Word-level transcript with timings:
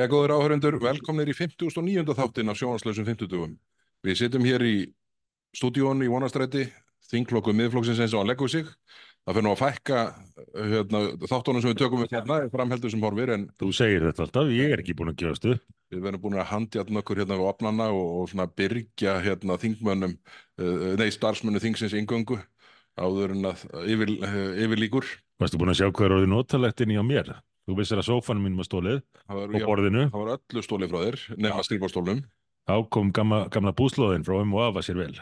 Jæja, 0.00 0.08
góður 0.08 0.32
áhörundur, 0.32 0.76
velkomnir 0.80 1.28
í 1.28 1.34
59. 1.36 2.14
þáttin 2.16 2.48
af 2.48 2.56
sjónvarslausum 2.56 3.04
50. 3.04 3.50
Við 4.00 4.14
sittum 4.16 4.46
hér 4.48 4.62
í 4.64 4.76
stúdíón 5.52 6.00
í 6.00 6.06
vonastræti, 6.08 6.62
þingklokku 7.10 7.52
miðflokksins 7.52 8.00
eins 8.00 8.14
og 8.14 8.22
hann 8.22 8.30
leggur 8.30 8.48
sig. 8.48 8.70
Það 9.28 9.36
fyrir 9.36 9.44
nú 9.44 9.50
að 9.52 9.60
fækka 9.60 9.98
hérna, 10.56 11.02
þáttunum 11.26 11.60
sem 11.60 11.74
við 11.74 11.82
tökum 11.82 12.00
við 12.00 12.14
hérna, 12.16 12.38
framheldur 12.54 12.94
sem 12.94 13.04
horfir, 13.04 13.34
en 13.34 13.44
Þú 13.60 13.68
segir 13.76 14.06
þetta 14.06 14.24
alltaf, 14.24 14.54
ég 14.56 14.72
er 14.72 14.80
ekki 14.80 14.96
búin 14.96 15.12
að 15.12 15.18
gefast 15.20 15.44
upp. 15.52 15.68
við 15.92 16.00
verðum 16.06 16.24
búin 16.24 16.40
að 16.40 16.48
handjatna 16.54 17.04
okkur 17.04 17.20
hérna 17.20 17.40
við 17.42 17.50
opnana 17.50 17.90
og, 17.92 18.08
og 18.22 18.32
svona 18.32 18.48
byrgja 18.48 19.18
hérna 19.20 19.58
þingmönnum, 19.60 20.16
uh, 20.64 20.88
nei, 20.96 21.10
starfsmönnu 21.12 21.60
þingsins 21.60 21.98
ingöngu 22.00 22.40
áður 22.96 23.36
en 23.36 23.52
að 23.52 23.68
yfir, 23.84 24.16
uh, 24.16 24.40
yfir 24.64 24.80
líkur. 24.86 25.12
Varstu 25.36 25.60
búin 25.60 25.76
að 25.76 25.82
sjá 25.82 25.90
hvað 25.90 26.08
er 26.08 26.18
orðið 26.22 26.36
notalegt 26.38 26.80
inn 26.80 26.96
í 26.96 26.96
á 26.96 27.04
mér? 27.04 27.36
Þú 27.70 27.76
vissir 27.78 28.00
að 28.00 28.08
sófanum 28.08 28.42
mínum 28.42 28.58
var 28.58 28.66
stólið 28.66 28.96
var, 29.30 29.46
og 29.46 29.64
borðinu. 29.68 30.08
það 30.10 30.22
var 30.24 30.30
öllu 30.34 30.62
stólið 30.66 30.90
frá 30.90 31.02
þér, 31.04 31.18
nema 31.38 31.62
skrifbárstólnum. 31.62 32.22
Þá 32.66 32.74
kom 32.90 33.12
gamla, 33.14 33.44
gamla 33.54 33.72
búslóðin 33.78 34.26
frá 34.26 34.40
um 34.40 34.56
og 34.56 34.64
af 34.64 34.80
að 34.80 34.86
sér 34.88 34.98
vel. 34.98 35.12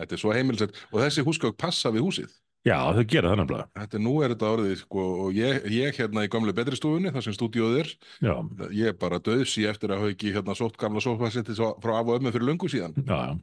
Þetta 0.00 0.16
er 0.16 0.22
svo 0.22 0.32
heimilsett 0.32 0.80
og 0.88 1.02
þessi 1.02 1.24
húsgögg 1.26 1.58
passa 1.60 1.92
við 1.92 2.06
húsið. 2.06 2.32
Já, 2.66 2.78
þau 2.96 3.04
gera 3.12 3.30
það 3.30 3.38
nefnilega. 3.42 3.66
Þetta 3.78 3.98
nú 4.02 4.14
er 4.24 4.32
þetta 4.32 4.48
orðið 4.56 4.72
sko 4.80 5.04
og 5.26 5.36
ég, 5.36 5.68
ég 5.70 6.00
hérna 6.00 6.24
í 6.26 6.30
gamlu 6.32 6.54
betri 6.56 6.78
stofunni 6.80 7.12
þar 7.14 7.26
sem 7.26 7.36
stúdíóð 7.36 7.76
er 7.84 7.92
Já, 8.24 8.32
ég 8.74 8.90
er 8.90 8.96
bara 8.98 9.20
döðsi 9.22 9.68
eftir 9.70 9.92
að 9.92 10.02
hafa 10.02 10.14
ekki 10.16 10.32
hérna 10.34 10.56
sótt 10.58 10.80
gamla 10.80 11.04
sófasetti 11.04 11.54
frá 11.54 11.92
af 12.00 12.08
og 12.08 12.16
ömmu 12.16 12.32
fyrir 12.34 12.48
löngu 12.48 12.72
síðan 12.72 12.96
já. 13.06 13.36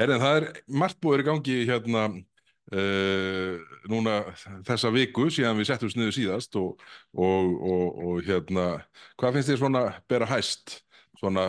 Herðin 0.00 0.24
það 0.24 0.38
er 0.38 0.48
margt 0.80 1.02
búið 1.04 1.26
í 1.26 1.28
gangi 1.28 1.58
hérna 1.68 2.06
uh, 2.74 3.56
núna 3.90 4.18
þessa 4.66 4.90
viku 4.94 5.28
síðan 5.30 5.58
við 5.60 5.70
settum 5.70 5.92
sniðu 5.92 6.16
síðast 6.16 6.58
og, 6.60 6.82
og, 7.14 7.54
og, 7.72 8.02
og 8.08 8.26
hérna 8.26 8.66
hvað 9.20 9.38
finnst 9.38 9.52
þér 9.52 9.62
svona 9.62 9.84
bera 10.10 10.30
hæst? 10.30 10.80
Svona 11.16 11.46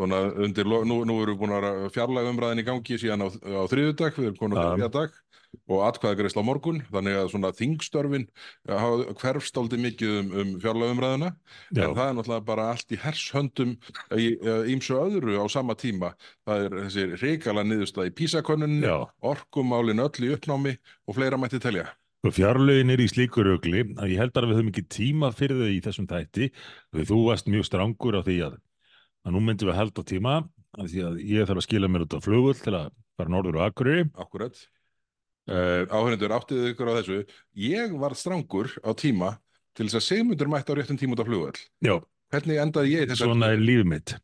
Svona 0.00 0.20
undir, 0.46 0.64
nú, 0.64 1.02
nú 1.04 1.16
erum 1.20 1.34
við 1.36 1.40
búin 1.42 1.56
að 1.58 1.90
fjarlæga 1.92 2.30
umræðin 2.32 2.62
í 2.62 2.68
gangi 2.70 2.96
síðan 3.02 3.26
á, 3.26 3.28
á 3.28 3.62
þriðudag, 3.68 4.16
við 4.16 4.30
erum 4.30 4.38
komin 4.40 4.56
á 4.56 4.64
Ja. 4.64 4.70
þriðudag 4.78 5.18
og 5.66 5.80
atkvæðagreisla 5.82 6.40
á 6.40 6.46
morgun, 6.46 6.78
þannig 6.94 7.16
að 7.18 7.30
svona 7.32 7.50
þingstörfin 7.58 8.26
hafa 8.70 9.14
hverfst 9.18 9.56
aldrei 9.58 9.80
mikið 9.82 10.12
um, 10.20 10.28
um 10.40 10.52
fjarlæga 10.62 10.94
umræðina, 10.94 11.30
já. 11.74 11.82
en 11.84 11.96
það 11.98 12.04
er 12.04 12.14
náttúrulega 12.20 12.46
bara 12.46 12.68
allt 12.70 12.94
í 12.94 13.00
hershöndum 13.02 13.72
í 14.14 14.28
ímsu 14.72 14.94
öðru 15.00 15.36
á 15.42 15.44
sama 15.50 15.74
tíma. 15.74 16.12
Það 16.46 16.64
er 16.68 16.76
þessi 16.84 17.06
reikala 17.24 17.66
niðurstað 17.66 18.12
í 18.12 18.14
písakönnunni, 18.22 18.86
já. 18.86 18.96
orkumálin 19.26 20.04
öll 20.06 20.28
í 20.30 20.32
uppnámi 20.38 20.76
og 21.10 21.18
fleira 21.18 21.36
mætti 21.42 21.60
telja. 21.60 21.90
Og 22.22 22.34
fjárlögin 22.36 22.92
er 22.92 23.00
í 23.00 23.08
slíku 23.08 23.42
rögli 23.42 23.80
að 23.96 24.10
ég 24.12 24.18
held 24.20 24.36
að 24.36 24.50
við 24.50 24.58
höfum 24.58 24.70
ekki 24.74 24.86
tíma 24.92 25.30
fyrir 25.32 25.62
þau 25.64 25.70
í 25.72 25.78
þessum 25.86 26.08
þætti. 26.10 26.50
Því 26.92 27.04
þú 27.08 27.20
varst 27.26 27.46
mjög 27.48 27.64
strangur 27.64 28.18
á 28.18 28.22
því 28.22 28.36
að, 28.44 28.58
að 29.26 29.34
nú 29.36 29.42
myndum 29.44 29.68
við 29.70 29.74
að 29.74 29.80
halda 29.80 30.04
tíma 30.08 30.34
af 30.78 30.90
því 30.90 31.04
að 31.06 31.20
ég 31.26 31.48
þarf 31.48 31.62
að 31.62 31.66
skila 31.66 31.90
mér 31.90 32.04
út 32.06 32.16
á 32.16 32.20
flugull 32.24 32.56
til 32.58 32.74
að 32.78 32.90
fara 33.18 33.32
norður 33.34 33.60
á 33.60 33.62
Akureyri. 33.66 34.06
Akkurat. 34.20 34.56
Uh, 35.50 35.82
Áhörnendur, 35.90 36.32
áttið 36.36 36.68
ykkur 36.70 36.90
á 36.92 36.98
þessu. 37.00 37.20
Ég 37.58 37.94
var 37.98 38.14
strangur 38.14 38.70
á 38.86 38.90
tíma 38.94 39.34
til 39.74 39.88
þess 39.88 39.98
að 39.98 40.06
Sigmundur 40.06 40.50
mætti 40.52 40.72
á 40.72 40.78
réttum 40.78 40.98
tíma 41.00 41.16
út 41.16 41.22
á 41.24 41.26
flugvöll. 41.26 41.60
já, 41.82 41.94
Hvernig 42.30 42.60
endaði 42.62 42.92
ég 42.94 43.06
í 43.06 43.10
þessar 43.10 43.32
svona 43.32 43.50
er 43.50 43.62
lífið 43.62 43.88
mitt. 43.90 44.14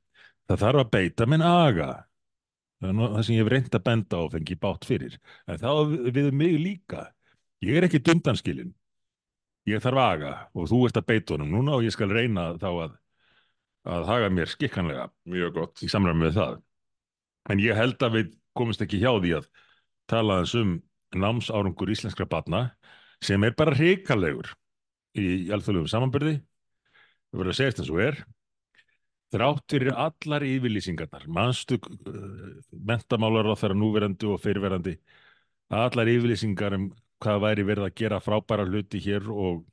Það 0.47 0.61
þarf 0.63 0.83
að 0.85 0.91
beita 0.95 1.27
minn 1.27 1.43
aga. 1.43 1.91
Það 2.85 3.23
sem 3.27 3.35
ég 3.35 3.43
hef 3.43 3.51
reynd 3.51 3.75
að 3.75 3.85
benda 3.89 4.19
á 4.21 4.25
fengi 4.31 4.57
bátt 4.63 4.87
fyrir. 4.87 5.17
En 5.49 5.59
þá 5.59 5.71
við, 5.91 6.11
við 6.15 6.29
mig 6.39 6.59
líka. 6.63 7.07
Ég 7.65 7.79
er 7.81 7.87
ekki 7.89 8.03
dundanskilin. 8.05 8.75
Ég 9.67 9.83
þarf 9.83 9.99
aga 9.99 10.33
og 10.55 10.69
þú 10.71 10.85
ert 10.87 11.01
að 11.01 11.09
beita 11.11 11.35
honum 11.35 11.51
núna 11.57 11.75
og 11.75 11.87
ég 11.87 11.95
skal 11.95 12.13
reyna 12.13 12.53
þá 12.63 12.69
að, 12.85 12.93
að 13.87 14.09
haga 14.11 14.31
mér 14.33 14.51
skikkanlega 14.51 15.07
Mjög 15.31 15.55
gott. 15.55 15.83
í 15.83 15.89
samræmi 15.91 16.27
með 16.27 16.37
það. 16.41 16.59
En 17.51 17.63
ég 17.63 17.79
held 17.79 18.03
að 18.03 18.19
við 18.19 18.35
komumst 18.57 18.83
ekki 18.83 19.01
hjá 19.03 19.13
því 19.15 19.33
að 19.39 19.49
tala 20.11 20.39
aðeins 20.39 20.55
um 20.59 20.77
námsárangur 21.17 21.93
íslenskra 21.93 22.27
batna 22.29 22.63
sem 23.25 23.43
er 23.47 23.55
bara 23.57 23.75
hrikalegur 23.77 24.51
í 25.17 25.49
alþjóðlegum 25.55 25.91
samanbyrði. 25.91 26.41
Það 27.31 27.41
verður 27.41 27.53
að 27.53 27.59
segja 27.61 27.77
eins 27.77 27.93
og 27.93 28.03
er. 28.03 28.19
Þrátt 29.35 29.73
fyrir 29.75 29.97
allar 29.99 30.45
yfirlýsingarnar, 30.47 31.25
manstu 31.27 31.81
uh, 31.83 32.61
mentamálar 32.71 33.49
á 33.51 33.59
þeirra 33.59 33.77
núverandi 33.77 34.29
og 34.31 34.39
fyrirverandi, 34.41 34.95
allar 35.75 36.11
yfirlýsingar 36.13 36.77
um 36.79 36.87
hvað 37.23 37.41
væri 37.43 37.65
verið 37.67 37.89
að 37.89 37.97
gera 37.99 38.21
frábæra 38.23 38.67
hluti 38.69 39.01
hér 39.03 39.27
og, 39.33 39.65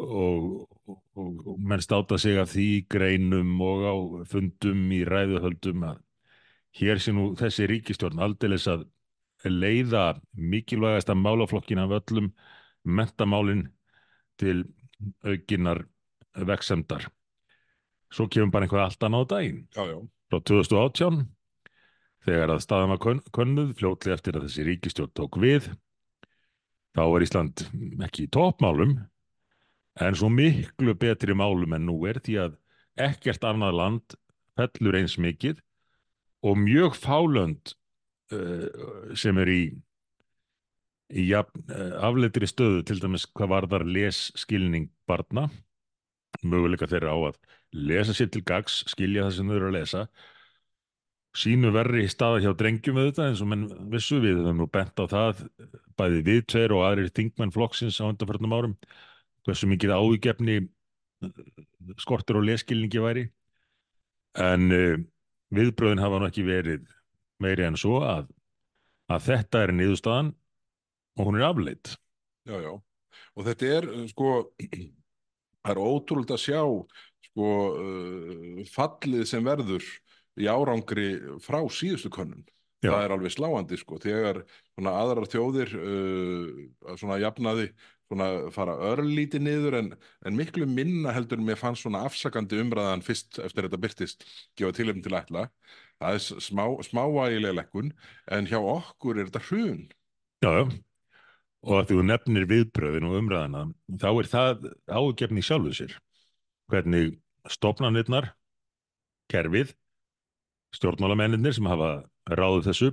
og, 0.00 0.66
og, 0.88 0.98
og 1.16 1.60
menn 1.60 1.82
státa 1.82 2.18
sig 2.18 2.38
af 2.40 2.50
því 2.52 2.66
greinum 2.90 3.52
og 3.62 3.84
á 3.86 3.94
fundum 4.30 4.88
í 4.94 5.04
ræðuhöldum 5.06 5.84
að 5.90 6.00
hér 6.80 6.98
sé 7.02 7.14
nú 7.14 7.30
þessi 7.38 7.68
ríkistjórn 7.70 8.22
aldeilis 8.24 8.66
að 8.70 8.86
leiða 9.44 10.20
mikilvægasta 10.34 11.14
málaflokkin 11.14 11.82
af 11.82 11.92
öllum 12.00 12.32
mentamálin 12.84 13.68
til 14.40 14.64
aukinar 15.24 15.84
veksemdar. 16.34 17.06
Svo 18.14 18.26
kemur 18.30 18.50
bara 18.54 18.66
einhvað 18.66 18.84
allt 18.86 19.06
annað 19.06 19.26
á 19.26 19.30
daginn. 19.34 19.60
Já, 19.76 19.84
já. 19.90 19.98
Frá 20.30 20.38
2018, 20.40 21.18
þegar 22.24 22.54
að 22.54 22.62
staðan 22.64 22.92
var 22.94 23.00
kön- 23.04 23.24
könnuð, 23.36 23.74
fljótlega 23.78 24.16
eftir 24.16 24.38
að 24.38 24.46
þessi 24.48 24.66
ríkistjórn 24.66 25.12
tók 25.14 25.38
við, 25.42 25.68
þá 26.96 27.02
er 27.04 27.26
Ísland 27.26 27.64
ekki 28.06 28.24
í 28.26 28.32
toppmálum, 28.32 28.96
en 30.02 30.16
svo 30.18 30.30
miklu 30.32 30.94
betri 30.98 31.34
málum 31.36 31.76
en 31.76 31.86
nú 31.86 31.96
er 32.08 32.18
því 32.24 32.38
að 32.42 32.56
ekkert 33.04 33.44
annað 33.46 33.78
land 33.78 34.16
fellur 34.58 34.98
eins 34.98 35.16
mikið 35.18 35.60
og 36.44 36.58
mjög 36.60 36.98
fálönd 36.98 37.74
uh, 38.34 39.14
sem 39.18 39.38
er 39.42 39.50
í, 39.50 39.62
í 41.14 41.26
jafn, 41.30 41.64
uh, 41.70 41.94
afleitri 42.08 42.48
stöðu 42.50 42.84
til 42.86 43.00
dæmis 43.02 43.26
hvað 43.30 43.54
varðar 43.54 43.86
lesskilning 43.88 44.90
barna. 45.08 45.48
Möguleika 46.44 46.88
þeirra 46.90 47.14
á 47.14 47.18
að 47.30 47.40
lesa 47.74 48.14
sér 48.14 48.30
til 48.34 48.44
gags, 48.46 48.82
skilja 48.90 49.28
það 49.28 49.36
sem 49.38 49.50
þau 49.50 49.56
eru 49.56 49.70
að 49.70 49.76
lesa. 49.78 50.04
Sínu 51.34 51.72
verri 51.74 52.04
staða 52.10 52.42
hjá 52.44 52.52
drengjum 52.54 53.00
auðvitað 53.00 53.30
eins 53.30 53.40
og 53.42 53.48
menn 53.50 53.64
vissu 53.90 54.20
við 54.22 54.42
höfum 54.42 54.60
nú 54.60 54.68
bent 54.70 55.00
á 55.02 55.04
það 55.10 55.40
bæði 55.98 56.20
við 56.28 56.44
tveir 56.52 56.74
og 56.76 56.84
aðrir 56.86 57.10
þingmenn 57.14 57.54
flokksins 57.54 57.98
á 57.98 58.06
undanförnum 58.06 58.54
árum 58.54 58.76
hversu 59.44 59.68
mikið 59.70 59.94
ávígefni 59.96 60.60
skortur 62.00 62.40
og 62.40 62.46
leskilningi 62.48 63.02
væri 63.02 63.26
en 64.40 64.70
uh, 64.74 64.96
viðbröðin 65.54 66.02
hafa 66.02 66.20
nú 66.20 66.28
ekki 66.28 66.46
verið 66.46 66.88
meiri 67.42 67.66
en 67.66 67.78
svo 67.78 68.00
að, 68.04 68.30
að 69.12 69.28
þetta 69.28 69.66
er 69.66 69.74
niðurstaðan 69.76 70.32
og 71.14 71.28
hún 71.28 71.38
er 71.38 71.46
afleitt 71.48 71.94
Já, 72.44 72.58
já. 72.60 72.72
Og 73.34 73.46
þetta 73.48 73.68
er, 73.78 73.86
uh, 73.88 74.06
sko, 74.10 74.32
það 74.60 75.70
er 75.72 75.80
ótrúlega 75.80 76.36
að 76.36 76.42
sjá, 76.44 76.60
sko, 77.30 77.52
uh, 77.80 78.64
fallið 78.74 79.24
sem 79.30 79.46
verður 79.46 79.86
í 80.40 80.50
árangri 80.50 81.08
frá 81.42 81.62
síðustu 81.72 82.12
könnun. 82.12 82.44
Já. 82.84 82.90
Það 82.90 83.00
er 83.06 83.14
alveg 83.14 83.32
sláandi, 83.32 83.78
sko, 83.80 83.98
þegar 84.02 84.42
svona 84.74 84.96
aðrar 85.00 85.30
þjóðir 85.32 85.72
uh, 85.78 86.96
svona 87.00 87.16
jafnaði 87.22 87.70
svona 88.08 88.28
fara 88.54 88.74
örlítið 88.92 89.44
niður 89.44 89.76
en, 89.80 89.90
en 90.26 90.36
miklu 90.38 90.66
minna 90.70 91.12
heldur 91.16 91.42
mér 91.42 91.58
fannst 91.60 91.84
svona 91.84 92.04
afsakandi 92.08 92.60
umræðan 92.62 93.04
fyrst 93.04 93.40
eftir 93.42 93.66
þetta 93.66 93.80
byrtist 93.80 94.26
gefa 94.58 94.74
tilefni 94.76 95.04
til 95.04 95.16
ætla. 95.18 95.46
Það 96.02 96.18
er 96.18 96.42
smá, 96.46 96.64
smávægilega 96.84 97.58
lekkun 97.60 97.92
en 98.36 98.50
hjá 98.50 98.58
okkur 98.60 99.20
er 99.20 99.30
þetta 99.30 99.44
hrun. 99.48 99.84
Já, 100.44 100.50
já. 100.50 100.64
Og 101.64 101.78
að 101.78 101.90
þú 101.94 102.02
nefnir 102.04 102.44
viðbröðin 102.50 103.06
og 103.08 103.14
umræðina, 103.22 103.60
þá 103.96 104.08
er 104.10 104.26
það 104.28 104.66
ágefni 104.92 105.40
í 105.40 105.46
sjálfu 105.46 105.72
sér. 105.72 105.94
Hvernig 106.68 107.14
stofnanirnar, 107.48 108.34
kerfið, 109.32 109.72
stjórnmálamennir 110.76 111.56
sem 111.56 111.68
hafa 111.70 111.94
ráðið 112.28 112.68
þessu, 112.68 112.90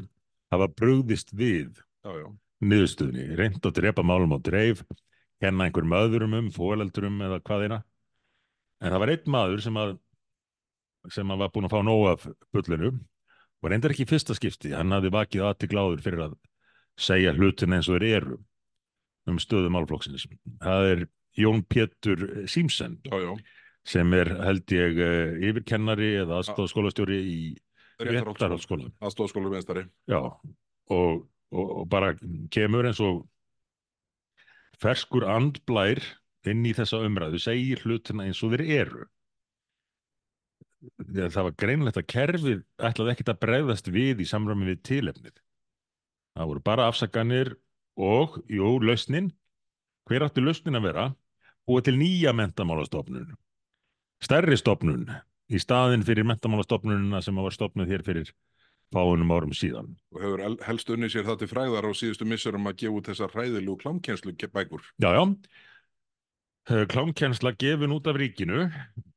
hafa 0.56 0.70
brugðist 0.72 1.36
við 1.36 1.82
Já, 2.02 2.12
já. 2.18 2.28
Niðurstöðni, 2.62 3.28
reynd 3.40 3.66
að 3.66 3.78
drepa 3.80 4.04
málum 4.06 4.36
á 4.38 4.40
dreif, 4.44 4.84
kenna 5.42 5.68
einhverjum 5.68 5.98
öðrum 5.98 6.38
um, 6.38 6.52
fóreldurum 6.54 7.22
eða 7.26 7.42
hvað 7.42 7.66
eina. 7.66 7.80
En 8.82 8.94
það 8.94 9.04
var 9.04 9.14
einn 9.14 9.34
maður 9.36 9.64
sem 9.66 9.80
að, 9.82 9.96
sem 11.14 11.34
að 11.34 11.42
var 11.44 11.52
búinn 11.54 11.70
að 11.70 11.74
fá 11.74 11.82
nóg 11.86 12.06
af 12.12 12.28
bullinu 12.54 12.92
og 13.62 13.70
reyndar 13.70 13.94
ekki 13.94 14.06
í 14.06 14.10
fyrsta 14.10 14.38
skipti, 14.38 14.74
hann 14.74 14.94
hafði 14.94 15.14
vakið 15.14 15.48
aðtikláður 15.50 16.06
fyrir 16.06 16.24
að 16.28 16.38
segja 17.02 17.34
hlutin 17.38 17.78
eins 17.78 17.90
og 17.90 17.98
þeir 17.98 18.08
eru 18.20 18.38
um 19.30 19.42
stöðu 19.42 19.72
málflokksins. 19.74 20.28
Það 20.62 20.88
er 20.92 21.04
Jón 21.38 21.62
Pétur 21.70 22.24
Símsen 22.50 22.98
Já, 23.06 23.18
já. 23.22 23.36
sem 23.88 24.14
er 24.18 24.34
held 24.42 24.74
ég 24.76 25.02
eh, 25.02 25.36
yfirkennari 25.50 26.16
eða 26.24 26.42
aðstofskólastjóri 26.42 27.20
í 27.22 27.42
réttarhaldsskóla. 28.02 28.90
Aðstofskólu 29.02 29.54
meðstari. 29.54 29.86
Og, 30.92 31.22
og, 31.52 31.68
og 31.82 31.86
bara 31.92 32.14
kemur 32.54 32.88
eins 32.88 33.02
og 33.04 33.24
ferskur 34.82 35.28
andblær 35.30 36.02
inn 36.50 36.64
í 36.66 36.74
þessa 36.74 37.02
umræðu 37.06 37.42
segir 37.42 37.84
hlutina 37.86 38.26
eins 38.26 38.42
og 38.44 38.56
þeir 38.56 38.64
eru. 38.82 39.04
Það 41.06 41.44
var 41.46 41.58
greinlegt 41.62 42.00
að 42.02 42.08
kerfið 42.10 42.62
ætlaði 42.82 43.14
ekkert 43.14 43.34
að 43.36 43.42
bregðast 43.44 43.92
við 43.94 44.24
í 44.24 44.30
samræmi 44.30 44.72
við 44.72 44.82
tilefnið. 44.88 45.36
Það 46.34 46.50
voru 46.50 46.64
bara 46.66 46.88
afsakanir 46.90 47.54
og, 48.00 48.40
jú, 48.50 48.80
lausnin. 48.82 49.30
Hver 50.10 50.26
áttu 50.26 50.42
lausnin 50.42 50.80
að 50.80 50.88
vera? 50.88 51.06
Búið 51.70 51.90
til 51.90 51.98
nýja 52.00 52.34
mentamálastofnun. 52.34 53.36
Stærri 54.22 54.58
stofnun 54.58 55.06
í 55.52 55.60
staðin 55.62 56.06
fyrir 56.08 56.26
mentamálastofnununa 56.30 57.22
sem 57.22 57.38
var 57.38 57.54
stofnuð 57.54 57.94
hér 57.94 58.06
fyrir 58.08 58.34
fáunum 58.92 59.32
árum 59.34 59.54
síðan. 59.56 59.94
Og 60.16 60.22
hefur 60.24 60.44
el- 60.46 60.62
helst 60.68 60.90
unni 60.94 61.10
sér 61.10 61.24
það 61.28 61.40
til 61.44 61.48
fræðar 61.52 61.88
á 61.88 61.92
síðustu 61.96 62.28
missurum 62.28 62.68
að 62.68 62.78
gefa 62.84 62.98
út 63.00 63.10
þessar 63.12 63.32
hræðilegu 63.36 63.78
klámkenslu 63.84 64.34
bækur. 64.36 64.84
Já, 65.00 65.10
já. 65.16 65.24
Eh, 66.70 66.86
Klámkennsla 66.86 67.56
gefin 67.58 67.92
út 67.96 68.06
af 68.08 68.16
ríkinu, 68.16 68.68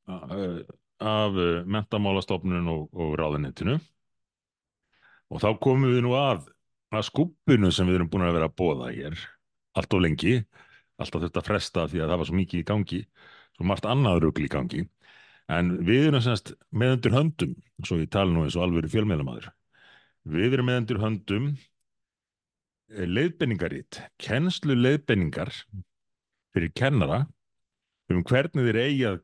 eh, 0.08 0.62
af 1.00 1.36
eh, 1.36 1.64
mentamálastofnun 1.68 2.68
og, 2.72 2.88
og 2.94 3.18
ráðunetinu. 3.20 3.76
Og 5.30 5.40
þá 5.42 5.50
komum 5.60 5.90
við 5.92 6.02
nú 6.06 6.14
að, 6.16 6.46
að 6.94 7.04
skúppinu 7.10 7.70
sem 7.74 7.86
við 7.88 7.98
erum 7.98 8.10
búin 8.12 8.24
að 8.26 8.36
vera 8.38 8.48
að 8.48 8.56
bóða 8.60 8.90
hér 8.94 9.18
allt 9.74 9.94
of 9.96 10.00
lengi, 10.04 10.38
alltaf 11.02 11.24
þetta 11.26 11.42
fresta 11.44 11.86
því 11.90 12.00
að 12.04 12.10
það 12.12 12.20
var 12.20 12.28
svo 12.30 12.36
mikið 12.38 12.60
í 12.60 12.66
gangi, 12.68 13.00
svo 13.56 13.66
margt 13.66 13.88
annað 13.90 14.20
rugl 14.22 14.44
í 14.46 14.50
gangi. 14.52 14.84
En 15.52 15.72
við 15.84 16.06
erum 16.08 16.22
semst 16.24 16.54
með 16.72 16.94
undir 16.96 17.16
höndum, 17.18 17.54
svo 17.84 17.98
ég 18.00 18.08
tala 18.14 18.32
nú 18.32 18.44
eins 18.46 18.54
og 18.56 18.64
alvöru 18.68 18.88
fjölmiðlamaður, 18.92 19.50
við 20.24 20.56
erum 20.56 20.70
með 20.70 20.80
undir 20.82 21.00
höndum 21.02 21.48
leiðbenningarít, 22.94 24.00
kennslu 24.20 24.76
leiðbenningar 24.76 25.50
fyrir 26.54 26.72
kennara 26.76 27.24
um 28.12 28.22
hvernig 28.26 28.68
þeir 28.68 28.80
eigi 28.82 29.06
að 29.08 29.22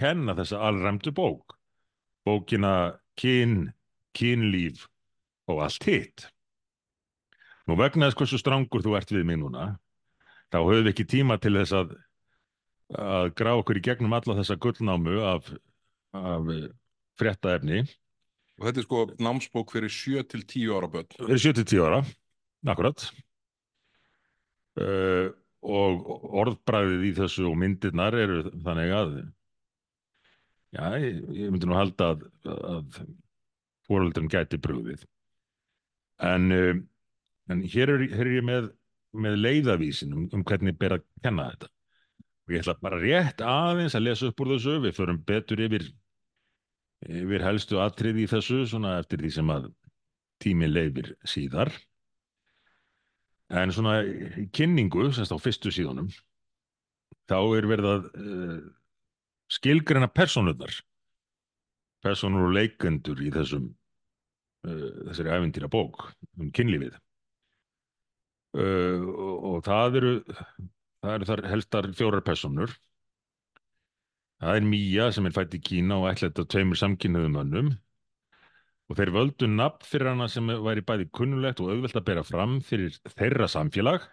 kenna 0.00 0.34
þessa 0.38 0.60
allræmdu 0.68 1.12
bók. 1.14 1.56
Bókina 2.24 3.00
kyn, 3.20 3.72
kynlíf 4.16 4.86
og 5.50 5.64
allt 5.66 5.84
hitt. 5.88 6.28
Nú 7.68 7.76
vegna 7.80 8.08
þess 8.08 8.18
hversu 8.20 8.40
strangur 8.40 8.84
þú 8.84 8.96
ert 8.98 9.12
við 9.12 9.26
mig 9.28 9.40
núna, 9.40 9.74
þá 10.52 10.58
höfum 10.62 10.84
við 10.84 10.92
ekki 10.94 11.06
tíma 11.08 11.38
til 11.40 11.54
þess 11.58 11.76
að, 11.76 11.92
að 13.00 13.30
grá 13.36 13.52
okkur 13.56 13.80
í 13.80 13.84
gegnum 13.84 14.16
alla 14.16 14.38
þessa 14.40 14.56
gullnámu 14.60 15.18
af, 15.24 15.52
af 16.16 16.50
fréttaefni. 17.20 17.84
Og 18.60 18.68
þetta 18.68 18.80
er 18.80 18.86
sko 18.86 19.04
námsbók 19.18 19.72
fyrir 19.74 19.90
7 19.90 20.26
til 20.30 20.44
10 20.46 20.74
ára 20.76 20.90
börn. 20.90 21.08
Erum 21.18 21.40
70 21.42 21.80
ára, 21.82 22.02
akkurat. 22.70 23.06
Uh, 24.78 25.32
og 25.64 26.08
orðbræðið 26.42 27.04
í 27.08 27.12
þessu 27.16 27.46
og 27.48 27.56
myndirnar 27.56 28.16
eru 28.18 28.40
þannig 28.52 28.90
að 28.92 29.12
já, 30.74 30.84
ég, 31.00 31.20
ég 31.38 31.52
myndi 31.52 31.68
nú 31.70 31.76
halda 31.78 32.10
að, 32.12 32.24
að 32.44 32.98
fóröldurinn 33.88 34.32
gæti 34.32 34.60
brugðið 34.60 35.06
en, 36.26 36.50
uh, 36.52 36.74
en 37.48 37.62
hér, 37.70 37.94
er, 37.94 38.04
hér 38.12 38.26
er 38.26 38.32
ég 38.40 38.46
með, 38.50 38.68
með 39.16 39.38
leiðavísin 39.40 40.12
um, 40.12 40.26
um 40.34 40.44
hvernig 40.44 40.76
ber 40.80 40.98
að 40.98 41.06
kenna 41.24 41.48
þetta 41.54 41.70
og 42.44 42.52
ég 42.52 42.64
ætla 42.64 42.76
bara 42.84 43.00
rétt 43.00 43.44
aðeins 43.46 43.96
að 43.96 44.06
lesa 44.10 44.28
upp 44.28 44.44
úr 44.44 44.52
þessu 44.56 44.76
við 44.84 44.98
förum 44.98 45.22
betur 45.24 45.64
yfir 45.64 45.88
yfir 47.04 47.44
helstu 47.44 47.80
atrið 47.82 48.22
í 48.24 48.28
þessu 48.30 48.64
svona 48.68 48.98
eftir 49.00 49.22
því 49.22 49.32
sem 49.38 49.50
að 49.52 49.68
tíminn 50.42 50.72
leifir 50.74 51.14
síðar 51.28 51.72
En 53.52 53.72
svona 53.72 53.98
kynningu, 54.56 55.10
semst 55.12 55.34
á 55.34 55.38
fyrstu 55.38 55.72
síðunum, 55.74 56.08
þá 57.28 57.38
er 57.58 57.68
verið 57.68 57.88
að 57.90 58.06
uh, 58.16 58.60
skilgreina 59.52 60.08
personurnar, 60.08 60.72
personur 62.04 62.48
og 62.48 62.54
leikendur 62.56 63.20
í 63.20 63.30
þessum, 63.34 63.68
uh, 64.64 64.88
þessari 65.10 65.34
æfintýra 65.36 65.68
bók 65.72 66.06
um 66.40 66.48
kynlífið. 66.56 66.96
Uh, 68.56 69.04
og, 69.12 69.36
og 69.50 69.62
það 69.66 70.00
eru, 70.00 70.14
það 71.04 71.14
eru 71.18 71.30
þar 71.30 71.46
helstar 71.52 71.90
fjórar 72.00 72.24
personur. 72.24 72.74
Það 74.44 74.58
er 74.58 74.66
Mía 74.68 75.04
sem 75.16 75.24
er 75.24 75.32
fætt 75.32 75.54
í 75.56 75.60
Kína 75.64 75.96
og 76.02 76.10
ætlaði 76.10 76.34
þetta 76.34 76.44
tveimur 76.52 76.76
samkynniðum 76.76 77.38
önnum 77.40 77.68
og 78.92 78.98
þeir 78.98 79.12
völdu 79.14 79.46
nafn 79.48 79.86
fyrir 79.88 80.10
hana 80.10 80.26
sem 80.28 80.50
væri 80.66 80.84
bæði 80.84 81.06
kunnulegt 81.16 81.62
og 81.64 81.70
auðvelt 81.72 81.96
að 81.96 82.04
bera 82.10 82.24
fram 82.28 82.58
fyrir 82.66 82.98
þeirra 83.14 83.48
samfélag. 83.48 84.04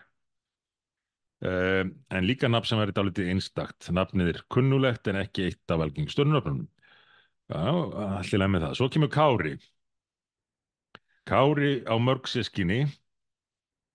Uh, 1.44 1.90
en 2.14 2.28
líka 2.30 2.48
nafn 2.48 2.70
sem 2.70 2.80
væri 2.80 2.96
dálítið 2.96 3.34
einstakt. 3.34 3.90
Nafnið 3.92 4.32
er 4.32 4.42
kunnulegt 4.56 5.12
en 5.12 5.20
ekki 5.20 5.50
eitt 5.50 5.76
af 5.76 5.84
algengstöðunöfnum 5.88 6.64
Já, 7.52 7.68
allir 8.22 8.48
með 8.48 8.64
það. 8.64 8.76
Svo 8.80 8.88
kemur 8.94 9.12
Kári. 9.12 9.58
Kári 11.28 11.72
á 11.84 11.96
mörg 12.00 12.30
sískinni 12.32 12.86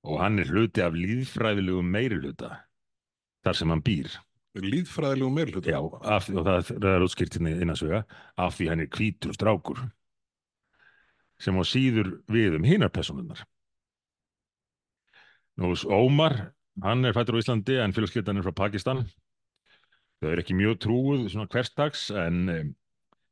og 0.05 0.21
hann 0.21 0.43
er 0.43 0.53
hluti 0.53 0.85
af 0.85 0.93
líðfræðilegum 0.93 1.89
meiri 1.97 2.21
hluta 2.21 2.53
þar 3.47 3.57
sem 3.57 3.73
hann 3.73 3.85
býr 3.87 4.13
Líðfræðilegu 4.63 5.29
meirhluta. 5.33 5.71
Já, 5.73 5.81
af, 5.81 6.31
og 6.33 6.47
það, 6.47 6.71
það 6.71 6.91
er 6.93 7.05
útskýrt 7.07 7.37
hérna 7.37 7.53
innansvega 7.57 8.03
af 8.41 8.57
því 8.57 8.69
hann 8.71 8.83
er 8.85 8.91
hvítur 8.97 9.37
strákur 9.37 9.83
sem 11.43 11.57
á 11.57 11.63
síður 11.69 12.15
við 12.33 12.57
um 12.57 12.65
hinar 12.65 12.93
personunnar. 12.93 13.43
Nú, 15.61 15.73
Ómar, 15.93 16.37
hann 16.85 17.05
er 17.05 17.17
fættur 17.17 17.37
á 17.37 17.41
Íslandi 17.41 17.77
en 17.81 17.95
félagskeitan 17.97 18.41
er 18.41 18.47
frá 18.47 18.55
Pakistan. 18.57 19.05
Þau 20.21 20.31
eru 20.33 20.45
ekki 20.45 20.57
mjög 20.57 20.79
trúið 20.85 21.27
svona 21.33 21.49
hverstags 21.53 22.09
en 22.17 22.75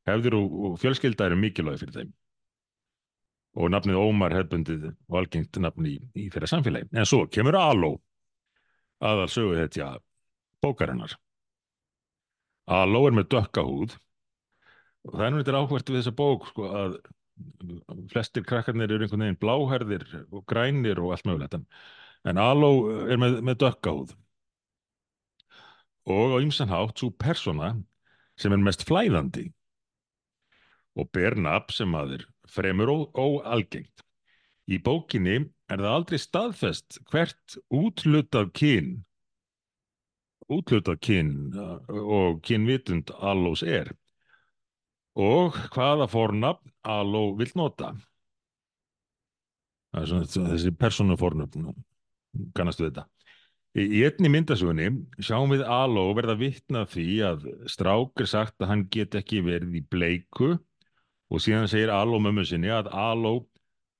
hefðir 0.09 0.37
og, 0.37 0.57
og 0.69 0.79
fjölskylda 0.83 1.31
eru 1.31 1.41
mikilvæg 1.41 1.81
fyrir 1.81 1.99
þeim. 1.99 2.15
Og 3.55 3.71
nafnið 3.71 4.01
Ómar 4.01 4.35
hefðbundið 4.37 4.91
og 4.93 5.21
algengt 5.21 5.61
nafn 5.63 5.87
í, 5.89 5.95
í 6.19 6.29
þeirra 6.33 6.51
samfélagi. 6.51 6.91
En 6.93 7.09
svo 7.09 7.25
kemur 7.33 7.57
Aló 7.61 7.95
aðal 9.05 9.31
sögu 9.31 9.57
þetta 9.59 9.95
bókarinnar. 10.65 11.15
Aló 12.65 13.05
er 13.09 13.17
með 13.17 13.31
dökka 13.37 13.65
húð 13.67 13.99
og 15.05 15.13
það 15.13 15.27
er 15.27 15.33
nú 15.33 15.41
eitthvað 15.41 15.61
áhvert 15.61 15.91
við 15.93 16.01
þessa 16.01 16.17
bók 16.17 16.49
sko 16.49 16.69
að 16.81 16.99
flestir 18.13 18.45
krakkarnir 18.47 18.93
eru 18.95 19.05
einhvern 19.05 19.25
veginn 19.27 19.41
bláherðir 19.43 20.05
og 20.31 20.45
grænir 20.49 21.01
og 21.03 21.13
allt 21.15 21.27
mögulegt 21.29 21.57
en, 21.59 21.65
en 22.25 22.41
Aló 22.41 22.71
er 23.05 23.21
með, 23.21 23.41
með 23.45 23.59
dökkahúð 23.65 24.15
og 26.15 26.37
á 26.37 26.39
ymsan 26.45 26.73
hátt 26.73 27.01
svo 27.01 27.11
persóna 27.21 27.75
sem 28.41 28.53
er 28.53 28.63
mest 28.63 28.85
flæðandi 28.89 29.49
og 30.95 31.11
ber 31.15 31.37
nafn 31.41 31.75
sem 31.75 31.95
að 31.99 32.19
er 32.19 32.27
fremur 32.55 32.93
óalgengt. 33.19 34.05
Í 34.71 34.79
bókinni 34.81 35.41
er 35.69 35.81
það 35.81 35.97
aldrei 35.97 36.21
staðfest 36.21 37.01
hvert 37.11 37.57
útlutað 37.75 38.53
kyn 38.57 38.93
útlutað 40.53 41.01
kyn 41.05 41.31
og 41.89 42.41
kynvitund 42.45 43.13
Alós 43.21 43.63
er 43.63 43.93
og 45.15 45.57
hvaða 45.75 46.09
fornafn 46.11 46.73
Aló 46.85 47.31
vill 47.39 47.53
nota. 47.55 47.93
Þessi 49.95 50.73
persónufornöfn, 50.75 51.69
kannastu 52.55 52.89
þetta. 52.89 53.07
Í, 53.75 54.03
einni 54.07 54.31
myndasugunni 54.31 54.89
sjáum 55.23 55.55
við 55.55 55.65
Aló 55.71 56.09
verða 56.19 56.37
vittna 56.39 56.85
því 56.91 57.07
að 57.27 57.47
strák 57.71 58.23
er 58.23 58.31
sagt 58.31 58.63
að 58.63 58.71
hann 58.71 58.85
get 58.91 59.15
ekki 59.19 59.41
verið 59.47 59.79
í 59.81 59.85
bleiku 59.91 60.55
og 60.55 61.43
síðan 61.43 61.71
segir 61.71 61.95
Aló 61.95 62.21
mömmu 62.23 62.45
sinni 62.47 62.71
að 62.75 62.91
Aló 62.95 63.37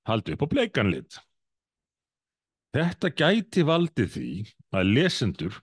haldi 0.07 0.35
upp 0.35 0.45
á 0.45 0.51
bleikanlit. 0.51 1.19
Þetta 2.75 3.11
gæti 3.15 3.63
valdið 3.67 4.11
því 4.17 4.31
að 4.75 4.91
lesendur 4.97 5.59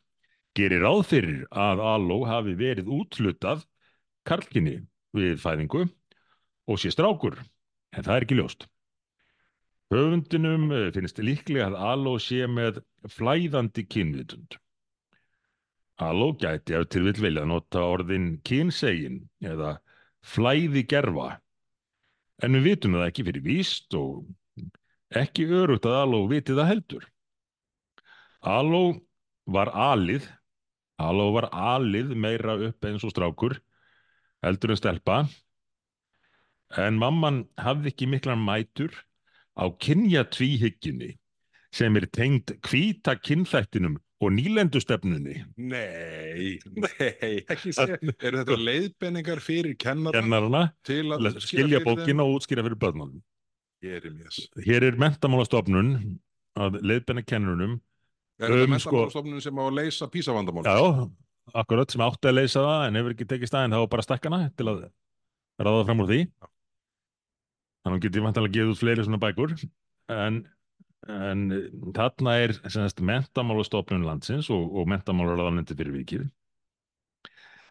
gerir 0.58 0.84
ráð 0.84 1.02
fyrir 1.08 1.44
að 1.50 1.82
Aló 1.94 2.22
hafi 2.28 2.54
verið 2.58 2.90
útlutað 2.92 3.64
karlkinni 4.28 4.82
við 5.16 5.38
fæðingu 5.42 5.86
og 6.68 6.80
sé 6.80 6.92
strákur, 6.92 7.38
en 7.92 8.04
það 8.04 8.16
er 8.16 8.26
ekki 8.26 8.38
ljóst. 8.38 8.66
Höfundinum 9.92 10.70
finnst 10.94 11.20
líklega 11.20 11.68
að 11.68 11.78
Aló 11.90 12.16
sé 12.22 12.46
með 12.48 12.80
flæðandi 13.12 13.84
kynvitund. 13.92 14.56
Aló 16.00 16.32
gæti 16.40 16.76
ef 16.78 16.88
til 16.90 17.04
vil 17.06 17.18
vilja 17.20 17.44
nota 17.46 17.82
orðin 17.84 18.38
kynsegin 18.46 19.20
eða 19.44 19.76
flæði 20.24 20.84
gerfa, 20.88 21.36
en 22.42 22.56
við 22.56 22.68
vitum 22.70 22.96
það 22.96 23.08
ekki 23.10 23.26
fyrir 23.28 23.44
víst 23.44 23.98
og 23.98 24.70
ekki 25.22 25.48
örugt 25.52 25.86
að 25.88 25.98
Aló 26.00 26.22
viti 26.30 26.56
það 26.56 26.70
heldur. 26.72 27.04
Aló 28.42 28.84
var 29.44 29.70
alið, 29.74 30.24
Aló 31.02 31.32
var 31.34 31.48
alið 31.50 32.12
meira 32.14 32.54
upp 32.68 32.86
eins 32.86 33.02
og 33.06 33.12
strákur, 33.14 33.56
heldur 34.44 34.74
en 34.74 34.78
stelpa 34.78 35.22
en 36.80 37.00
mamman 37.00 37.42
hafði 37.60 37.92
ekki 37.92 38.08
miklar 38.08 38.38
mætur 38.40 38.94
á 39.58 39.68
kynja 39.82 40.24
tvíhyggjunni 40.32 41.12
sem 41.72 41.96
er 42.00 42.06
tengd 42.12 42.54
hvíta 42.68 43.16
kynþættinum 43.20 43.98
og 44.22 44.32
nýlendustefnunni 44.36 45.42
Nei, 45.58 46.56
nei, 46.84 47.42
ekki 47.50 47.74
sé. 47.76 47.98
Eru 47.98 48.42
þetta 48.42 48.58
leiðbenningar 48.58 49.42
fyrir 49.44 49.76
kennara 49.80 50.22
kennarana 50.22 50.64
til 50.86 51.04
að 51.10 51.32
að 51.32 51.40
skilja 51.44 51.82
bókina 51.84 52.24
og 52.24 52.38
útskýra 52.38 52.64
fyrir 52.64 52.78
börnunum. 52.80 53.22
Jeremías. 53.82 54.44
Hér 54.62 54.86
er 54.86 54.98
mentamálastofnun 55.00 55.96
að 56.54 56.78
leiðbenna 56.86 57.24
kennurunum 58.42 58.76
Er 58.76 58.82
þetta 58.82 58.92
Um, 58.92 58.96
mentamálastofnun 58.96 59.44
sem 59.44 59.60
á 59.60 59.62
að 59.64 59.76
leysa 59.78 60.08
písavandamál? 60.12 60.64
Já, 60.66 61.06
akkurat 61.62 61.94
sem 61.94 62.04
átti 62.06 62.30
að 62.30 62.38
leysa 62.38 62.64
það 62.66 62.86
en 62.86 62.98
hefur 63.00 63.14
ekki 63.16 63.28
tekið 63.32 63.52
staðinn 63.52 63.76
þá 63.76 63.84
bara 63.94 64.06
stakkana 64.06 64.40
til 64.56 64.68
að 64.72 64.82
ráða 65.62 65.86
fram 65.88 66.02
úr 66.02 66.10
því. 66.10 66.20
Þannig 67.82 67.88
að 67.88 67.96
hún 67.96 68.04
geti 68.06 68.26
vantanlega 68.26 68.56
gefið 68.58 68.74
út 68.74 68.82
fleiri 68.82 69.06
svona 69.06 69.22
bækur 69.22 69.56
en, 70.12 70.42
en 71.10 71.48
þarna 71.96 72.36
er 72.44 72.54
mentamálastofnun 73.12 74.06
landsins 74.06 74.50
og, 74.54 74.68
og 74.70 74.86
mentamálaráðanendi 74.92 75.78
fyrir 75.78 75.98
vikið 75.98 76.30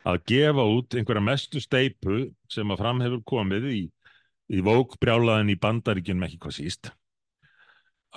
að 0.07 0.21
gefa 0.29 0.65
út 0.65 0.95
einhverja 0.97 1.23
mestu 1.23 1.61
steipu 1.61 2.23
sem 2.51 2.71
að 2.73 2.81
fram 2.81 3.01
hefur 3.03 3.21
komið 3.27 3.67
í, 3.69 3.81
í 4.49 4.61
vók 4.65 4.97
brjálaðin 5.01 5.53
í 5.53 5.59
bandaríkjunum 5.61 6.25
ekki 6.27 6.39
hvað 6.41 6.57
síst. 6.57 6.91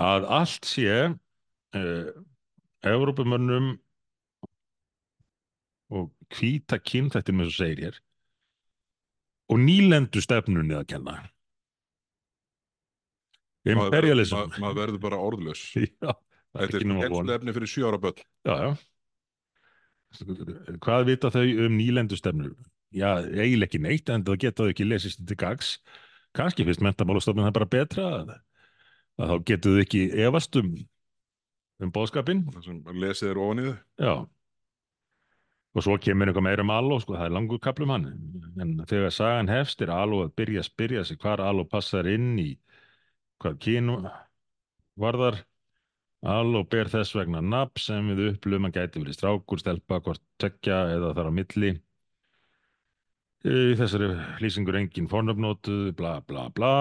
Að 0.00 0.26
allt 0.40 0.66
sé 0.66 0.94
uh, 1.04 2.08
Evrópumönnum 2.85 3.75
og 5.95 6.11
hvíta 6.35 6.79
kynþættir 6.81 7.37
með 7.37 7.50
svo 7.50 7.57
segir 7.64 7.87
hér 7.88 8.00
og 9.53 9.61
nýlendu 9.61 10.23
stefnunni 10.25 10.76
að 10.79 10.87
kenna 10.95 11.19
imperialism 13.64 14.37
Maður 14.37 14.61
maður 14.64 14.79
verður 14.83 15.03
bara 15.05 15.21
orðlaus. 15.25 15.62
já, 15.76 16.12
Þetta 16.55 16.81
er 16.81 16.87
von 16.88 17.03
helslefni 17.03 17.55
fyrir 17.57 17.71
sjö 17.71 17.88
ára 17.88 18.00
börn. 18.00 18.21
já, 18.45 18.55
já. 18.64 18.71
hvað 20.85 21.07
vita 21.11 21.31
þau 21.35 21.45
um 21.67 21.76
nýlendu 21.79 22.19
stefnu 22.19 22.53
já, 22.95 23.11
eiginlega 23.26 23.69
ekki 23.71 23.81
neitt 23.83 24.11
en 24.12 24.25
það 24.26 24.41
geta 24.45 24.62
þau 24.64 24.73
ekki 24.75 24.88
lesist 24.88 25.23
til 25.26 25.38
gags 25.41 25.76
kannski 26.37 26.67
finnst 26.67 26.85
mentamálastofnun 26.85 27.47
það 27.49 27.57
bara 27.59 27.71
betra 27.73 28.05
að, 28.21 28.35
að 29.19 29.33
þá 29.33 29.37
getur 29.50 29.76
þau 29.76 29.85
ekki 29.87 30.03
efast 30.26 30.61
um 30.61 30.75
um 31.87 31.93
bóðskapin 31.95 32.45
lesið 32.93 33.31
er 33.31 33.41
ofan 33.45 33.62
í 33.62 33.67
þau. 33.69 33.76
Já. 34.00 34.14
Og 35.75 35.83
svo 35.83 35.97
kemur 35.99 36.31
einhver 36.31 36.45
meira 36.47 36.62
um 36.62 36.71
Aló, 36.71 37.00
sko, 37.03 37.17
það 37.19 37.26
er 37.26 37.35
langur 37.35 37.62
kaplum 37.62 37.91
hann. 37.91 38.05
En 38.62 38.76
þegar 38.87 39.14
sagan 39.14 39.50
hefst 39.50 39.83
er 39.83 39.91
Aló 39.91 40.21
að 40.23 40.37
byrja 40.38 40.62
að 40.62 40.69
spyrja 40.69 41.03
sig 41.09 41.19
hvar 41.23 41.43
Aló 41.43 41.64
passar 41.67 42.07
inn 42.11 42.37
í 42.38 42.53
hvað 43.43 43.59
kínu 43.64 43.97
varðar. 45.03 45.41
Aló 46.25 46.62
ber 46.71 46.88
þess 46.88 47.17
vegna 47.19 47.43
nafn 47.45 47.83
sem 47.83 48.07
við 48.14 48.31
upplöfum 48.31 48.71
að 48.71 48.79
gæti 48.79 49.03
verið 49.03 49.19
strákur, 49.19 49.61
stelpa, 49.61 49.99
hvort 50.07 50.23
tekja 50.41 50.79
eða 50.95 51.11
þar 51.19 51.29
á 51.29 51.33
milli. 51.41 51.73
Þessari 53.45 54.09
lýsingur 54.41 54.79
engin 54.79 55.11
fórnöfnótu, 55.11 55.91
bla 55.99 56.14
bla 56.25 56.47
bla. 56.55 56.73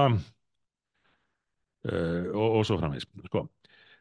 Uh, 1.83 2.29
og, 2.31 2.59
og 2.61 2.63
svo 2.63 2.77
framvegis. 2.79 3.09
Sko, 3.27 3.49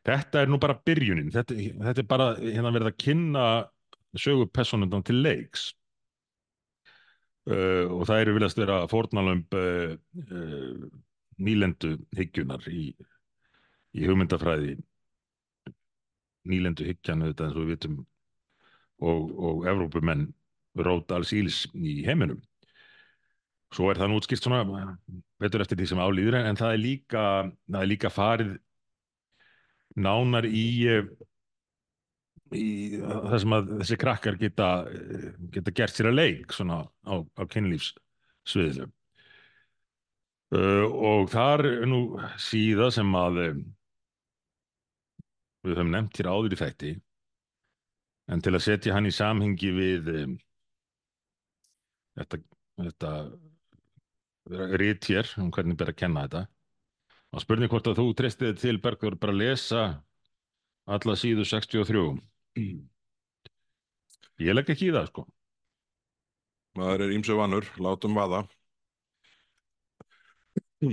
þetta 0.06 0.42
er 0.42 0.50
nú 0.50 0.58
bara 0.62 0.78
byrjunin. 0.86 1.30
Þetta, 1.34 1.56
þetta 1.86 2.02
er 2.02 2.10
bara 2.10 2.28
hérna 2.40 2.74
verið 2.74 2.90
að 2.90 2.98
kynna 3.04 3.46
sögu 4.18 4.48
personundan 4.50 5.04
til 5.06 5.22
leiks. 5.22 5.70
Uh, 7.42 7.88
og 7.90 8.04
það 8.06 8.20
eru 8.22 8.36
viljast 8.36 8.60
vera 8.60 8.82
fórnalömb 8.90 9.56
uh, 9.58 9.96
uh, 10.30 10.84
nýlendu 11.42 11.96
hyggjunar 12.14 12.68
í, 12.70 12.92
í 13.98 14.06
hugmyndafræði. 14.06 14.76
Nýlendu 16.46 16.86
auðvitað 16.86 17.48
eins 17.48 17.56
og 17.56 17.60
við 17.64 17.72
vitum 17.72 17.98
og, 19.02 19.26
og 19.34 19.66
Evrópumenn 19.70 20.28
rót 20.78 21.10
alls 21.14 21.32
íls 21.34 21.64
í 21.74 22.00
heiminum. 22.06 22.40
Svo 23.72 23.88
er 23.90 23.98
það 23.98 24.12
nú 24.12 24.20
útskilt 24.20 24.44
svona 24.44 24.62
betur 25.40 25.64
eftir 25.64 25.78
því 25.80 25.88
sem 25.90 26.02
álýður 26.02 26.38
en 26.42 26.58
það 26.58 26.74
er 26.74 26.82
líka, 26.82 27.24
það 27.70 27.80
er 27.80 27.90
líka 27.90 28.10
farið 28.12 28.52
nánar 29.96 30.46
í 30.48 30.66
í 32.52 32.64
það 33.00 33.36
sem 33.42 33.54
að 33.56 33.70
þessi 33.80 33.98
krakkar 34.00 34.38
geta, 34.40 34.68
geta 35.54 35.74
gert 35.76 35.96
sér 35.96 36.10
að 36.10 36.18
leik 36.18 36.52
svona 36.52 36.82
á, 36.84 37.14
á 37.24 37.42
kynlífssviðinu. 37.48 38.90
Uh, 40.52 40.84
og 40.84 41.30
þar 41.32 41.64
nú 41.88 42.02
síða 42.36 42.90
sem 42.92 43.08
að 43.16 43.38
við 45.62 45.78
höfum 45.78 45.92
nefnt 45.94 46.18
hér 46.20 46.28
áður 46.28 46.56
í 46.56 46.58
þætti 46.60 46.90
en 48.32 48.42
til 48.44 48.52
að 48.56 48.64
setja 48.66 48.96
hann 48.96 49.08
í 49.08 49.14
samhengi 49.14 49.70
við 49.72 50.10
um, 50.12 50.34
þetta, 52.18 52.42
þetta 52.82 53.12
rít 54.82 55.08
hér 55.08 55.32
um 55.40 55.48
hvernig 55.54 55.78
ber 55.80 55.92
að 55.94 56.00
kenna 56.02 56.26
þetta 56.26 56.42
og 57.32 57.40
spurning 57.40 57.70
hvort 57.72 57.86
að 57.88 57.98
þú 58.00 58.06
treystið 58.16 58.58
til 58.60 58.78
Bergur 58.82 59.16
bara 59.20 59.32
að 59.32 59.40
lesa 59.40 59.82
alla 60.84 61.14
síðu 61.16 61.46
63 61.48 62.02
Ég 64.42 64.56
legg 64.56 64.68
ekki 64.72 64.88
í 64.90 64.92
það, 64.92 65.06
sko. 65.12 65.22
Maður 66.76 67.04
er 67.04 67.12
ímsu 67.14 67.36
vanur, 67.38 67.68
látum 67.84 68.16
vaða. 68.18 68.40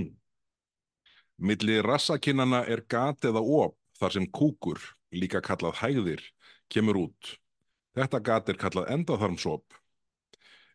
Milli 1.48 1.78
rassakinnana 1.82 2.62
er 2.68 2.84
gat 2.88 3.24
eða 3.26 3.42
op 3.42 3.76
þar 3.98 4.16
sem 4.16 4.26
kúkur, 4.28 4.80
líka 5.12 5.40
kallað 5.44 5.80
hægðir, 5.80 6.22
kemur 6.72 7.00
út. 7.08 7.34
Þetta 7.96 8.20
gat 8.28 8.52
er 8.52 8.60
kallað 8.60 8.92
endaþarmsop. 8.94 9.64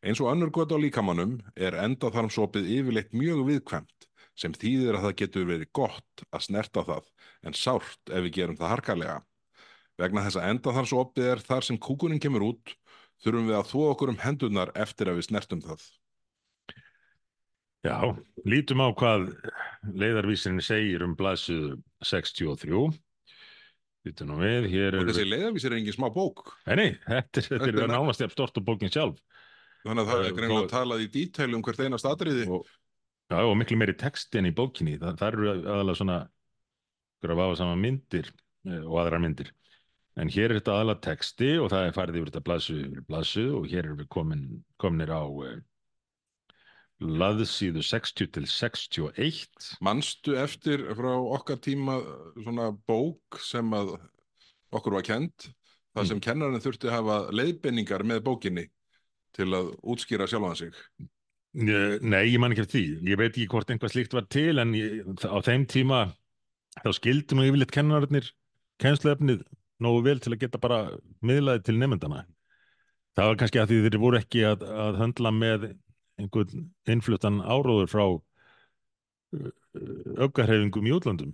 Eins 0.06 0.20
og 0.22 0.30
önnur 0.34 0.52
gött 0.54 0.74
á 0.76 0.78
líkamannum 0.78 1.40
er 1.56 1.78
endaþarmsopið 1.86 2.68
yfirleitt 2.76 3.16
mjög 3.16 3.46
viðkvæmt 3.48 4.10
sem 4.36 4.56
þýðir 4.56 4.98
að 4.98 5.06
það 5.08 5.18
getur 5.22 5.48
verið 5.50 5.70
gott 5.76 6.26
að 6.30 6.46
snerta 6.48 6.84
það 6.88 7.08
en 7.48 7.56
sárt 7.58 8.12
ef 8.12 8.26
við 8.26 8.34
gerum 8.40 8.58
það 8.60 8.74
harkalega. 8.76 9.20
Vegna 9.96 10.26
þess 10.26 10.40
að 10.42 10.50
endaþarmsopið 10.54 11.30
er 11.32 11.44
þar 11.46 11.68
sem 11.70 11.78
kúkurinn 11.80 12.20
kemur 12.20 12.44
út 12.50 12.74
þurfum 13.24 13.48
við 13.48 13.60
að 13.62 13.70
þó 13.72 13.78
okkur 13.94 14.12
um 14.12 14.20
hendurnar 14.20 14.74
eftir 14.76 15.08
að 15.12 15.22
við 15.22 15.30
snertum 15.30 15.62
það. 15.64 15.86
Já, 17.86 17.98
lítum 18.50 18.82
á 18.82 18.90
hvað 18.98 19.28
leiðarvísirinn 19.94 20.64
segir 20.66 21.04
um 21.06 21.14
blaðsuðu 21.18 21.76
63. 22.04 22.88
Lítum 24.06 24.32
nú 24.32 24.40
við, 24.42 24.68
hér 24.74 24.98
Og 24.98 25.04
er... 25.06 25.12
þessi 25.12 25.28
leiðavísir 25.30 25.74
er 25.74 25.80
engin 25.80 25.96
smá 25.96 26.08
bók. 26.14 26.50
Nei, 26.66 26.98
þetta 27.06 27.42
er, 27.44 27.48
þetta 27.54 27.86
er 27.86 27.92
nánast 27.94 28.22
jafn 28.26 28.34
stort 28.34 28.58
og 28.60 28.66
bókin 28.66 28.92
sjálf. 28.94 29.22
Þannig 29.86 30.02
að 30.02 30.10
það 30.12 30.20
er 30.24 30.28
er 30.28 30.36
greinlega 30.40 30.64
góð- 30.66 30.74
talað 30.74 31.04
í 31.06 31.08
dítæl 31.14 31.52
um 31.54 31.64
hvert 31.66 31.84
einast 31.86 32.10
atriði. 32.10 32.48
Og, 32.50 32.66
já, 33.32 33.38
og 33.42 33.56
miklu 33.60 33.78
meiri 33.80 33.96
texti 33.98 34.40
en 34.40 34.50
í 34.50 34.56
bókinni. 34.56 34.98
Það, 35.02 35.20
það 35.22 35.30
eru 35.34 35.52
aðalega 35.56 36.00
svona 36.02 36.18
ykkur 37.18 37.34
að 37.36 37.42
vafa 37.42 37.60
sama 37.62 37.78
myndir 37.80 38.32
eh, 38.68 38.82
og 38.84 39.00
aðrar 39.04 39.24
myndir. 39.24 39.54
En 40.16 40.32
hér 40.32 40.52
er 40.54 40.60
þetta 40.62 40.76
aðalega 40.78 41.04
texti 41.10 41.54
og 41.60 41.72
það 41.74 41.90
er 41.90 41.96
farið 41.98 42.20
yfir 42.22 42.30
þetta 42.32 42.46
blaðsuðu 42.50 42.84
yfir 42.88 43.08
blaðsuðu 43.10 43.56
og 43.60 43.66
hér 43.72 43.82
erum 43.84 43.98
við 44.00 44.12
komin, 44.16 44.44
kominir 44.80 45.12
á 45.12 45.24
uh, 45.28 45.56
laðsíðu 47.04 47.84
60 47.84 48.30
til 48.38 48.46
61. 48.48 49.72
Manstu 49.84 50.38
eftir 50.40 50.86
frá 50.96 51.12
okkar 51.20 51.60
tíma 51.60 51.98
svona 52.38 52.70
bók 52.88 53.40
sem 53.44 53.74
að 53.76 53.98
okkur 54.76 54.96
var 55.00 55.08
kent, 55.08 55.50
það 55.96 56.04
Mm. 56.04 56.08
sem 56.08 56.22
kennarinn 56.24 56.64
þurfti 56.64 56.88
að 56.88 56.96
hafa 56.96 57.18
leiðbenningar 57.36 58.04
með 58.08 58.24
bókinni 58.24 58.66
til 59.36 59.52
að 59.52 59.74
útskýra 59.84 60.28
sjálfan 60.28 60.56
sig. 60.56 60.72
Eh, 61.56 62.00
Nei, 62.04 62.26
ég 62.34 62.40
man 62.42 62.52
ekki 62.52 62.66
eftir 62.66 62.82
því. 62.82 62.88
Ég 63.08 63.20
veit 63.20 63.32
ekki 63.32 63.48
hvort 63.52 63.70
einhvað 63.72 63.94
slíkt 63.94 64.16
var 64.16 64.26
til 64.28 64.60
en 64.60 64.74
ég, 64.76 65.06
á 65.24 65.40
þeim 65.46 65.64
tíma 65.72 66.00
þá 66.82 66.90
skildi 66.98 67.38
nú 67.38 67.46
yfirleitt 67.48 67.72
kennararnir 67.72 68.28
kennsluefnið 68.84 69.46
nógu 69.80 70.02
vel 70.04 70.20
til 70.20 70.34
að 70.34 70.42
geta 70.42 70.60
bara 70.60 70.80
miðlaði 71.24 71.64
til 71.64 71.78
nefndana. 71.80 72.26
Það 73.16 73.30
var 73.30 73.40
kannski 73.40 73.62
að 73.62 73.72
því 73.72 73.80
þeir 73.86 73.98
voru 74.04 74.20
ekki 74.20 74.44
að, 74.50 74.68
að 74.68 75.00
höndla 75.00 75.32
með 75.32 75.70
einhvern 76.20 76.68
innfluttan 76.92 77.40
áróður 77.40 77.92
frá 77.92 78.06
aukahreyfingum 80.26 80.92
í 80.92 80.94
útlöndum. 80.96 81.34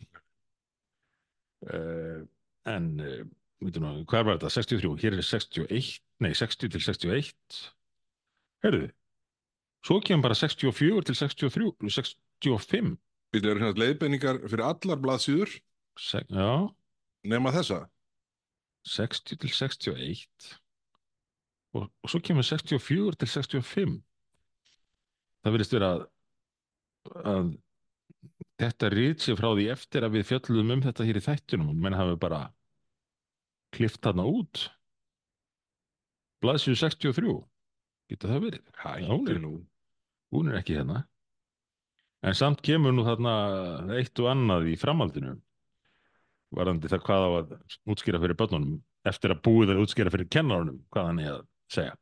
Uh, 1.65 2.21
en, 2.69 2.93
hvað 3.61 4.25
var 4.25 4.37
þetta? 4.37 4.53
63, 4.53 4.93
hér 5.01 5.17
er 5.17 5.25
61, 5.25 5.91
nei 6.21 6.31
60 6.37 6.73
til 6.73 6.81
61. 6.85 7.61
Herðu, 8.65 8.87
Svo 9.85 9.97
kemur 10.05 10.27
bara 10.27 10.38
64 10.38 11.01
til 11.07 11.17
63, 11.17 11.71
65. 11.89 12.91
Við 13.33 13.47
erum 13.47 13.63
hérna 13.63 13.81
leiðbenningar 13.81 14.41
fyrir 14.45 14.65
allar 14.67 15.00
blaðsýður 15.01 15.53
Se, 16.00 16.21
já, 16.31 16.51
nema 17.27 17.51
þessa. 17.55 17.81
60 18.88 19.39
til 19.41 19.51
61. 19.53 20.51
Og, 21.77 21.85
og 21.88 22.11
svo 22.11 22.21
kemur 22.23 22.45
64 22.47 23.17
til 23.21 23.29
65. 23.31 23.97
Það 25.41 25.55
verðist 25.55 25.73
vera 25.75 25.89
að, 25.95 26.05
að 27.33 27.51
þetta 28.61 28.89
rít 28.93 29.23
sér 29.25 29.39
frá 29.39 29.50
því 29.57 29.67
eftir 29.73 30.05
að 30.05 30.17
við 30.19 30.27
fjöllum 30.29 30.73
um 30.75 30.83
þetta 30.85 31.07
hér 31.07 31.17
í 31.19 31.25
þættunum 31.25 31.71
menn 31.81 31.97
hafi 31.97 32.17
bara 32.21 32.41
klift 33.73 34.01
þarna 34.05 34.25
út 34.29 34.67
blaðsíðu 36.43 36.77
63 36.81 37.33
getur 38.11 38.33
það 38.33 38.43
verið 38.45 38.61
er- 39.31 39.41
nú. 39.41 39.53
Hún 40.31 40.51
er 40.51 40.59
ekki 40.61 40.77
hérna. 40.79 41.05
En 42.21 42.38
samt 42.38 42.61
kemur 42.65 42.93
nú 42.93 43.05
þarna 43.05 43.33
eitt 43.97 44.19
og 44.21 44.29
annað 44.31 44.69
í 44.71 44.77
framhaldinu 44.79 45.35
varandi 46.55 46.89
það 46.91 47.03
hvað 47.07 47.25
á 47.25 47.29
að 47.39 47.53
útskýra 47.93 48.19
fyrir 48.21 48.38
börnunum 48.38 48.79
eftir 49.07 49.33
að 49.33 49.41
búið 49.47 49.73
að 49.73 49.81
útskýra 49.85 50.13
fyrir 50.13 50.29
kennarunum 50.31 50.81
hvað 50.93 51.07
hann 51.09 51.21
er 51.23 51.31
að 51.33 51.45
segja. 51.71 51.95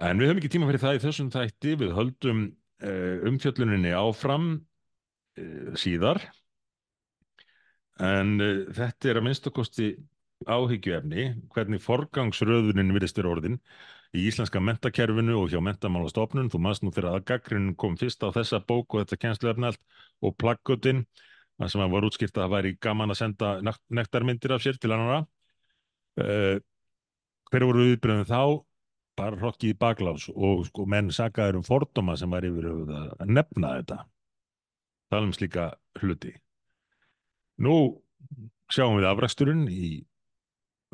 En 0.00 0.20
við 0.20 0.30
höfum 0.30 0.40
ekki 0.40 0.52
tíma 0.54 0.68
fyrir 0.70 0.82
það 0.82 0.96
í 0.96 1.02
þessum 1.04 1.30
þætti. 1.34 1.76
Við 1.82 1.94
höldum 1.96 2.42
uh, 2.48 3.16
umfjölluninni 3.28 3.92
áfram 3.96 4.46
uh, 4.56 5.72
síðar. 5.78 6.22
En 8.00 8.38
uh, 8.40 8.64
þetta 8.76 9.12
er 9.12 9.20
að 9.20 9.26
minnstakosti 9.28 9.90
áhyggjuefni 10.48 11.26
hvernig 11.52 11.82
forgangsröðunin 11.84 12.94
virðist 12.96 13.18
vera 13.20 13.34
orðin 13.34 13.58
í 14.16 14.24
íslenska 14.26 14.60
mentakerfinu 14.62 15.36
og 15.38 15.50
hjá 15.52 15.60
mentamálastofnun. 15.62 16.50
Þú 16.50 16.60
maður 16.62 16.86
nú 16.86 16.92
fyrir 16.94 17.10
að 17.12 17.26
gaggrinn 17.30 17.74
kom 17.78 17.96
fyrst 18.00 18.24
á 18.26 18.34
þessa 18.34 18.60
bók 18.66 18.94
og 18.94 19.04
þetta 19.04 19.20
kennsluefni 19.24 19.68
allt 19.70 19.82
og 20.24 20.34
plaggutinn, 20.40 21.04
það 21.60 21.72
sem 21.74 21.92
var 21.94 22.08
útskýrt 22.08 22.34
að 22.34 22.42
það 22.42 22.54
væri 22.56 22.72
gaman 22.82 23.14
að 23.14 23.20
senda 23.20 23.52
nekt- 23.62 23.86
nektarmyndir 24.00 24.56
af 24.56 24.64
sér 24.64 24.80
til 24.80 24.90
annara. 24.94 25.20
Uh, 26.20 26.58
hver 27.50 27.66
voru 27.68 27.86
viðbröðum 27.86 28.28
þá? 28.28 28.42
Bara 29.20 29.36
hrokkið 29.36 29.74
í 29.74 29.78
baklás 29.78 30.28
og 30.32 30.64
sko 30.68 30.86
menn 30.88 31.10
sakaður 31.12 31.60
um 31.60 31.66
fordóma 31.66 32.14
sem 32.16 32.30
var 32.30 32.46
yfir 32.46 32.70
að 32.70 33.26
nefna 33.28 33.74
þetta. 33.80 33.98
Tala 35.10 35.26
um 35.26 35.34
slíka 35.34 35.66
hluti. 36.00 36.32
Nú 37.60 37.74
sjáum 38.72 38.96
við 38.96 39.08
afræksturinn 39.10 39.66
í 39.68 39.90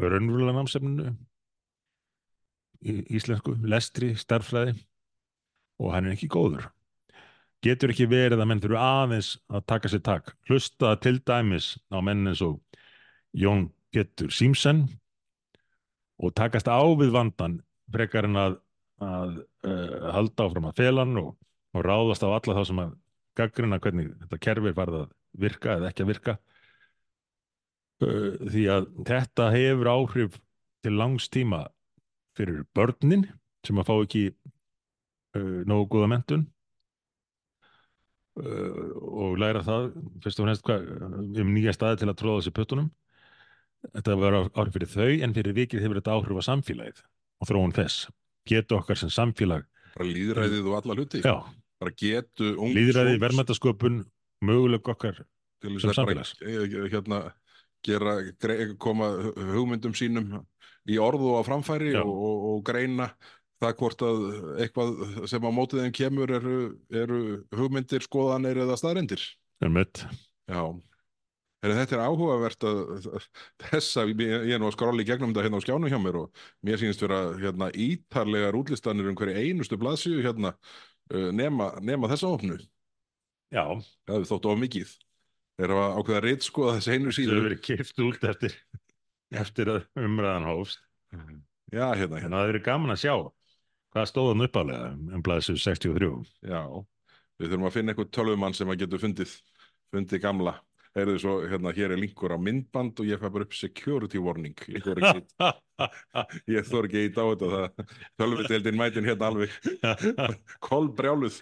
raunverulega 0.01 0.57
námsefninu 0.57 1.13
í 2.83 3.01
íslensku, 3.17 3.57
lestri, 3.63 4.15
starffræði 4.19 4.77
og 5.83 5.93
hann 5.93 6.09
er 6.09 6.17
ekki 6.17 6.31
góður. 6.33 6.69
Getur 7.65 7.93
ekki 7.93 8.07
verið 8.11 8.41
að 8.41 8.49
menn 8.51 8.61
þurfu 8.63 8.79
aðeins 8.81 9.31
að 9.49 9.65
taka 9.73 9.91
sér 9.91 10.03
tak. 10.05 10.35
Hlusta 10.49 10.93
til 11.03 11.19
dæmis 11.25 11.75
á 11.89 11.99
menn 12.05 12.29
eins 12.29 12.43
og 12.45 12.61
Jón 13.37 13.71
Pétur 13.93 14.33
Símsen 14.33 14.87
og 16.21 16.35
takast 16.37 16.69
á 16.69 16.81
við 16.97 17.13
vandan 17.15 17.61
frekar 17.93 18.29
en 18.29 18.39
að, 18.41 18.59
að 19.05 19.35
uh, 19.69 20.11
halda 20.17 20.47
áfram 20.47 20.69
að 20.71 20.81
felan 20.81 21.17
og, 21.21 21.35
og 21.77 21.85
ráðast 21.85 22.25
á 22.25 22.29
alla 22.33 22.57
þá 22.57 22.63
sem 22.69 22.83
að 22.83 22.95
gaggrina 23.37 23.81
hvernig 23.83 24.13
þetta 24.23 24.43
kerfi 24.49 24.73
er 24.73 24.77
farið 24.77 25.01
að 25.03 25.09
virka 25.47 25.77
eða 25.77 25.91
ekki 25.91 26.05
að 26.05 26.11
virka 26.13 26.37
uh, 28.05 28.31
því 28.49 28.67
að 28.73 28.89
þetta 29.13 29.49
hefur 29.57 29.93
áhrif 29.93 30.39
til 30.87 30.95
langs 30.97 31.29
tíma 31.33 31.67
fyrir 32.37 32.63
börnin 32.77 33.25
sem 33.67 33.79
að 33.81 33.89
fá 33.89 33.95
ekki 33.97 34.25
uh, 34.31 35.63
nógu 35.69 35.89
góða 35.97 36.11
mentun 36.13 36.45
uh, 38.41 38.93
og 39.25 39.39
læra 39.41 39.65
það 39.67 39.91
fyrst 40.25 40.41
og 40.41 40.49
fremst 40.49 40.67
hvað, 40.67 40.87
um 41.43 41.53
nýja 41.55 41.75
staði 41.77 42.03
til 42.03 42.11
að 42.13 42.19
tróða 42.23 42.43
þessi 42.43 42.55
puttunum. 42.57 42.91
Þetta 43.93 44.17
var 44.19 44.39
áhrif 44.49 44.75
fyrir 44.75 44.91
þau 44.91 45.11
en 45.27 45.35
fyrir 45.37 45.57
vikið 45.57 45.85
hefur 45.85 46.01
þetta 46.01 46.17
áhrif 46.17 46.41
á 46.43 46.49
samfélagið 46.49 47.03
og 47.41 47.51
þróun 47.51 47.75
þess. 47.77 48.09
Getu 48.49 48.79
okkar 48.79 48.99
sem 48.99 49.13
samfélag. 49.13 49.67
Bara 49.97 50.09
líðræðið 50.11 50.69
og 50.71 50.77
alla 50.81 50.97
hluti. 50.99 51.23
já, 51.25 51.37
Bara 51.81 51.93
getu 51.93 52.53
ungs 52.57 52.77
líðræði, 52.77 53.17
fólks 53.17 53.25
verðmættasköpun 53.27 53.99
möguleg 54.47 54.89
okkar 54.93 55.23
sem 55.63 55.77
að 55.77 55.83
bara 55.83 55.97
samfélags. 55.99 56.35
eh, 56.43 56.77
hérna, 56.93 57.21
gera, 57.85 58.17
koma 58.81 59.11
hugmyndum 59.37 59.95
sínum 59.97 60.41
í 60.87 60.99
orðu 61.03 61.33
og 61.39 61.47
framfæri 61.49 61.95
og, 62.01 62.11
og, 62.11 62.47
og 62.53 62.65
greina 62.67 63.11
það 63.63 63.77
hvort 63.81 64.05
að 64.05 64.25
eitthvað 64.65 64.91
sem 65.31 65.47
á 65.49 65.51
mótið 65.55 65.85
þeim 65.85 65.95
kemur 65.97 66.33
eru, 66.39 66.57
eru 66.93 67.21
hugmyndir, 67.57 68.05
skoðanir 68.05 68.61
eða 68.67 68.77
staðrendir. 68.81 69.23
er 69.65 69.73
mött 69.73 70.05
Já. 70.47 70.61
Heri, 71.65 71.75
þetta 71.81 71.97
er 71.97 72.03
áhugavert 72.05 72.67
að 72.69 72.81
þessa, 73.65 74.05
ég 74.13 74.53
er 74.55 74.61
nú 74.63 74.69
að 74.69 74.77
skróla 74.77 75.03
í 75.03 75.07
gegnum 75.09 75.33
þetta 75.33 75.47
hérna 75.47 75.59
á 75.59 75.65
skjánum 75.65 75.91
hjá 75.91 75.99
mér 75.99 76.19
og 76.21 76.45
mér 76.69 76.79
sýnist 76.83 77.03
vera 77.03 77.21
hérna 77.41 77.71
ítarlegar 77.73 78.59
útlistanir 78.59 79.09
um 79.11 79.17
hverju 79.19 79.41
einustu 79.41 79.79
blaðsíu 79.81 80.21
hérna 80.23 80.53
uh, 80.53 81.31
nema, 81.35 81.73
nema 81.81 82.13
þessa 82.13 82.31
opnu. 82.37 82.61
já, 83.51 83.65
Það 84.07 84.19
hefur 84.21 84.31
þótt 84.31 84.49
of 84.53 84.63
mikið. 84.63 84.95
Þeir 85.57 85.73
hafa 85.73 85.89
ákveða 85.97 86.23
reyt 86.27 86.45
skoða 86.45 86.77
þessi 86.77 86.93
einu 86.93 87.09
það 87.09 87.17
síður. 87.17 87.33
hefur 87.33 87.49
verið 87.49 87.63
kipt 87.65 88.05
út 88.05 88.29
eftir 88.31 88.59
eftir 89.35 89.71
að 89.73 89.87
umræðan 89.99 90.47
hófst 90.51 90.83
Já, 91.73 91.91
hérna, 91.99 92.19
en 92.19 92.23
hérna. 92.23 92.37
það 92.37 92.43
hefur 92.45 92.53
verið 92.53 92.67
gaman 92.67 92.95
að 92.95 93.03
sjá 93.03 93.15
hvað 93.97 94.09
stóðan 94.11 94.45
uppálega 94.47 94.93
um 94.95 95.25
blaðsum 95.25 95.59
63 95.59 96.11
Já, 96.47 96.61
við 97.41 97.51
þurfum 97.51 97.69
að 97.69 97.77
finna 97.77 97.95
einhvern 97.95 98.13
tölvumann 98.15 98.57
sem 98.57 98.71
að 98.71 98.83
getur 98.85 99.03
fundið, 99.03 99.33
fundið 99.95 100.23
gamla. 100.23 100.55
Heyrðu 100.97 101.17
svo, 101.21 101.33
hérna, 101.51 101.73
hér 101.77 101.93
er 101.93 102.01
linkur 102.01 102.33
á 102.33 102.39
myndband 102.41 103.01
og 103.03 103.09
ég 103.09 103.21
fæ 103.21 103.27
bara 103.35 103.45
upp 103.45 103.53
security 103.57 104.17
warning. 104.23 104.55
Ég 104.73 104.81
þor 104.87 105.01
ekki, 105.03 105.25
ég 106.57 106.69
þor 106.71 106.89
ekki 106.89 107.03
ít 107.11 107.19
á 107.21 107.25
þetta. 107.29 107.49
Það, 107.53 107.91
tölvudeildin 108.23 108.79
mætin 108.81 109.09
hérna 109.09 109.29
alveg 109.29 109.53
kolbrjáluð. 110.69 111.37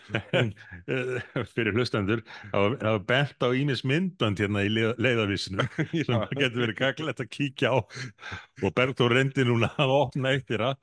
fyrir 1.55 1.77
hlustendur 1.77 2.25
það 2.51 2.81
var 2.83 3.05
bent 3.09 3.47
á 3.47 3.49
ímis 3.55 3.85
myndbönd 3.87 4.43
hérna 4.43 4.64
í 4.67 4.73
leið- 4.75 4.99
leiðarvísinu 5.07 5.69
sem 6.09 6.27
getur 6.35 6.64
verið 6.64 6.81
gaglegt 6.81 7.23
að 7.23 7.31
kíkja 7.38 7.71
á 7.75 7.79
og 7.79 8.75
Bergþór 8.75 9.14
reyndi 9.21 9.47
núna 9.47 9.71
að 9.79 9.95
opna 10.01 10.35
eitt 10.35 10.51
þeirra 10.51 10.75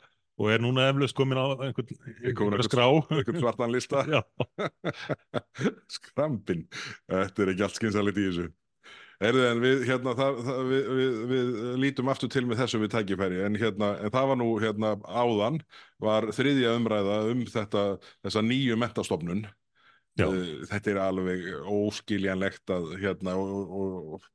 og 0.42 0.48
er 0.50 0.64
núna 0.64 0.88
eflaust 0.90 1.14
komin 1.18 1.38
á 1.38 1.46
einhvern, 1.68 1.92
einhvern 2.24 2.64
skrá 2.66 2.88
Einhvern 2.88 3.42
svartan 3.44 3.74
lista. 3.76 4.02
Skrampin. 5.92 6.64
Þetta 7.12 7.44
er 7.46 7.52
ekki 7.54 7.66
allt 7.68 7.78
skynsalegt 7.78 8.18
í 8.18 8.26
þessu. 8.30 8.48
Erðu 9.22 9.44
en 9.46 9.60
við, 9.62 9.84
hérna, 9.86 10.16
það, 10.18 10.40
það, 10.48 10.60
við, 10.72 10.88
við, 10.98 11.18
við 11.30 11.50
lítum 11.84 12.10
aftur 12.10 12.32
til 12.34 12.42
með 12.50 12.64
þessu 12.64 12.80
við 12.82 12.94
tækifæri, 12.96 13.42
en, 13.46 13.58
hérna, 13.62 13.92
en 14.02 14.14
það 14.16 14.30
var 14.32 14.40
nú 14.42 14.48
hérna, 14.64 14.94
áðan, 15.06 15.60
var 16.02 16.30
þriðja 16.34 16.74
umræða 16.80 17.18
um 17.30 17.44
þetta, 17.50 17.84
þessa 18.26 18.44
nýju 18.48 18.80
mentastofnun. 18.82 19.46
Já. 20.20 20.26
Eh, 20.26 20.66
Þetta 20.72 20.92
er 20.92 21.00
alveg 21.06 21.46
óskiljanlegt 21.70 22.74
að 22.74 22.96
hérna 23.00 23.38
og, 23.40 23.76
og, 23.78 24.26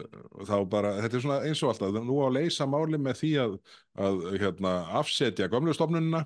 og, 0.00 0.42
þá 0.48 0.56
bara, 0.72 0.96
þetta 1.04 1.18
er 1.18 1.24
svona 1.26 1.38
eins 1.46 1.62
og 1.62 1.74
alltaf, 1.74 2.00
nú 2.06 2.18
á 2.24 2.28
leysa 2.32 2.66
máli 2.70 2.98
með 2.98 3.20
því 3.20 3.32
að, 3.44 3.56
að 4.06 4.24
hérna, 4.40 4.74
afsetja 5.02 5.50
gömlu 5.52 5.76
stofnunina 5.76 6.24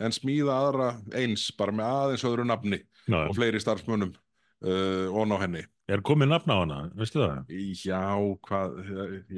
en 0.00 0.16
smíða 0.16 0.56
aðra 0.64 0.90
eins, 1.18 1.50
bara 1.58 1.74
með 1.76 1.92
aðeins 1.92 2.26
öðru 2.26 2.46
nafni 2.48 2.80
Já, 3.04 3.20
og 3.26 3.34
fleiri 3.36 3.60
starfsmönnum 3.60 4.14
uh, 4.16 5.08
og 5.12 5.28
ná 5.28 5.36
henni. 5.42 5.64
Er 5.96 6.02
komið 6.06 6.30
nafn 6.32 6.52
á 6.54 6.56
hana, 6.60 6.80
veistu 6.98 7.20
það? 7.22 7.52
Já, 7.82 8.02
hvað, 8.46 8.80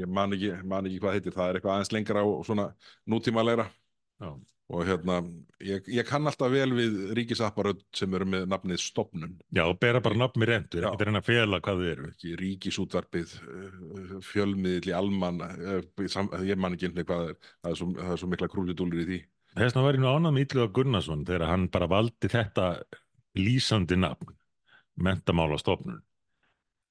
ég 0.03 0.09
man 0.21 0.37
ekki, 0.37 0.55
man 0.69 0.89
ekki 0.89 1.03
hvað 1.03 1.19
heitir, 1.19 1.37
það 1.37 1.51
er 1.51 1.59
eitthvað 1.59 1.75
aðeins 1.77 1.93
lengra 1.97 2.25
og 2.29 2.43
svona 2.49 2.67
nútímalegra 3.09 3.67
Já. 4.23 4.31
og 4.73 4.85
hérna, 4.89 5.17
ég, 5.65 5.89
ég 5.93 6.09
kann 6.09 6.29
alltaf 6.29 6.53
vel 6.53 6.69
við 6.77 6.99
ríkisapparöð 7.19 7.83
sem 7.97 8.15
eru 8.19 8.29
með 8.35 8.47
nafnið 8.53 8.83
stopnun, 8.85 9.35
Já, 9.55 9.65
bera 9.81 10.01
bara 10.05 10.21
nafn 10.23 10.43
mér 10.43 10.55
endur, 10.59 10.87
Já. 10.87 10.91
ekki 10.93 11.09
reyna 11.09 11.23
að 11.25 11.29
fela 11.31 11.61
hvað 11.65 11.83
þið 11.83 11.93
eru. 11.95 12.13
ekki 12.13 12.37
ríkisútvarpið, 12.43 13.37
uh, 13.43 14.15
fjölmiðli, 14.31 14.95
almann, 14.97 15.43
uh, 15.43 16.07
sam, 16.13 16.31
ég 16.47 16.61
man 16.61 16.77
ekki 16.77 16.91
einhvern 16.91 17.09
hvað 17.11 17.25
það 17.27 17.35
er, 17.35 17.53
það 17.63 17.75
er 17.75 17.81
svo, 17.83 17.91
það 18.01 18.15
er 18.17 18.23
svo 18.25 18.33
mikla 18.35 18.51
krúlidúlir 18.55 19.05
í 19.05 19.09
því. 19.11 19.21
Þess 19.53 19.75
vegna 19.75 19.83
var 19.85 19.99
ég 19.99 20.01
nú 20.01 20.09
ánað 20.09 20.33
með 20.33 20.47
Ítluga 20.47 20.73
Gunnarsson 20.79 21.27
þegar 21.29 21.43
hann 21.51 21.67
bara 21.69 21.89
valdi 21.93 22.29
þetta 22.33 22.69
lýsandi 23.37 23.99
nafn, 24.01 24.31
mentamálastofnun. 24.97 26.01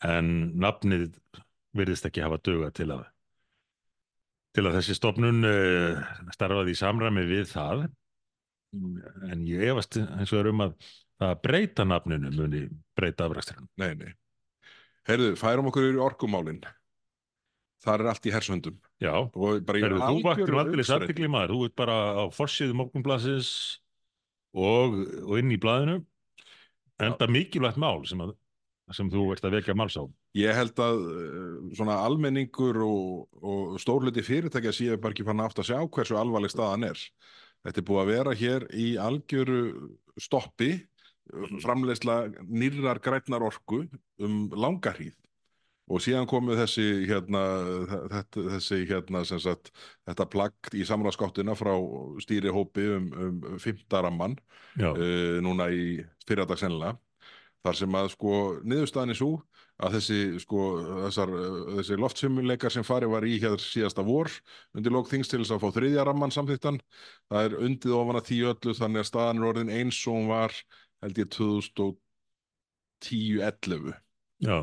En 0.08 0.52
nafnið 0.58 1.12
virðist 1.78 2.08
ekki 2.10 2.24
hafa 2.26 2.40
dugað 2.42 2.74
til 2.80 2.90
að 2.96 3.04
til 4.52 4.66
að 4.68 4.78
þessi 4.80 4.96
stofnun 4.98 5.48
uh, 5.48 6.00
starfaði 6.36 6.74
í 6.74 6.80
samræmi 6.80 7.24
við 7.30 7.46
það 7.54 7.86
en 9.32 9.46
ég 9.48 9.72
efast 9.72 10.00
eins 10.02 10.32
og 10.34 10.42
er 10.42 10.50
um 10.52 10.66
að 10.66 10.74
það 11.22 11.30
að 11.30 11.42
breyta 11.46 11.86
nafninu 11.88 12.32
muni 12.34 12.66
breyta 12.98 13.28
afræksturinn. 13.28 13.70
Nei, 13.80 13.94
nei. 14.00 14.12
Heyrðu, 15.10 15.34
færum 15.40 15.70
okkur 15.72 15.88
í 15.90 16.02
orkumálin. 16.02 16.62
Þar 17.82 18.04
er 18.04 18.12
allt 18.12 18.28
í 18.30 18.34
hersöndum. 18.34 18.78
Já, 19.02 19.14
Heru, 19.34 19.98
þú 19.98 20.18
vaktir 20.26 20.58
allir 20.62 20.86
sartikli 20.86 21.30
maður, 21.32 21.56
þú 21.56 21.70
ert 21.70 21.78
bara 21.82 21.96
á 22.14 22.24
forsíðu 22.34 22.76
morgunblasins 22.78 23.52
og, 24.54 25.00
og 25.26 25.40
inn 25.42 25.54
í 25.54 25.58
blaðinu 25.62 26.04
enda 27.02 27.26
mikilvægt 27.32 27.80
mál 27.82 28.04
sem, 28.06 28.22
að, 28.22 28.36
sem 28.96 29.10
þú 29.12 29.28
ert 29.34 29.46
að 29.48 29.58
vekja 29.58 29.76
máls 29.78 29.98
á. 30.00 30.04
Ég 30.38 30.56
held 30.58 30.82
að 30.84 31.02
uh, 31.06 31.56
svona 31.78 32.00
almenningur 32.06 32.82
og, 32.86 33.26
og 33.42 33.80
stórluti 33.82 34.24
fyrirtækja 34.26 34.76
séu 34.76 35.00
bara 35.02 35.16
ekki 35.16 35.28
fann 35.28 35.44
aftur 35.44 35.66
að 35.66 35.72
sjá 35.72 35.80
hversu 35.88 36.20
alvarleg 36.20 36.54
staðan 36.54 36.90
er. 36.92 37.04
Þetta 37.66 37.82
er 37.82 37.88
búið 37.88 38.02
að 38.04 38.14
vera 38.16 38.38
hér 38.38 38.68
í 38.74 38.88
algjöru 38.98 39.62
stoppi, 40.20 40.72
framleiðsla 41.62 42.16
nýrrar 42.50 43.00
grænnar 43.04 43.46
orku 43.46 43.86
um 44.20 44.48
langa 44.58 44.92
hríð 44.96 45.16
og 45.92 46.02
síðan 46.04 46.28
komu 46.30 46.56
þessi 46.56 46.86
hérna, 47.10 47.42
þetta, 48.12 48.44
þessi 48.56 48.80
hérna 48.90 49.24
sem 49.28 49.42
sagt, 49.44 49.72
þetta 50.08 50.28
plagg 50.32 50.72
í 50.78 50.86
samráðskáttina 50.88 51.56
frá 51.60 51.74
stýrihópi 52.24 52.88
um, 52.96 53.08
um 53.12 53.62
fymtaramman 53.62 54.38
já, 54.80 54.92
uh, 54.92 55.40
núna 55.44 55.68
í 55.74 56.00
fyrradag 56.28 56.62
sennilega 56.62 56.96
þar 57.62 57.76
sem 57.78 57.96
að 58.00 58.08
sko 58.16 58.32
niðurstaðan 58.66 59.14
er 59.14 59.20
svo 59.20 59.34
að 59.82 59.94
þessi 59.98 60.20
sko 60.44 60.62
þessar, 61.08 61.30
uh, 61.34 61.40
þessi 61.80 61.96
loftsumuleikar 62.02 62.72
sem 62.74 62.86
farið 62.86 63.10
var 63.16 63.24
í 63.26 63.34
hér 63.42 63.58
síðasta 63.62 64.04
vor 64.06 64.28
undir 64.78 64.94
lók 64.94 65.08
þings 65.12 65.30
til 65.32 65.42
þess 65.42 65.54
að 65.56 65.62
fá 65.64 65.70
þriðja 65.78 66.06
ramman 66.08 66.36
samþýttan 66.36 66.78
það 67.32 67.42
er 67.48 67.54
undið 67.68 67.98
ofan 67.98 68.20
að 68.22 68.28
tíu 68.30 68.46
öllu 68.54 68.72
þannig 68.78 69.02
að 69.04 69.10
staðan 69.10 69.40
er 69.42 69.50
orðin 69.52 69.76
eins 69.80 70.00
og 70.06 70.14
hún 70.18 70.28
var 70.32 70.52
held 71.02 71.16
ég 71.22 71.28
2010-11 73.02 73.94
já, 74.46 74.58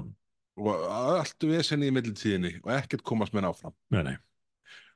og 0.59 0.69
allt 0.91 1.41
vesenni 1.47 1.87
í 1.91 1.95
millitíðinni 1.95 2.53
og 2.65 2.71
ekkert 2.79 3.05
komast 3.07 3.35
með 3.35 3.49
áfram. 3.53 3.75
Nei, 3.95 4.03
nei, 4.11 4.17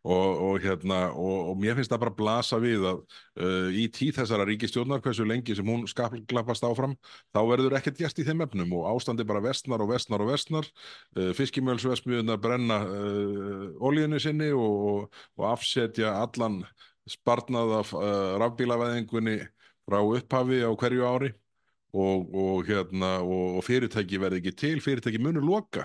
og, 0.03 0.41
og 0.43 0.57
hérna 0.65 1.13
og, 1.15 1.51
og 1.53 1.59
mér 1.63 1.77
finnst 1.79 1.93
það 1.93 2.01
bara 2.03 2.15
blasa 2.19 2.59
við 2.63 2.87
að 2.91 3.03
uh, 3.39 3.69
í 3.71 3.85
tíð 3.95 4.17
þessara 4.19 4.47
ríkistjórnar 4.49 5.03
hversu 5.05 5.27
lengi 5.29 5.55
sem 5.55 5.69
hún 5.69 5.85
skaplappast 5.91 6.67
áfram 6.67 6.97
þá 7.31 7.41
verður 7.47 7.77
ekkert 7.79 8.01
gert 8.03 8.19
í 8.19 8.27
þeim 8.27 8.43
efnum 8.47 8.75
og 8.81 8.89
ástandi 8.91 9.27
bara 9.29 9.45
vestnar 9.45 9.85
og 9.85 9.93
vestnar 9.93 10.25
og 10.25 10.33
vestnar 10.33 10.67
uh, 10.67 11.31
fiskimjölsvesmiðunar 11.39 12.41
brenna 12.43 12.81
uh, 12.83 13.69
olíunni 13.79 14.19
sinni 14.23 14.51
og, 14.57 15.07
og 15.39 15.47
afsetja 15.53 16.17
allan 16.25 16.65
sparnað 17.11 17.77
af 17.81 17.95
uh, 17.95 18.35
rafbílavæðingunni 18.43 19.39
frá 19.87 20.03
upphafi 20.03 20.63
á 20.67 20.71
hverju 20.75 21.07
ári. 21.07 21.33
Og, 21.93 22.31
og, 22.33 22.63
hérna, 22.65 23.19
og, 23.21 23.59
og 23.59 23.65
fyrirtæki 23.67 24.17
verði 24.17 24.39
ekki 24.41 24.53
til, 24.57 24.79
fyrirtæki 24.81 25.19
munu 25.21 25.43
loka. 25.45 25.83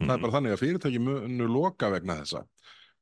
Það 0.00 0.08
er 0.08 0.16
Mhm. 0.16 0.22
bara 0.22 0.32
þannig 0.32 0.54
að 0.54 0.62
fyrirtæki 0.62 1.00
munu 1.04 1.48
loka 1.52 1.90
vegna 1.92 2.16
þessa 2.22 2.40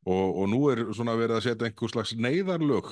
og, 0.09 0.27
og 0.43 0.51
nú 0.51 0.61
er 0.73 0.85
svona 0.91 1.15
verið 1.19 1.39
að 1.39 1.47
setja 1.47 1.69
einhver 1.69 1.93
slags 1.93 2.15
neyðarlög 2.19 2.91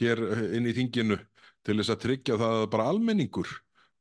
hér 0.00 0.22
inn 0.56 0.68
í 0.68 0.74
þinginu 0.76 1.18
til 1.66 1.78
þess 1.78 1.94
að 1.94 2.02
tryggja 2.06 2.38
það 2.40 2.58
að 2.60 2.70
bara 2.74 2.88
almenningur 2.90 3.50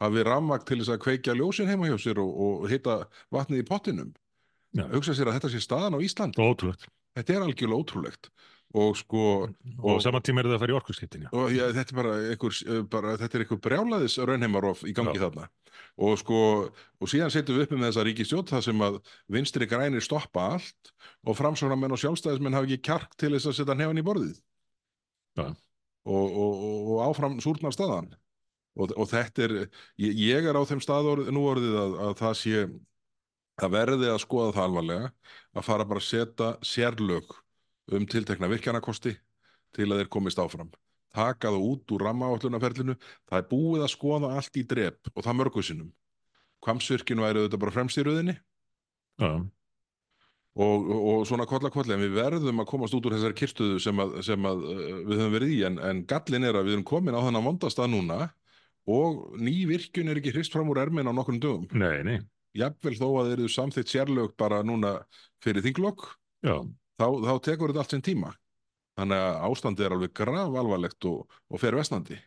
hafi 0.02 0.26
rammakt 0.26 0.68
til 0.70 0.80
þess 0.82 0.94
að 0.96 1.04
kveikja 1.06 1.38
ljósin 1.38 1.70
heima 1.70 1.90
hjá 1.90 1.98
sér 2.02 2.22
og, 2.22 2.32
og 2.32 2.70
hitta 2.72 3.04
vatnið 3.34 3.64
í 3.64 3.68
pottinum. 3.68 4.14
Já. 4.72 4.86
hugsa 4.94 5.14
sér 5.18 5.30
að 5.30 5.40
þetta 5.40 5.52
sé 5.52 5.62
staðan 5.62 5.98
á 5.98 6.00
Ísland 6.00 6.38
ótrúlegt. 6.40 6.88
Þetta 7.18 7.34
er 7.36 7.46
algjörlega 7.46 7.82
ótrúlegt 7.84 8.30
og 8.74 8.96
sko 9.00 9.22
og, 9.44 9.56
Og- 9.84 9.98
á 10.00 10.04
sama 10.04 10.22
tíma 10.24 10.40
er 10.42 10.52
það 10.52 10.56
að 10.56 10.62
fara 10.64 10.74
í 10.74 10.78
orkuskiptin 10.80 11.26
já, 11.26 11.30
og 11.34 11.52
já, 11.52 11.66
þetta 11.76 11.92
er 11.92 11.98
bara 11.98 12.14
einhver, 12.32 12.54
eh, 12.68 12.82
bara, 12.84 13.18
þetta 13.20 13.36
er 13.38 13.44
einhver 13.46 13.60
brjálaðis 13.66 14.16
raunheimarof 14.28 14.84
í 14.88 14.94
gangi 14.96 15.18
Já. 15.20 15.26
þarna. 15.28 15.50
Og 15.98 16.18
sko, 16.22 16.38
og 17.02 17.08
síðan 17.10 17.32
setjum 17.34 17.58
við 17.58 17.64
upp 17.66 17.72
með 17.76 17.88
þessa 17.90 18.06
ríkistjótt 18.08 18.52
það 18.54 18.64
sem 18.64 18.80
að 18.86 19.00
vinstri 19.30 19.68
grænir 19.68 20.02
stoppa 20.06 20.46
allt 20.56 20.92
og 21.28 21.36
framsóknarmenn 21.36 21.92
og 21.92 22.00
sjálfstæðismenn 22.00 22.56
hafa 22.56 22.70
ekki 22.70 22.82
kjark 22.88 23.18
til 23.18 23.32
þess 23.36 23.50
að 23.52 23.58
setja 23.60 23.76
nefn 23.76 24.00
í 24.00 24.06
borðið. 24.06 24.40
Og, 25.38 25.58
og, 26.06 26.54
og, 26.64 26.96
áfram 27.10 27.38
súrnar 27.44 27.74
staðan. 27.76 28.10
Og, 28.80 28.94
og 28.96 29.10
þetta 29.12 29.44
er, 29.46 29.54
ég, 30.00 30.16
ég 30.16 30.48
er 30.48 30.56
á 30.56 30.64
þeim 30.64 30.80
stað 30.82 31.12
orð, 31.12 31.32
nú 31.36 31.44
orðið 31.52 31.76
að, 31.76 31.98
að 32.08 32.14
það 32.22 32.38
sé 32.40 32.64
það 33.62 33.74
verði 33.76 34.10
að 34.14 34.22
skoða 34.24 34.54
það 34.56 34.64
alvarlega 34.70 35.10
að 35.60 35.66
fara 35.68 35.86
bara 35.86 36.02
að 36.02 36.08
setja 36.08 36.52
sérlög 36.66 37.36
um 37.92 38.06
tiltekna 38.08 38.50
virkjanakosti 38.52 39.16
til 39.76 39.88
að 39.90 40.04
þeir 40.04 40.12
komist 40.14 40.42
áfram. 40.42 40.72
Taka 41.12 41.52
það 41.52 41.66
út 41.68 41.96
úr 41.96 42.06
rammaállunarferlinu 42.08 42.96
það 43.30 43.40
er 43.40 43.48
búið 43.50 43.86
að 43.86 43.94
skoða 43.96 44.36
allt 44.38 44.60
í 44.60 44.64
drep 44.68 45.12
og 45.16 45.26
það 45.26 45.40
mörgu 45.40 45.64
sinnum. 45.66 45.90
Kvamsvirkinu 46.62 47.26
væri 47.26 47.48
þetta 47.48 47.60
bara 47.60 47.74
fremst 47.74 47.98
í 47.98 48.06
rauðinni 48.06 48.36
já, 49.18 49.32
og, 50.56 50.90
og, 50.92 51.00
og 51.12 51.24
svona 51.28 51.48
kolla 51.50 51.72
kolli 51.74 51.96
en 51.96 52.04
við 52.04 52.18
verðum 52.20 52.62
að 52.64 52.70
komast 52.74 52.96
út 52.98 53.08
úr 53.08 53.16
þessari 53.16 53.38
kirstuðu 53.40 53.80
sem, 53.84 54.04
að, 54.04 54.18
sem 54.28 54.48
að, 54.48 54.66
uh, 54.68 54.84
við 55.08 55.22
höfum 55.22 55.36
verið 55.38 55.56
í 55.56 55.60
en, 55.68 55.80
en 55.90 56.04
gallin 56.10 56.48
er 56.48 56.60
að 56.60 56.68
við 56.68 56.78
erum 56.78 56.88
komin 56.92 57.18
á 57.18 57.24
þennan 57.24 57.48
vondastað 57.48 57.92
núna 57.94 58.20
og 58.92 59.40
ný 59.40 59.56
virkjun 59.70 60.12
er 60.12 60.20
ekki 60.20 60.34
hrist 60.36 60.54
fram 60.54 60.70
úr 60.74 60.82
ermin 60.82 61.08
á 61.08 61.14
nokkrum 61.14 61.40
dögum. 61.42 61.68
Nei, 61.78 62.02
nei. 62.06 62.20
Jafnvel 62.58 62.98
þó 63.00 63.08
að 63.22 63.30
þeir 63.30 63.38
eru 63.38 63.52
samþýtt 63.54 63.92
sérlög 63.94 64.34
bara 64.40 64.60
núna 64.68 64.98
fyrir 65.44 65.64
þinglokk 65.64 66.10
já, 66.44 66.58
þá, 67.02 67.08
þá 67.28 67.34
tekur 67.50 67.74
þetta 67.74 67.86
allt 67.86 67.96
sinn 67.96 68.06
tíma. 68.06 68.34
Þannig 69.00 69.24
að 69.24 69.40
ástandið 69.48 69.88
er 69.88 69.96
alveg 69.96 70.14
graf 70.20 70.60
alvarlegt 70.62 71.08
og, 71.10 71.40
og 71.50 71.62
fer 71.62 71.78
vestnandi 71.80 72.20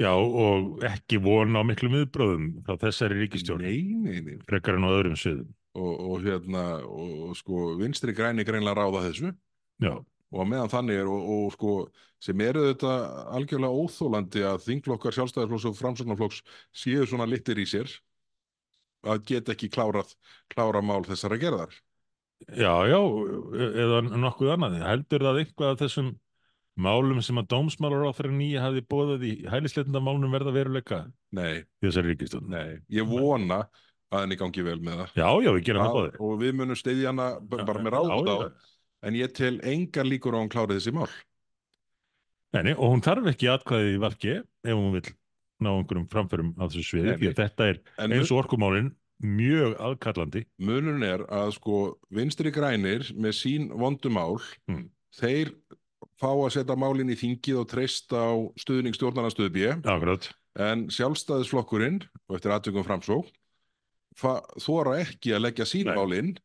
já, 0.00 0.12
og 0.16 0.84
ekki 0.86 1.20
von 1.22 1.56
á 1.56 1.62
miklum 1.66 1.96
viðbröðum 1.98 2.46
frá 2.66 2.78
þessari 2.80 3.18
ríkistjórn 3.20 3.66
nei, 3.66 3.80
nei, 4.04 4.20
nei. 4.24 4.36
frekar 4.48 4.78
en 4.78 4.86
á 4.88 4.90
öðrum 4.90 5.18
sviðum. 5.18 5.50
Og, 5.78 5.90
og 6.10 6.24
hérna 6.24 6.62
og, 6.82 7.10
og 7.28 7.34
sko 7.38 7.74
vinstri 7.78 8.14
græni 8.16 8.46
greinlega 8.46 8.80
ráða 8.80 9.04
þessu. 9.06 9.32
Já, 9.80 9.92
og 10.30 10.48
meðan 10.48 10.72
þannig 10.72 11.02
er 11.02 11.10
og, 11.10 11.26
og 11.34 11.52
sko 11.54 11.74
sem 12.22 12.40
eru 12.44 12.66
þetta 12.68 12.94
algjörlega 13.36 13.84
óþólandi 13.84 14.44
að 14.46 14.64
þingflokkar 14.66 15.16
sjálfstæðarflokks 15.16 15.68
og 15.70 15.78
framsóknarflokks 15.78 16.42
séu 16.76 17.06
svona 17.08 17.28
litir 17.28 17.60
í 17.60 17.66
sér 17.68 17.92
að 19.08 19.22
geta 19.30 19.54
ekki 19.54 19.70
klárað 19.72 20.12
klára 20.52 20.82
mál 20.84 21.02
þessara 21.06 21.38
gerðar 21.40 21.72
já, 22.48 22.72
já 22.88 22.98
eða 23.84 24.02
nokkuð 24.08 24.54
annað. 24.56 24.80
Heldur 24.86 25.26
það 25.28 25.40
eitthvað 25.44 25.74
af 25.74 25.80
þessum 25.84 26.10
málum 26.80 27.20
sem 27.24 27.38
að 27.40 27.50
dómsmálar 27.52 28.08
á 28.08 28.16
þeirra 28.16 28.36
nýja 28.36 28.64
hafi 28.64 28.82
bóðað 28.88 29.24
í 29.28 29.32
hælisleitindamálunum 29.50 30.34
verða 30.34 30.54
veruleika 30.54 31.00
nei, 31.36 31.62
í 31.62 31.86
þessari 31.86 32.14
ríkistjórn 32.14 32.52
nei, 32.52 32.78
ég 32.94 33.08
vona 33.08 33.64
að 34.10 34.24
henni 34.24 34.38
gangi 34.40 34.64
vel 34.66 34.78
með 34.82 35.02
það. 35.02 35.16
Já, 35.20 35.28
já, 35.44 35.50
við 35.54 35.64
gerum 35.68 35.84
það 35.84 35.96
bóðið 35.96 36.20
og 36.26 36.36
við 36.40 36.54
munum 36.60 36.78
steyðja 36.78 37.10
hana 37.12 37.26
bara 37.50 37.82
með 37.84 37.96
ráð 37.96 38.30
á 38.30 38.38
en 39.08 39.16
ég 39.16 39.34
tel 39.36 39.56
engar 39.66 40.08
líkur 40.08 40.36
á 40.36 40.40
hún 40.42 40.52
klári 40.52 40.76
þessi 40.78 40.94
mál. 40.94 41.08
Nei, 42.50 42.74
og 42.74 42.96
hún 42.96 43.04
þarf 43.04 43.30
ekki 43.30 43.50
atkvæðið 43.52 43.92
í 43.94 44.00
valki 44.02 44.32
ef 44.40 44.72
hún 44.74 44.94
vil 44.96 45.04
ná 45.60 45.70
einhverjum 45.74 46.08
framförum 46.10 46.54
á 46.56 46.64
þessu 46.66 46.86
sviði, 46.88 47.14
því 47.20 47.30
að 47.30 47.38
þetta 47.44 47.68
er 47.70 47.80
en 48.00 48.16
eins 48.16 48.32
og 48.32 48.42
orkumálin 48.42 48.90
mjög 49.20 49.74
aðkallandi. 49.78 50.44
munurinn 50.58 51.02
er 51.04 51.24
að 51.28 51.52
sko 51.58 51.98
vinstri 52.10 52.50
grænir 52.52 53.04
með 53.16 53.34
sín 53.36 53.68
vondumál 53.72 54.40
Mm. 54.68 54.88
þeir 55.14 55.52
fá 56.20 56.28
að 56.32 56.52
setja 56.52 56.76
málinn 56.76 57.10
í 57.12 57.16
þingið 57.16 57.58
og 57.60 57.68
treysta 57.68 58.16
á 58.16 58.32
stuðning 58.56 58.94
Akkurat. 59.84 60.30
en 60.56 60.86
sjálfstæðisflokkurinn 60.88 62.02
og 62.28 62.36
eftir 62.36 62.50
aðtökum 62.52 62.84
framsók 62.84 63.28
þóra 64.60 65.00
ekki 65.04 65.32
að 65.36 65.44
leggja 65.46 65.64
sín 65.64 65.86
málinn 65.94 66.36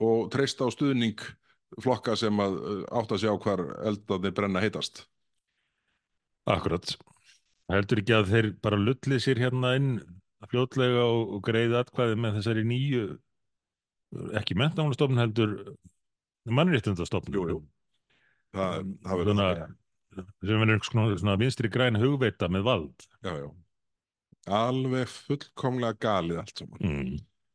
og 0.00 0.30
treysta 0.30 0.64
á 0.64 0.68
stuðning 0.72 1.20
flokka 1.80 2.16
sem 2.16 2.36
að 2.38 2.52
uh, 2.60 2.84
átta 3.00 3.18
sig 3.18 3.28
á 3.30 3.36
hvar 3.36 3.60
eldarnir 3.84 4.32
brenna 4.34 4.60
heitast 4.60 5.06
Akkurat. 6.46 6.96
Heldur 7.72 8.02
ekki 8.02 8.12
að 8.12 8.28
þeir 8.28 8.48
bara 8.60 8.76
lulli 8.76 9.16
sér 9.22 9.38
hérna 9.40 9.70
inn 9.78 9.94
fljótlega 10.50 11.04
og, 11.06 11.34
greiði 11.46 11.78
atkvæði 11.80 12.18
með 12.20 12.38
þessari 12.38 12.64
nýju, 12.68 13.04
ekki 14.38 14.56
mentamálastofnun 14.58 15.22
heldur 15.22 15.54
jú. 17.50 17.60
það, 18.54 18.90
það 19.04 19.20
verður 19.22 19.40
það 19.40 19.62
sem 20.46 20.60
verður 20.62 21.18
svona 21.18 21.36
vinstri 21.40 21.70
græn 21.72 21.98
hugveita 21.98 22.48
með 22.52 22.66
vald. 22.68 23.06
já, 23.24 23.32
já. 23.40 23.48
alveg 24.60 25.08
fullkomlega 25.10 25.98
galið 26.04 26.42
allt 26.42 26.60
saman 26.62 26.84
Mm. 26.84 27.14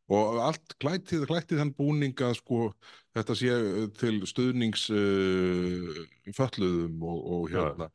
og 0.09 0.39
allt 0.41 0.73
klættið, 0.81 1.27
klættið 1.29 1.61
þann 1.61 1.75
búning 1.77 2.23
að 2.25 2.39
sko 2.41 2.71
þetta 3.15 3.35
sé 3.37 3.53
uh, 3.53 3.85
til 3.99 4.15
stuðnings 4.27 4.87
uh, 4.89 5.99
fölluðum 6.35 7.03
og, 7.05 7.19
og 7.35 7.51
hérna 7.53 7.91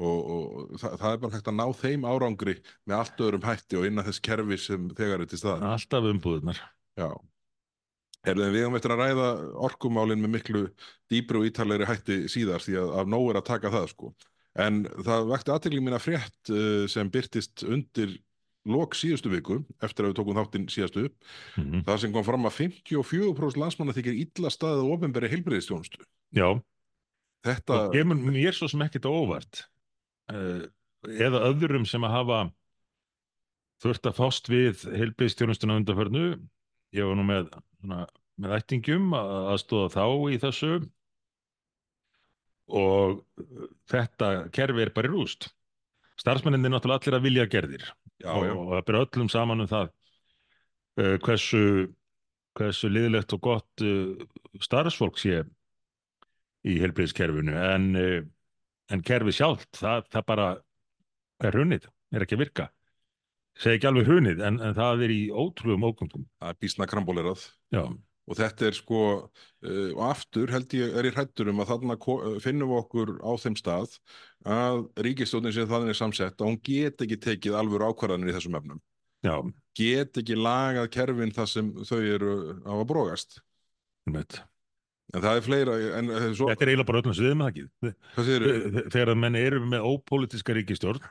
og, 0.00 0.30
og 0.34 0.78
það, 0.80 0.96
það 1.02 1.10
er 1.10 1.20
bara 1.24 1.36
hægt 1.36 1.50
að 1.50 1.58
ná 1.58 1.66
þeim 1.82 2.06
árangri 2.08 2.56
með 2.88 2.96
allt 2.98 3.22
öðrum 3.26 3.44
hætti 3.44 3.78
og 3.80 3.86
innan 3.88 4.06
þess 4.08 4.24
kerfi 4.24 4.58
sem 4.60 4.88
þegar 4.96 5.24
er 5.24 5.30
til 5.30 5.40
staðar 5.42 5.68
Alltaf 5.74 6.08
umbúðunar. 6.12 6.62
Við 8.22 8.58
höfum 8.62 8.78
eftir 8.78 8.94
að 8.94 9.02
ræða 9.02 9.28
orkumálin 9.68 10.22
með 10.22 10.34
miklu 10.36 10.66
dýbru 11.10 11.42
og 11.42 11.48
ítalegri 11.50 11.88
hætti 11.90 12.18
síðar 12.32 12.62
því 12.64 12.78
að 12.80 12.92
af 13.02 13.10
nóg 13.10 13.30
er 13.32 13.40
að 13.40 13.48
taka 13.50 13.72
það 13.74 13.88
sko 13.92 14.12
en 14.62 14.82
það 15.00 15.30
vakti 15.32 15.52
aðtekli 15.54 15.80
mín 15.80 15.96
að 15.96 16.04
frétt 16.06 16.52
uh, 16.52 16.84
sem 16.90 17.08
byrtist 17.12 17.64
undir 17.64 18.18
lok 18.68 18.94
síðustu 18.94 19.32
viku 19.32 19.56
eftir 19.82 20.06
að 20.06 20.12
við 20.12 20.18
tókum 20.20 20.38
þáttinn 20.38 20.68
síðastu 20.70 21.08
upp 21.08 21.30
Mm. 21.52 21.82
Það 21.84 21.98
sem 22.00 22.12
kom 22.14 22.24
fram 22.24 22.46
að 22.48 22.54
54% 22.62 23.58
landsmanna 23.60 23.92
þykir 23.92 24.14
illa 24.22 24.48
staðið 24.48 24.86
og 24.86 24.92
ofinberi 24.94 25.28
heilbreyðistjónustu. 25.28 25.98
Já, 26.32 26.46
Þetta, 27.42 27.76
og 27.88 27.96
kemur 27.96 28.20
mér 28.22 28.54
svo 28.54 28.68
sem 28.70 28.82
ekkert 28.84 29.08
á 29.08 29.12
óvart 29.12 29.64
eða 30.32 31.44
öðrum 31.50 31.86
sem 31.88 32.04
að 32.06 32.16
hafa 32.16 32.40
þurft 33.82 34.08
að 34.08 34.18
fást 34.18 34.50
við 34.50 34.84
heilbyrðstjónustuna 34.94 35.78
undanförnu 35.80 36.26
ég 36.96 37.08
var 37.08 37.18
nú 37.18 37.24
með, 37.26 37.48
svona, 37.80 38.02
með 38.40 38.56
ættingum 38.58 39.14
að 39.16 39.32
aðstóða 39.54 39.94
þá 39.96 40.04
í 40.32 40.38
þessu. 40.42 40.74
Og 42.72 43.18
uh, 43.20 43.64
þetta 43.90 44.28
kerfi 44.54 44.84
er 44.84 44.92
bara 44.94 45.10
í 45.10 45.12
rúst. 45.12 45.50
Starfsmenninni 46.20 46.68
er 46.68 46.76
náttúrulega 46.76 47.02
allir 47.02 47.18
að 47.18 47.26
vilja 47.26 47.48
gerðir. 47.50 47.88
Já, 48.22 48.30
og, 48.36 48.44
já, 48.46 48.52
og 48.54 48.70
það 48.70 48.86
byrja 48.88 49.08
öllum 49.08 49.32
saman 49.32 49.64
um 49.64 49.70
það 49.72 49.90
uh, 49.90 51.16
hversu 51.24 51.64
hversu 52.58 52.90
liðlegt 52.92 53.32
og 53.36 53.42
gott 53.48 53.84
uh, 53.84 54.12
starfsfólk 54.62 55.18
sé 55.20 55.42
í 56.68 56.76
helbriðskerfinu 56.82 57.56
en, 57.56 57.88
uh, 57.96 58.18
en 58.92 59.02
kerfi 59.06 59.34
sjálft, 59.36 59.70
það, 59.80 60.06
það 60.12 60.26
bara 60.28 60.46
er 61.42 61.56
hrunið, 61.56 61.88
er 62.14 62.24
ekki 62.26 62.38
að 62.38 62.44
virka 62.46 62.68
segi 63.58 63.78
ekki 63.78 63.88
alveg 63.90 64.08
hrunið 64.08 64.40
en, 64.46 64.60
en 64.64 64.76
það 64.76 65.04
er 65.06 65.12
í 65.12 65.20
ótrúum 65.28 65.84
ógöngum 65.88 66.24
Það 66.40 66.52
er 66.54 66.58
bísna 66.62 66.88
krambolerað. 66.88 67.44
já, 67.74 67.84
Og 68.30 68.38
þetta 68.38 68.68
er 68.68 68.76
sko, 68.78 68.98
uh, 69.66 69.88
og 69.96 70.02
aftur 70.06 70.52
held 70.54 70.74
ég 70.78 70.94
er 70.94 71.08
í 71.08 71.10
hrættur 71.12 71.50
um 71.50 71.58
að 71.64 71.72
þarna 71.72 71.96
uh, 71.98 72.36
finnum 72.40 72.70
við 72.70 72.78
okkur 72.84 73.10
á 73.18 73.32
þeim 73.42 73.56
stað 73.58 73.96
að 74.46 74.84
ríkistjóðin 75.08 75.56
sem 75.56 75.68
þannig 75.68 75.90
er 75.92 75.98
samsett 75.98 76.38
að 76.38 76.52
hún 76.52 76.60
get 76.62 77.02
ekki 77.02 77.18
tekið 77.26 77.58
alvöru 77.58 77.90
ákvarðanir 77.90 78.30
í 78.30 78.36
þessum 78.38 78.56
efnum. 78.60 78.80
já, 79.26 79.34
Get 79.74 80.22
ekki 80.22 80.36
lagað 80.38 80.88
kerfin 80.94 81.34
þar 81.34 81.50
sem 81.50 81.72
þau 81.82 81.98
eru 81.98 82.32
á 82.62 82.72
að 82.78 82.86
brógast. 82.92 83.40
einmitt. 84.06 84.40
En 85.12 85.20
það 85.20 85.38
er 85.38 85.44
fleira, 85.44 85.78
en 85.98 86.08
uh, 86.08 86.26
svo, 86.32 86.48
þetta 86.48 86.64
er 86.64 86.70
eiginlega 86.72 86.88
bara 86.88 87.00
öllum 87.02 87.16
sviðum 87.16 87.42
það 87.44 87.50
ekki? 87.52 88.84
Þegar 88.94 89.12
að 89.12 89.18
menn 89.20 89.38
eru 89.40 89.58
með 89.68 89.88
ópolítiska 89.90 90.56
ríkistjórn 90.56 91.02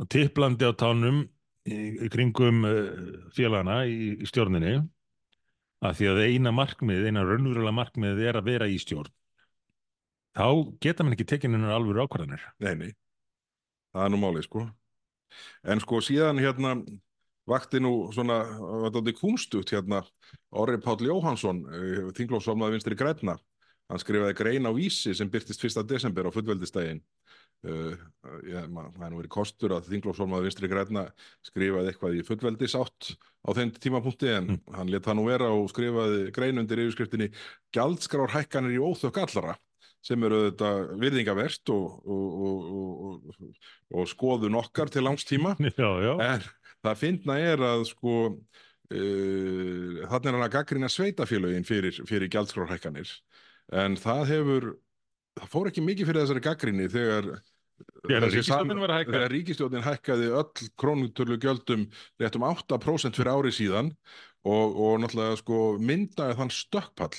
og 0.00 0.08
tipplandi 0.12 0.68
á 0.68 0.72
tánum 0.76 1.22
í, 1.64 2.08
kringum 2.12 2.66
uh, 2.68 2.90
félagana 3.36 3.84
í, 3.88 4.18
í 4.20 4.28
stjórninni 4.28 4.74
að 5.80 5.96
því 5.96 6.10
að 6.10 6.22
eina 6.26 6.52
markmið, 6.52 7.06
eina 7.08 7.24
raunverulega 7.24 7.78
markmið 7.78 8.20
er 8.28 8.40
að 8.40 8.50
vera 8.50 8.68
í 8.68 8.76
stjórn 8.82 9.08
þá 10.36 10.46
geta 10.82 11.04
mann 11.04 11.16
ekki 11.16 11.28
tekið 11.32 11.56
hennar 11.56 11.76
alvöru 11.76 12.04
ákvarðanir. 12.04 12.42
Nei, 12.62 12.74
nei, 12.78 12.90
það 13.94 14.04
er 14.04 14.12
nú 14.12 14.20
málið 14.22 14.46
sko. 14.46 14.66
En 15.64 15.82
sko 15.82 16.00
síðan 16.04 16.40
hérna 16.42 16.76
vakti 17.50 17.80
nú 17.82 17.92
svona, 18.14 18.40
þetta 18.86 19.14
kunstugt 19.18 19.74
hérna, 19.74 20.02
Orri 20.54 20.78
Páll 20.82 21.06
Jóhansson, 21.08 21.64
þinglófsformaði 22.16 22.78
vinstri 22.78 22.98
grænna, 22.98 23.36
hann 23.90 24.02
skrifaði 24.02 24.36
grein 24.38 24.70
á 24.70 24.72
vísi 24.74 25.14
sem 25.18 25.30
byrtist 25.30 25.64
1. 25.66 25.82
desember 25.90 26.30
á 26.30 26.34
fullveldistægin. 26.34 27.02
Uh, 27.60 27.92
ja, 28.48 28.62
það 28.64 29.02
er 29.04 29.10
nú 29.12 29.18
verið 29.18 29.32
kostur 29.34 29.74
að 29.76 29.90
þinglófsformaði 29.90 30.46
vinstri 30.46 30.68
grænna 30.70 31.02
skrifaði 31.44 31.90
eitthvað 31.90 32.14
í 32.16 32.22
fullveldisátt 32.24 33.10
á 33.44 33.50
þeim 33.58 33.72
tímapunkti 33.76 34.30
en 34.32 34.46
Mm. 34.54 34.60
hann 34.78 34.92
let 34.94 35.04
það 35.04 35.18
nú 35.18 35.24
vera 35.28 35.50
og 35.52 35.66
skrifaði 35.68 36.30
grein 36.32 36.56
undir 36.62 36.80
yfirskriftinni 36.80 37.28
Gjaldskrár 37.76 38.32
hækkanir 38.32 38.78
í 38.78 38.80
óþökk 38.80 39.20
allra 39.26 39.58
sem 40.00 40.24
eru 40.24 40.46
þetta 40.46 40.70
virðingaverst 41.02 41.68
og, 41.74 42.00
og, 42.08 42.40
og, 42.48 42.64
og, 42.72 43.60
og 43.92 44.08
skoðun 44.08 44.56
okkar 44.56 44.88
til 44.88 45.04
langs 45.04 45.28
tíma 45.28 45.52
já, 45.76 45.90
já, 46.00 46.14
en 46.30 46.48
það 46.84 47.00
finna 47.00 47.38
er 47.40 47.64
að 47.64 47.86
sko 47.90 48.16
uh, 48.30 49.96
þannig 50.10 50.30
er 50.30 50.36
hann 50.36 50.46
að 50.46 50.54
gaggrina 50.56 50.90
sveitafélögin 50.92 51.68
fyrir, 51.68 52.02
fyrir 52.08 52.32
gjaldskrárhækkanir 52.32 53.12
en 53.80 53.96
það 54.00 54.24
hefur 54.34 54.68
það 55.38 55.52
fór 55.54 55.70
ekki 55.70 55.86
mikið 55.86 56.10
fyrir 56.10 56.24
þessari 56.24 56.44
gaggrinni 56.44 56.90
þegar 56.90 57.30
ríkistjórnin 59.30 59.84
hækkaði 59.84 60.32
öll 60.36 60.70
krónutölu 60.80 61.38
gjöldum 61.40 61.86
rétt 62.20 62.36
um 62.36 62.46
8% 62.48 63.16
fyrir 63.16 63.32
ári 63.32 63.52
síðan 63.54 63.92
og, 64.44 64.76
og 64.76 65.00
náttúrulega 65.02 65.38
sko 65.40 65.60
myndaði 65.80 66.36
þann 66.40 66.52
stökkpall 66.54 67.14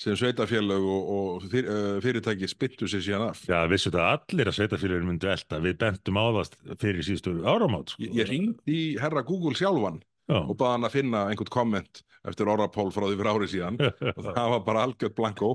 sem 0.00 0.16
sveitafélög 0.18 0.86
og, 0.92 1.12
og 1.16 1.46
fyr, 1.52 1.68
uh, 1.72 1.98
fyrirtæki 2.04 2.48
spyttu 2.50 2.88
sér 2.90 3.04
síðan 3.04 3.28
af. 3.30 3.42
Já, 3.48 3.62
vissu 3.70 3.90
þetta 3.90 4.08
allir 4.16 4.50
að 4.50 4.58
sveitafélagin 4.58 5.08
myndu 5.08 5.30
elta. 5.32 5.60
Við 5.64 5.78
bentum 5.80 6.20
á 6.20 6.24
það 6.38 6.58
fyrir 6.82 7.06
síðustu 7.06 7.36
áramót 7.48 7.94
sko. 7.94 8.04
Ég, 8.04 8.16
ég 8.20 8.30
ringdi 8.32 8.76
í 8.76 8.90
herra 9.00 9.24
Google 9.26 9.56
sjálfan 9.58 10.02
já, 10.28 10.38
og 10.40 10.52
baði 10.56 10.74
hann 10.74 10.88
að 10.90 10.96
finna 10.98 11.22
einhvern 11.30 11.54
komment 11.54 12.02
eftir 12.26 12.50
orrapól 12.50 12.90
frá 12.92 13.06
því 13.06 13.16
fyrir 13.20 13.32
árið 13.32 13.54
síðan. 13.54 13.80
Og 14.16 14.26
það 14.26 14.52
var 14.56 14.66
bara 14.66 14.84
algjört 14.88 15.16
blanko. 15.16 15.52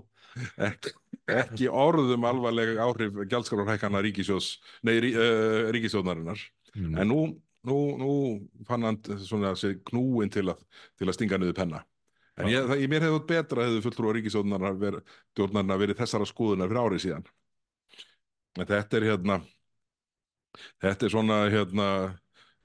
Ekki, 0.63 0.93
ekki 1.27 1.67
orðum 1.67 2.23
alvarleg 2.29 2.77
áhrif 2.79 3.17
gjaldskrárhækana 3.27 3.99
ríkisjós 4.05 4.53
nei, 4.87 4.95
rí, 5.03 5.11
uh, 5.19 5.67
ríkisjónarinnar 5.75 6.39
Mm. 6.71 6.93
en 7.01 7.09
nú, 7.09 7.15
nú, 7.67 7.77
nú 7.99 8.11
fann 8.63 8.85
hann 8.87 8.97
svona 9.19 9.49
knúin 9.89 10.29
til 10.31 10.45
að, 10.53 10.61
til 10.95 11.09
að 11.09 11.17
stinga 11.17 11.39
niður 11.41 11.57
penna 11.57 11.81
en 12.41 12.51
ég, 12.51 12.67
það, 12.71 12.83
mér 12.91 13.05
hefði 13.05 13.15
þótt 13.17 13.29
betra 13.31 13.65
hefði 13.67 13.83
fulltrúa 13.85 14.15
ríkisjónarnar 14.17 14.77
verið, 14.81 15.15
stjórnarnar 15.33 15.81
verið 15.81 16.01
þessara 16.01 16.27
skoðunar 16.29 16.71
fyrir 16.71 16.83
árið 16.83 17.03
síðan. 17.05 17.25
En 18.59 18.67
þetta 18.67 18.99
er 18.99 19.07
hérna 19.11 19.39
þetta 20.83 21.07
er 21.07 21.13
svona 21.13 21.39
hérna 21.51 21.87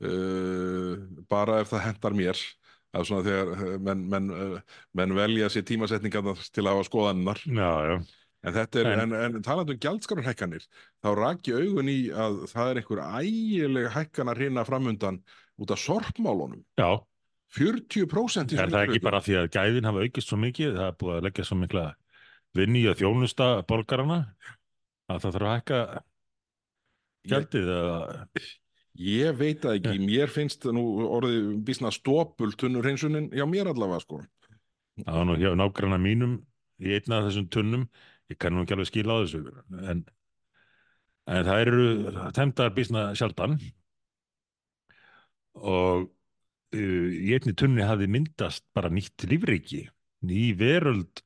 uh, 0.03 0.93
bara 1.31 1.61
ef 1.63 1.73
það 1.73 1.85
hendar 1.87 2.17
mér 2.19 2.41
það 2.41 3.01
er 3.01 3.09
svona 3.11 3.27
þegar 3.27 3.53
uh, 3.55 3.73
menn, 3.89 4.05
menn, 4.13 4.31
uh, 4.35 4.77
menn 4.99 5.17
velja 5.17 5.51
sér 5.53 5.67
tímasetningarnar 5.69 6.43
til 6.51 6.65
að 6.65 6.73
hafa 6.75 6.89
skoðannar 6.91 7.43
já, 7.47 7.71
já, 7.91 7.97
en 8.47 8.57
er, 8.83 8.93
En- 8.93 9.17
en, 9.21 9.41
talandi 9.47 9.77
um 9.77 9.83
gjaldskararhækkanir 9.87 10.67
þá 11.05 11.11
ég 11.53 11.67
augun 11.67 11.93
í 11.93 11.99
að 12.11 12.41
það 12.53 12.71
er 12.73 12.81
einhver 12.83 13.05
ægileg 13.23 13.91
hækkan 13.95 14.33
að 14.33 14.43
hrina 14.43 14.67
framundan 14.69 15.21
út 15.57 15.73
af 15.73 15.81
sorpmálunum. 15.81 16.65
Já 16.77 16.91
40% 17.55 18.53
í 18.53 18.59
Er 18.61 18.73
það 18.73 18.89
ekki 18.89 19.05
bara 19.05 19.23
því 19.23 19.39
að 19.41 19.49
gæðin 19.55 19.89
hafa 19.89 20.05
aukist 20.05 20.33
svo 20.33 20.39
mikið, 20.43 20.77
það 20.77 20.91
er 20.91 20.99
búið 21.01 21.17
að 21.17 21.25
leggja 21.29 21.47
svo 21.47 21.59
mikla 21.61 21.87
vinni 22.57 22.83
í 22.83 22.91
að 22.91 23.01
þjónusta 23.03 23.49
borgarana 23.69 24.21
að 25.07 25.21
það 25.23 25.37
þarf 25.37 25.47
að 25.47 25.55
hækka 25.55 25.81
gjaldið 27.31 27.71
eða? 27.77 27.99
Ég 28.97 29.37
veit 29.37 29.61
það 29.61 29.79
ekki, 29.79 30.05
mér 30.09 30.33
finnst 30.33 30.67
nú 30.73 30.85
orðið 31.05 31.49
bísna 31.69 31.93
stópul 31.93 32.55
tunnur 32.57 32.87
hreinsunin, 32.87 33.29
já 33.37 33.45
mér 33.49 33.69
allavega 33.73 34.01
sko. 34.01 34.23
Það 35.03 35.19
var 35.19 35.27
nú 35.29 35.37
hjá 35.37 35.51
nágranna 35.59 35.99
mínum 36.01 36.39
í 36.81 36.95
einna 36.97 37.21
af 37.21 37.29
þessum 37.29 37.49
tunnum, 37.53 37.89
ég 38.33 38.41
kann 38.41 38.57
nú 38.57 38.65
ekki 38.65 38.77
alveg 38.77 38.89
skila 38.89 39.19
á 39.21 39.23
þessu 39.23 39.43
en, 39.93 40.03
en 41.29 41.49
það 41.51 41.63
eru 41.67 41.87
temdar 42.37 42.73
býsna 42.77 43.11
sjaldan. 43.19 43.59
Og 45.57 46.09
uh, 46.77 47.11
í 47.17 47.35
einni 47.37 47.57
tunni 47.59 47.85
hafi 47.87 48.09
myndast 48.11 48.65
bara 48.77 48.93
nýtt 48.93 49.27
lífriki, 49.31 49.85
ný 50.29 50.49
veröld. 50.59 51.25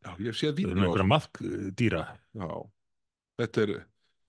Maðkdýra 1.10 2.04
Já, 2.38 2.50
þetta 3.40 3.64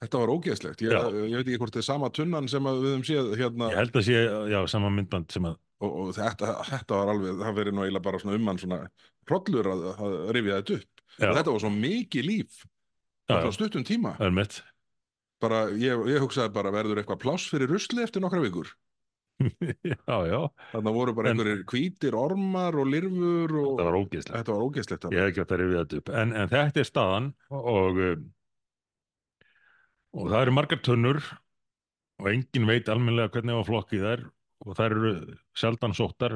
þetta 0.01 0.21
var 0.23 0.31
ógeðslegt, 0.33 0.81
ég, 0.81 0.95
ég 1.29 1.35
veit 1.37 1.45
ekki 1.45 1.59
hvort 1.61 1.75
þetta 1.75 1.83
er 1.83 1.89
sama 1.91 2.09
tunnan 2.13 2.47
sem 2.49 2.65
við 2.65 2.87
höfum 2.89 3.03
séð 3.05 3.35
hérna. 3.37 3.69
Ég 3.69 3.81
held 3.83 3.99
að 3.99 4.07
sé, 4.07 4.23
já, 4.49 4.59
sama 4.71 4.89
myndband 4.93 5.29
sem 5.33 5.45
að 5.45 5.59
og, 5.81 5.91
og 5.91 6.11
þetta, 6.17 6.55
þetta 6.67 6.99
var 6.99 7.13
alveg, 7.13 7.39
það 7.41 7.57
verið 7.59 7.75
nú 7.77 7.85
eiginlega 7.85 8.07
bara 8.07 8.21
svona 8.21 8.37
um 8.37 8.51
hann 8.51 8.61
svona 8.61 8.81
hrollur 9.29 9.71
að, 9.71 9.87
að 9.93 10.17
rifja 10.37 10.59
þetta 10.59 10.77
upp. 10.77 11.05
Já, 11.15 11.29
þetta 11.29 11.55
var 11.55 11.63
svo 11.63 11.71
mikið 11.75 12.27
líf 12.27 12.61
á 13.31 13.49
stuttum 13.53 13.85
tíma. 13.87 14.15
Bara, 15.41 15.63
ég, 15.73 16.05
ég 16.11 16.21
hugsaði 16.21 16.53
bara 16.53 16.73
verður 16.73 17.01
eitthvað 17.01 17.21
pláss 17.23 17.49
fyrir 17.49 17.71
rusli 17.71 18.03
eftir 18.05 18.21
nokkra 18.21 18.43
vikur 18.43 18.69
já, 19.41 20.17
já, 20.29 20.39
þannig 20.73 20.95
voru 20.97 21.13
bara 21.17 21.31
einhverjir 21.31 21.63
hvítir 21.71 22.17
ormar 22.17 22.75
og 22.77 22.89
lirfur 22.91 23.53
og 23.61 23.71
það 23.79 23.87
var 23.89 23.97
ógeðslegt. 24.01 24.35
Þetta 24.37 24.55
var 24.57 24.65
ógeðslegt 24.67 25.07
ég 25.11 25.21
hef 25.23 25.31
ekki 25.31 25.43
átt 25.45 25.53
að 25.55 25.61
rifja 25.63 25.83
þetta 25.85 26.01
upp. 26.01 26.11
En, 26.21 26.33
en 26.43 26.51
þetta 26.51 26.83
er 26.83 26.89
staðan 26.91 27.29
og 27.61 28.01
um, 28.05 28.25
og 30.19 30.27
það 30.33 30.41
eru 30.45 30.53
margar 30.57 30.81
tunnur 30.85 31.21
og 32.21 32.27
enginn 32.33 32.67
veit 32.69 32.89
almennilega 32.91 33.31
hvernig 33.33 33.57
á 33.57 33.63
flokki 33.65 34.01
það 34.03 34.11
er 34.17 34.25
og 34.61 34.75
það 34.77 34.91
eru 34.91 35.13
sjaldan 35.57 35.95
sóttar. 35.97 36.35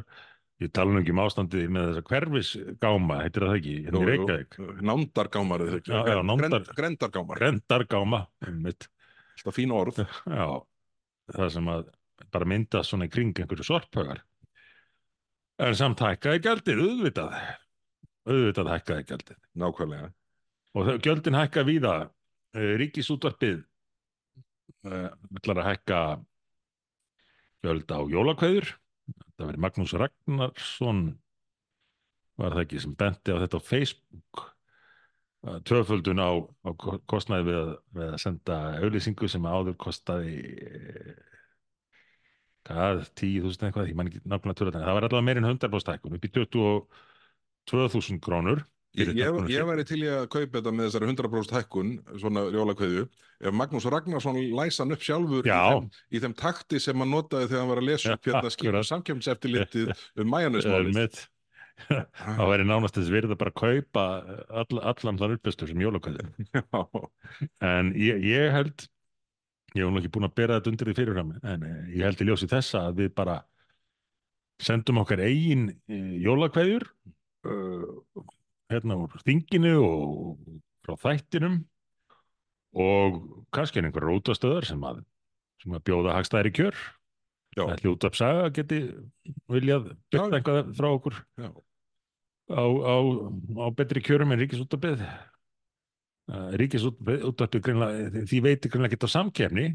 Ég 0.63 0.71
tala 0.71 0.93
nú 0.95 1.01
ekki 1.03 1.11
um 1.11 1.19
ástandið 1.19 1.65
með 1.75 1.89
þessa 1.89 2.03
hverfisgáma, 2.09 3.17
heitir 3.25 3.43
það 3.43 3.57
ekki? 3.59 3.73
Hérna 3.85 3.99
í 3.99 4.05
Reykjavík, 4.07 4.53
nándargámar 4.87 5.63
eða 5.65 5.79
ekki? 5.81 5.91
Já, 5.91 5.99
já, 6.07 6.19
nándar- 6.23 6.53
Grend- 6.55 6.69
grendargámar, 6.77 7.41
grendargáma 7.41 8.21
einmitt, 8.47 8.87
þetta 9.35 9.53
fín 9.57 9.73
orð. 9.75 9.99
Já 10.39 10.47
það 11.35 11.51
sem 11.57 11.67
að 11.75 11.83
bara 12.33 12.45
myndast 12.49 12.89
svona 12.91 13.07
í 13.07 13.11
kring 13.13 13.33
einhverju 13.37 13.65
sorphaugar 13.67 14.23
en 15.59 15.75
samt 15.77 16.01
hækkaði 16.03 16.41
gjaldið, 16.43 16.81
auðvitað 16.83 17.35
auðvitað 18.25 18.71
hækkaði 18.73 19.07
gjaldið 19.11 19.41
nákvæmlega 19.63 20.13
Og 20.75 20.83
þau- 20.89 20.97
gjöldin 20.99 21.37
hækka 21.39 21.61
víða. 21.63 21.91
Eh, 22.55 22.73
Ríkisútvarpið 22.81 23.61
uh, 24.91 25.07
ætlar 25.39 25.61
að 25.61 25.67
hækka 25.69 25.99
gjöld 27.63 27.93
á 27.95 27.99
jólakveður. 28.11 28.73
Það 29.37 29.47
verið 29.47 29.63
Magnús 29.63 29.93
Ragnarsson 30.01 30.99
var 32.35 32.57
það 32.57 32.65
ekki 32.65 32.81
sem 32.83 32.97
benti 32.99 33.31
á 33.31 33.39
þetta 33.39 33.61
á 33.63 33.67
Facebook. 33.69 34.43
Uh, 35.47 35.59
Tvöföldun 35.63 36.19
á, 36.19 36.31
á 36.43 36.69
ko- 36.75 36.99
kostnaði 37.07 37.47
við, 37.53 37.71
við 37.95 38.11
að 38.11 38.21
senda 38.25 38.59
auðlýsingu 38.83 39.31
sem 39.31 39.47
áður 39.47 39.77
kostaði 39.79 40.35
10.000 42.69 43.67
eitthvað, 43.67 43.89
ég 43.91 43.97
man 43.97 44.09
ekki 44.09 44.23
nákvæmlega 44.25 44.59
tölu 44.61 44.75
það 44.75 44.95
var 44.97 45.07
allavega 45.09 45.27
meirinn 45.27 45.49
100% 45.51 45.93
hækkun 45.95 46.17
upp 46.17 46.25
í 46.25 46.33
22.000 46.39 48.23
krónur 48.25 48.65
Ég, 48.95 49.11
ég, 49.11 49.37
ég 49.51 49.67
væri 49.67 49.83
til 49.87 49.99
í 50.05 50.07
að 50.07 50.25
kaupa 50.31 50.59
þetta 50.61 50.71
með 50.71 50.87
þessari 50.87 51.07
100% 51.11 51.55
hækkun, 51.57 51.89
svona 52.21 52.45
jólakveðju, 52.53 53.05
ef 53.43 53.55
Magnús 53.59 53.87
Ragnarsson 53.91 54.39
læsa 54.55 54.85
hann 54.85 54.95
upp 54.95 55.03
sjálfur 55.03 55.43
í 55.43 55.51
þeim, 55.51 55.89
í 56.15 56.21
þeim 56.23 56.35
takti 56.39 56.79
sem 56.79 57.03
hann 57.03 57.11
notaði 57.11 57.49
þegar 57.51 57.63
hann 57.63 57.71
var 57.73 57.81
að 57.81 57.89
lesa 57.89 58.15
upp 58.15 58.29
hérna 58.29 58.51
skýra 58.53 58.79
Akkurat. 58.79 58.89
samkjöfnseftirlitið 58.93 59.91
um. 60.23 60.37
Einmitt. 60.39 61.25
það 62.15 62.51
væri 62.53 62.67
nánast 62.69 62.95
þess 62.95 63.11
að 63.19 63.35
bara 63.35 63.51
kaupa 63.51 64.05
all, 64.47 64.79
allan 64.79 65.19
þann 65.19 65.35
uppestur 65.35 65.67
sem 65.73 65.83
jólakvæði 65.83 66.29
Já, 66.55 66.85
en 67.67 67.91
ég, 67.99 68.23
ég 68.31 68.55
held 68.55 68.87
ég 69.75 69.83
hef 69.83 69.91
nú 69.91 69.99
ekki 69.99 70.11
búin 70.15 70.27
að 70.29 70.37
bera 70.39 70.57
þetta 70.59 70.71
undir 70.71 70.89
því 70.89 70.95
fyrirfram 70.99 71.33
en 71.43 71.67
eh, 71.67 71.79
ég 71.97 72.07
held 72.07 72.23
í 72.23 72.29
ljósi 72.29 72.49
þessa 72.51 72.87
að 72.89 73.01
við 73.03 73.13
bara 73.17 73.39
sendum 74.63 75.01
okkar 75.01 75.23
eigin 75.25 75.67
eh, 75.91 76.13
jólakveðjur 76.23 76.87
uh, 77.49 78.25
hérna 78.71 78.99
úr 79.03 79.17
þinginu 79.27 79.73
og 79.83 80.45
frá 80.85 80.95
þættinum 81.01 81.59
og 82.75 83.19
kannski 83.55 83.81
er 83.81 83.89
einhverjar 83.89 84.19
útastöðar 84.19 84.67
sem 84.67 84.81
að, 84.87 85.01
sem 85.63 85.75
að 85.75 85.83
bjóða 85.87 86.15
hagstæðri 86.17 86.51
kjör. 86.55 86.79
Já, 87.55 87.63
ætli 87.71 87.91
út 87.93 88.03
af 88.03 88.17
saga 88.19 88.49
geti 88.51 88.81
viljað 89.51 89.93
byrta 90.11 90.39
eitthvað 90.41 90.73
frá 90.75 90.87
okkur 90.89 91.21
á, 91.39 91.47
á, 92.51 92.95
á 93.63 93.67
betri 93.71 94.03
kjörum 94.03 94.35
en 94.35 94.41
ríkisútabið 94.43 95.05
ríkisútabið 96.27 97.61
greinlega, 97.61 98.23
því 98.25 98.39
veitir 98.41 98.71
greinlega 98.73 98.97
á 99.05 99.09
samkefni 99.09 99.65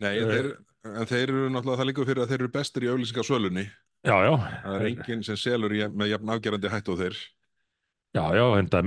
Nei, 0.00 0.14
Eh. 0.18 0.26
þeir, 0.30 0.48
en 0.84 1.06
þeir 1.10 1.22
eru 1.28 1.48
náttúrulega, 1.50 1.78
það 1.80 1.86
líka 1.88 2.04
fyrir 2.06 2.22
að 2.22 2.28
þeir 2.30 2.40
eru 2.44 2.48
bestir 2.54 2.82
í 2.84 2.90
auðlýsingasölunni. 2.92 3.64
já, 4.06 4.14
já, 4.22 4.34
Það 4.62 4.74
er 4.78 4.86
enginn 4.86 5.24
sem 5.24 5.36
selur 5.36 5.72
í, 5.74 5.80
með 5.90 6.10
jafn 6.12 6.30
afgerandi 6.30 6.68
hættu 6.70 6.92
og 6.92 6.98
þeir. 7.00 7.16
já, 8.14 8.24
já, 8.38 8.44
enda 8.58 8.78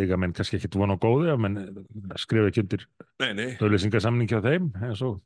eiga 0.00 0.16
menn 0.16 0.32
kannski 0.32 0.56
ekkit 0.56 0.74
von 0.80 0.90
á 0.90 0.96
góði 0.96 1.36
menn 1.38 1.58
skrifa 2.16 2.48
ekki 2.48 2.62
undir 2.64 2.86
auðlýsingasamning 3.60 4.28
hjá 4.30 4.40
þeim 4.40 4.70
og, 5.02 5.20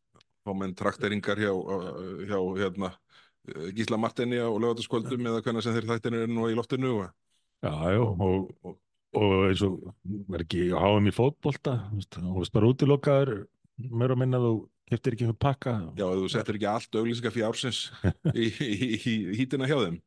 fá 0.44 0.52
menn 0.58 0.74
trakteringar 0.74 1.36
hjá, 1.38 1.52
hjá 2.26 2.38
hérna, 2.58 2.92
Gísla 3.72 3.96
Martini 3.96 4.36
á 4.42 4.48
lögataskvöldum 4.50 5.22
eða 5.24 5.40
hvernig 5.42 5.62
sem 5.62 5.72
þeir 5.72 5.86
þættinir 5.88 6.24
eru 6.26 6.32
nú 6.34 6.48
í 6.50 6.56
loftinu. 6.58 7.04
og- 7.04 7.12
já, 7.62 7.70
já, 7.94 8.00
og, 8.02 8.50
og, 8.64 8.76
og 9.16 9.36
eins 9.48 9.62
og 9.64 9.78
er 10.34 10.44
ekki 10.44 10.68
háum 10.76 11.08
í 11.08 11.14
fótbolta 11.14 11.78
og 11.92 12.42
veist 12.42 12.52
bara 12.54 12.68
útilokaður 12.68 13.46
mér 13.78 14.12
og 14.12 14.20
minna 14.20 14.40
þú 14.42 14.52
keftir 14.88 15.14
ekki 15.14 15.26
einhvern 15.26 15.40
pakka 15.40 15.74
Já, 15.98 16.06
þú 16.08 16.28
settir 16.32 16.58
ekki 16.58 16.68
allt 16.68 16.98
auðlýsingar 16.98 17.34
fyrir 17.34 17.48
ársins 17.48 17.80
í, 18.34 18.48
í, 18.48 18.70
í, 18.74 18.94
í 18.98 19.38
hítina 19.38 19.68
hjá 19.68 19.78
þeim. 19.80 19.98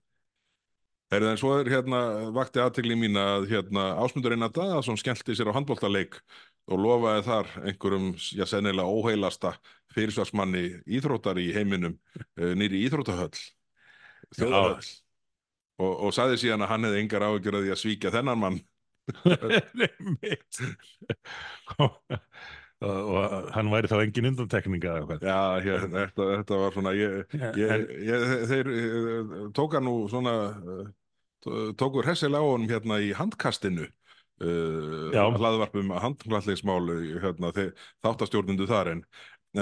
Heyrðu, 1.12 1.28
en 1.28 1.40
svo 1.42 1.50
er 1.60 1.68
hérna, 1.68 1.98
vakti 2.32 2.62
aðtegli 2.64 2.96
mín 2.96 3.20
að 3.20 3.50
hérna, 3.52 3.90
Ásmundur 4.00 4.32
Einar 4.32 4.54
Daðarsson 4.56 5.00
skellti 5.00 5.36
sér 5.36 5.50
á 5.52 5.58
handboltaleik 5.58 6.16
og 6.72 6.80
lofaði 6.80 7.26
þar 7.26 7.50
einhverjum, 7.68 8.06
já, 8.32 8.46
sennilega 8.48 8.88
óheilasta 8.88 9.52
fyrirsvarsmanni 9.92 10.64
íþróttar 10.88 11.42
í 11.42 11.50
heiminum 11.52 11.98
uh, 12.16 12.54
nýri 12.56 12.86
íþróttahöll, 12.86 13.36
þjóðahöll. 14.38 14.92
Og, 15.82 15.92
og 16.08 16.16
sagði 16.16 16.40
síðan 16.46 16.64
að 16.64 16.72
hann 16.72 16.88
hefði 16.88 17.04
engar 17.04 17.28
áhyggjur 17.28 17.58
að 17.58 17.66
því 17.66 17.76
að 17.76 17.82
svíkja 17.84 18.14
þennan 18.16 18.42
mann. 18.46 18.62
Og, 22.82 23.26
hann 23.54 23.70
væri 23.70 23.90
þá 23.92 24.00
engin 24.02 24.28
undantekninga 24.32 24.90
eða 24.90 25.02
eitthvað? 25.02 25.26
Já, 25.30 25.42
hér, 25.66 25.84
þetta, 25.94 26.28
þetta 26.32 26.58
var 26.64 26.72
svona, 26.74 26.94
ég, 26.98 27.36
ég, 27.62 27.84
ég, 28.08 28.24
þeir 28.50 28.70
uh, 28.74 29.34
tóka 29.58 29.82
nú 29.84 29.94
svona, 30.10 30.34
uh, 30.66 30.88
tó- 31.46 31.60
tóku 31.78 32.02
hressilega 32.02 32.42
á 32.42 32.50
honum 32.50 32.72
hérna 32.72 32.98
í 33.06 33.12
handkastinu, 33.18 33.86
uh, 34.42 35.12
hlaðvarpum 35.14 35.94
handkastlingsmál, 35.94 36.82
hérna, 37.22 37.54
þeir, 37.54 37.70
þáttastjórnundu 38.02 38.66
þar 38.72 38.96
en, 38.96 39.04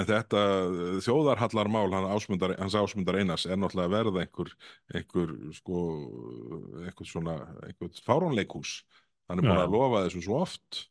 en 0.00 0.08
þetta 0.08 0.46
þjóðarhallarmál 1.04 1.90
hann 1.98 2.08
ásmundar, 2.14 2.56
hans 2.56 2.78
ásmundar 2.78 3.20
einas 3.20 3.44
er 3.44 3.60
náttúrulega 3.60 3.98
verða 3.98 4.24
einhver, 4.24 4.54
einhver, 4.96 5.36
sko, 5.60 5.84
einhver 6.86 7.12
svona, 7.12 7.36
einhver 7.68 7.92
fáránleikús. 8.08 8.78
Hann 9.30 9.42
er 9.42 9.46
búin 9.46 9.62
að 9.62 9.76
lofa 9.76 10.06
þessu 10.06 10.24
svo 10.26 10.40
oft. 10.42 10.86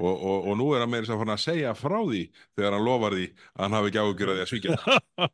Og, 0.00 0.14
og, 0.16 0.46
og 0.48 0.54
nú 0.56 0.66
er 0.72 0.80
hann 0.82 0.90
meira 0.90 1.04
þess 1.04 1.12
að 1.20 1.30
að 1.34 1.40
segja 1.42 1.72
frá 1.76 1.98
því 2.00 2.22
þegar 2.56 2.74
hann 2.74 2.84
lofar 2.86 3.14
því 3.14 3.26
að 3.28 3.60
hann 3.60 3.74
hafi 3.76 3.90
ekki 3.90 4.00
áhugjur 4.00 4.30
að 4.32 4.40
að 4.40 4.48
svíkja 4.50 4.76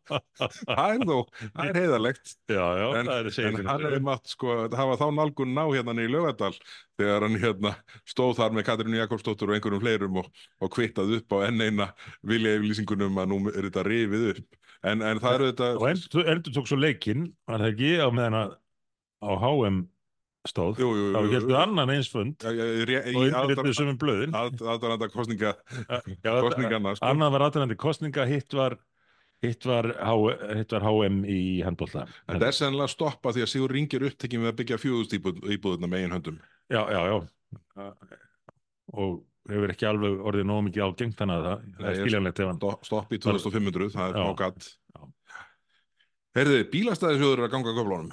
það 0.66 0.94
er 0.96 1.04
þó, 1.06 1.18
það 1.38 1.62
er 1.62 1.78
heiðarlegt. 1.78 2.32
Já, 2.50 2.64
já, 2.80 2.86
en, 2.98 3.08
það 3.08 3.12
er 3.14 3.28
að 3.30 3.38
en 3.46 3.70
hann 3.70 3.84
hefði 3.86 4.00
mátt 4.08 4.32
sko 4.32 4.56
hafa 4.74 4.96
þá 4.98 5.04
nálgun 5.14 5.54
ná 5.54 5.62
hérna 5.70 5.94
í 6.02 6.10
Laugadal 6.10 6.52
þegar 6.98 7.26
hann 7.28 7.40
hérna 7.44 7.72
stóð 8.02 8.34
þar 8.40 8.56
með 8.58 8.66
Katrínu 8.68 8.98
Jakobsdóttur 8.98 9.52
og 9.52 9.56
einhverjum 9.56 9.84
fleirum 9.84 10.18
og, 10.24 10.32
og 10.58 10.72
kvittað 10.74 11.14
upp 11.20 11.36
á 11.38 11.46
enn 11.46 11.62
eina 11.62 11.92
vilja 12.26 12.56
yfirlýsingunum 12.58 13.22
að 13.22 13.30
nú 13.30 13.40
er 13.54 13.70
þetta 13.70 13.86
rifið 13.86 14.26
upp. 14.34 14.58
En, 14.82 15.06
en 15.06 15.22
það 15.22 15.38
eru 15.38 15.52
þetta 15.52 15.70
og 15.78 15.86
endur, 16.26 16.58
tók 16.58 16.68
svo 16.70 16.78
leikinn 16.78 17.30
var 17.46 17.62
það 17.62 17.72
ekki 17.72 17.94
á 18.02 18.08
meðan 18.10 18.40
að 18.42 18.58
á 19.22 19.30
HM 19.38 19.80
stóð. 20.48 20.78
Jú, 20.82 20.88
jú, 20.96 21.06
þá 21.14 21.20
jú, 21.24 21.32
heldur 21.36 21.58
annan 21.62 21.92
eins 21.94 22.08
fund 22.12 22.36
Já, 22.44 22.50
já, 22.56 22.66
ré- 22.88 23.04
í 23.08 23.14
og 23.14 23.24
undirrituðu 23.28 23.74
sömum 23.78 23.98
blöðin. 24.00 24.34
að- 24.36 24.62
aðdraganda 24.74 25.08
kosninga 25.12 25.52
Já, 26.24 26.32
kosninganna 26.46 26.94
sko. 26.98 27.06
annan 27.12 27.32
var 27.36 27.46
aðrænandi 27.48 27.76
kostninga 27.80 28.26
hitt 28.30 28.52
var 28.58 28.78
hitt 29.44 29.62
var, 29.70 29.86
hitt 30.58 30.72
var 30.74 30.82
HM 30.88 31.20
í 31.30 31.38
handbólta 31.62 32.06
en 32.26 32.40
það 32.40 32.48
er 32.48 32.56
sennilega 32.58 32.90
stoppa 32.90 33.30
því 33.36 33.44
að 33.44 33.50
Sigur 33.52 33.70
ringir 33.76 34.02
upptekinn 34.08 34.42
við 34.42 34.50
að 34.50 34.56
byggja 34.62 34.80
fjóðust 34.82 35.14
íbúðuna 35.14 35.86
með 35.92 36.02
einn 36.08 36.16
höndum. 36.16 36.40
Já, 36.72 36.82
já, 36.90 37.00
já. 37.06 37.18
Og 38.98 39.20
hefur 39.48 39.70
ekki 39.72 39.86
alveg 39.88 40.18
orðið 40.28 40.48
nóg 40.48 40.64
mikið 40.66 40.84
ágengt 40.88 41.16
þannig 41.20 41.38
að 41.38 41.46
það, 41.46 41.62
það 41.78 41.88
er 41.92 42.00
skiljanlegt 42.02 42.42
stopp 42.88 43.14
í 43.14 43.20
2500, 43.22 43.88
það 43.94 44.10
er 44.10 44.18
Já. 44.98 45.06
Herðu, 46.38 46.58
bílastæðisjóður 46.72 47.40
er 47.40 47.46
að 47.46 47.54
ganga 47.54 47.72
köflunum 47.78 48.10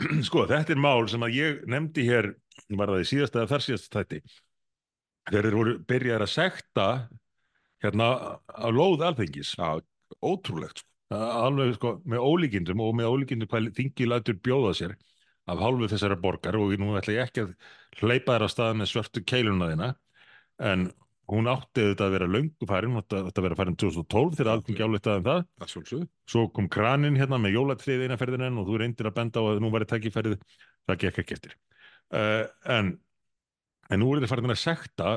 sko, 0.28 0.44
þetta 0.48 0.74
er 0.74 0.82
mál 0.82 1.06
sem 1.10 1.24
að 1.24 1.38
ég 1.38 1.62
nefndi 1.70 2.04
hér 2.08 2.32
var 2.76 2.92
það 2.92 3.04
í 3.04 3.08
síðasta 3.12 3.42
eða 3.42 3.52
þarsíðasta 3.54 4.02
þætti 4.02 4.20
þeir 5.30 5.40
eru 5.42 5.60
voru 5.60 5.76
byrjar 5.88 6.24
að 6.24 6.32
sekta 6.32 6.86
hérna 7.84 8.10
á 8.46 8.68
lóð 8.72 9.04
alþengis 9.06 9.54
Já, 9.58 9.80
ótrúlegt 10.22 10.82
sko. 10.82 10.90
alveg 11.16 11.74
sko 11.76 11.96
með 12.08 12.26
ólíkindum 12.26 12.82
og 12.84 12.94
með 12.98 13.10
ólíkindum 13.12 13.50
hvað 13.50 13.70
þingi 13.76 14.08
lætur 14.10 14.38
bjóða 14.42 14.74
sér 14.78 14.96
af 15.46 15.62
hálfu 15.62 15.88
þessara 15.90 16.18
borgar 16.18 16.58
og 16.58 16.74
nú 16.80 16.96
ætla 16.98 17.18
ég 17.18 17.28
ekki 17.28 17.44
að 17.46 17.52
hleypa 18.00 18.36
þér 18.36 18.46
á 18.46 18.48
stað 18.50 18.78
með 18.80 18.90
svörtu 18.92 19.22
keiluna 19.26 19.70
þína 19.72 19.90
en 20.72 20.88
hún 21.30 21.48
átti 21.50 21.84
þetta 21.88 22.06
að 22.06 22.14
vera 22.14 22.28
löngu 22.30 22.68
farin, 22.70 22.92
hún 22.94 23.02
átti 23.02 23.18
að 23.18 23.46
vera 23.46 23.58
farin 23.58 23.78
2012 23.82 24.36
þegar 24.38 24.52
alþingi 24.52 24.84
álitaði 24.86 25.20
um 25.20 25.26
það. 25.26 25.40
Það 25.62 26.04
svo 26.30 26.44
kom 26.54 26.68
kranin 26.70 27.18
hérna 27.18 27.40
með 27.42 27.56
jólatrið 27.58 28.04
eina 28.06 28.18
ferðin 28.20 28.46
enn 28.46 28.60
og 28.62 28.68
þú 28.68 28.80
reyndir 28.82 29.10
að 29.10 29.16
benda 29.18 29.42
á 29.42 29.44
að 29.50 29.62
nú 29.64 29.72
væri 29.74 29.88
tækifærið. 29.90 30.36
Það 30.86 31.00
gekk 31.02 31.22
ekki 31.22 31.36
eftir. 31.36 31.56
Uh, 32.14 32.44
en, 32.70 32.92
en 33.90 34.02
nú 34.02 34.12
er 34.14 34.22
þið 34.22 34.32
farin 34.34 34.54
að 34.54 34.62
sekta 34.62 35.14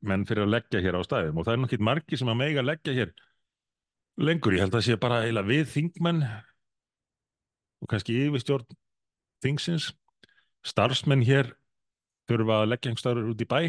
menn 0.00 0.26
fyrir 0.26 0.46
að 0.46 0.54
leggja 0.56 0.80
hér 0.82 0.98
á 0.98 1.02
staðum 1.06 1.38
og 1.38 1.46
það 1.46 1.54
er 1.54 1.60
nokkið 1.64 1.84
margi 1.86 2.18
sem 2.18 2.30
að 2.32 2.40
mega 2.40 2.64
leggja 2.64 2.94
hér 2.96 3.12
lengur, 4.20 4.56
ég 4.56 4.64
held 4.64 4.74
að 4.74 4.86
sé 4.86 4.96
bara 5.00 5.22
eila 5.28 5.44
við 5.46 5.68
þingmenn 5.70 6.24
og 7.80 7.88
kannski 7.88 8.16
yfirstjórn 8.26 8.66
þingsins. 9.44 9.92
Starfsmenn 10.66 11.22
hér 11.24 11.54
þurfa 12.28 12.60
að 12.62 12.72
leggja 12.72 12.90
einhverstaður 12.90 13.30
út 13.32 13.44
í 13.44 13.48
bæ 13.48 13.60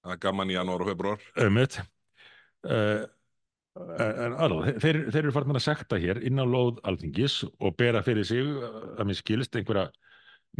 Það 0.00 0.14
er 0.14 0.20
gaman 0.24 0.50
í 0.50 0.56
janúar 0.56 0.84
og 0.84 0.90
februar 0.90 1.24
ömmit 1.44 1.80
uh, 1.80 3.02
en 4.00 4.36
alveg, 4.40 4.80
þeir, 4.82 5.00
þeir 5.12 5.22
eru 5.22 5.34
farin 5.34 5.58
að 5.60 5.66
sekta 5.66 5.98
hér 6.00 6.20
inn 6.26 6.40
á 6.42 6.46
lóð 6.48 6.80
alþingis 6.88 7.42
og 7.46 7.76
bera 7.78 8.02
fyrir 8.06 8.26
sig 8.26 8.46
að 8.48 9.04
mér 9.06 9.18
skilst 9.20 9.56
einhverja 9.56 9.88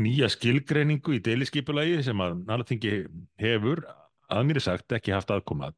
nýja 0.01 0.29
skilgreiningu 0.31 1.17
í 1.17 1.23
deiliskypulagi 1.25 2.05
sem 2.07 2.23
að 2.23 2.43
alþingi 2.55 2.97
hefur 3.43 3.83
að 4.31 4.47
mér 4.47 4.61
er 4.61 4.67
sagt 4.69 4.95
ekki 4.95 5.17
haft 5.17 5.33
aðkomað 5.35 5.75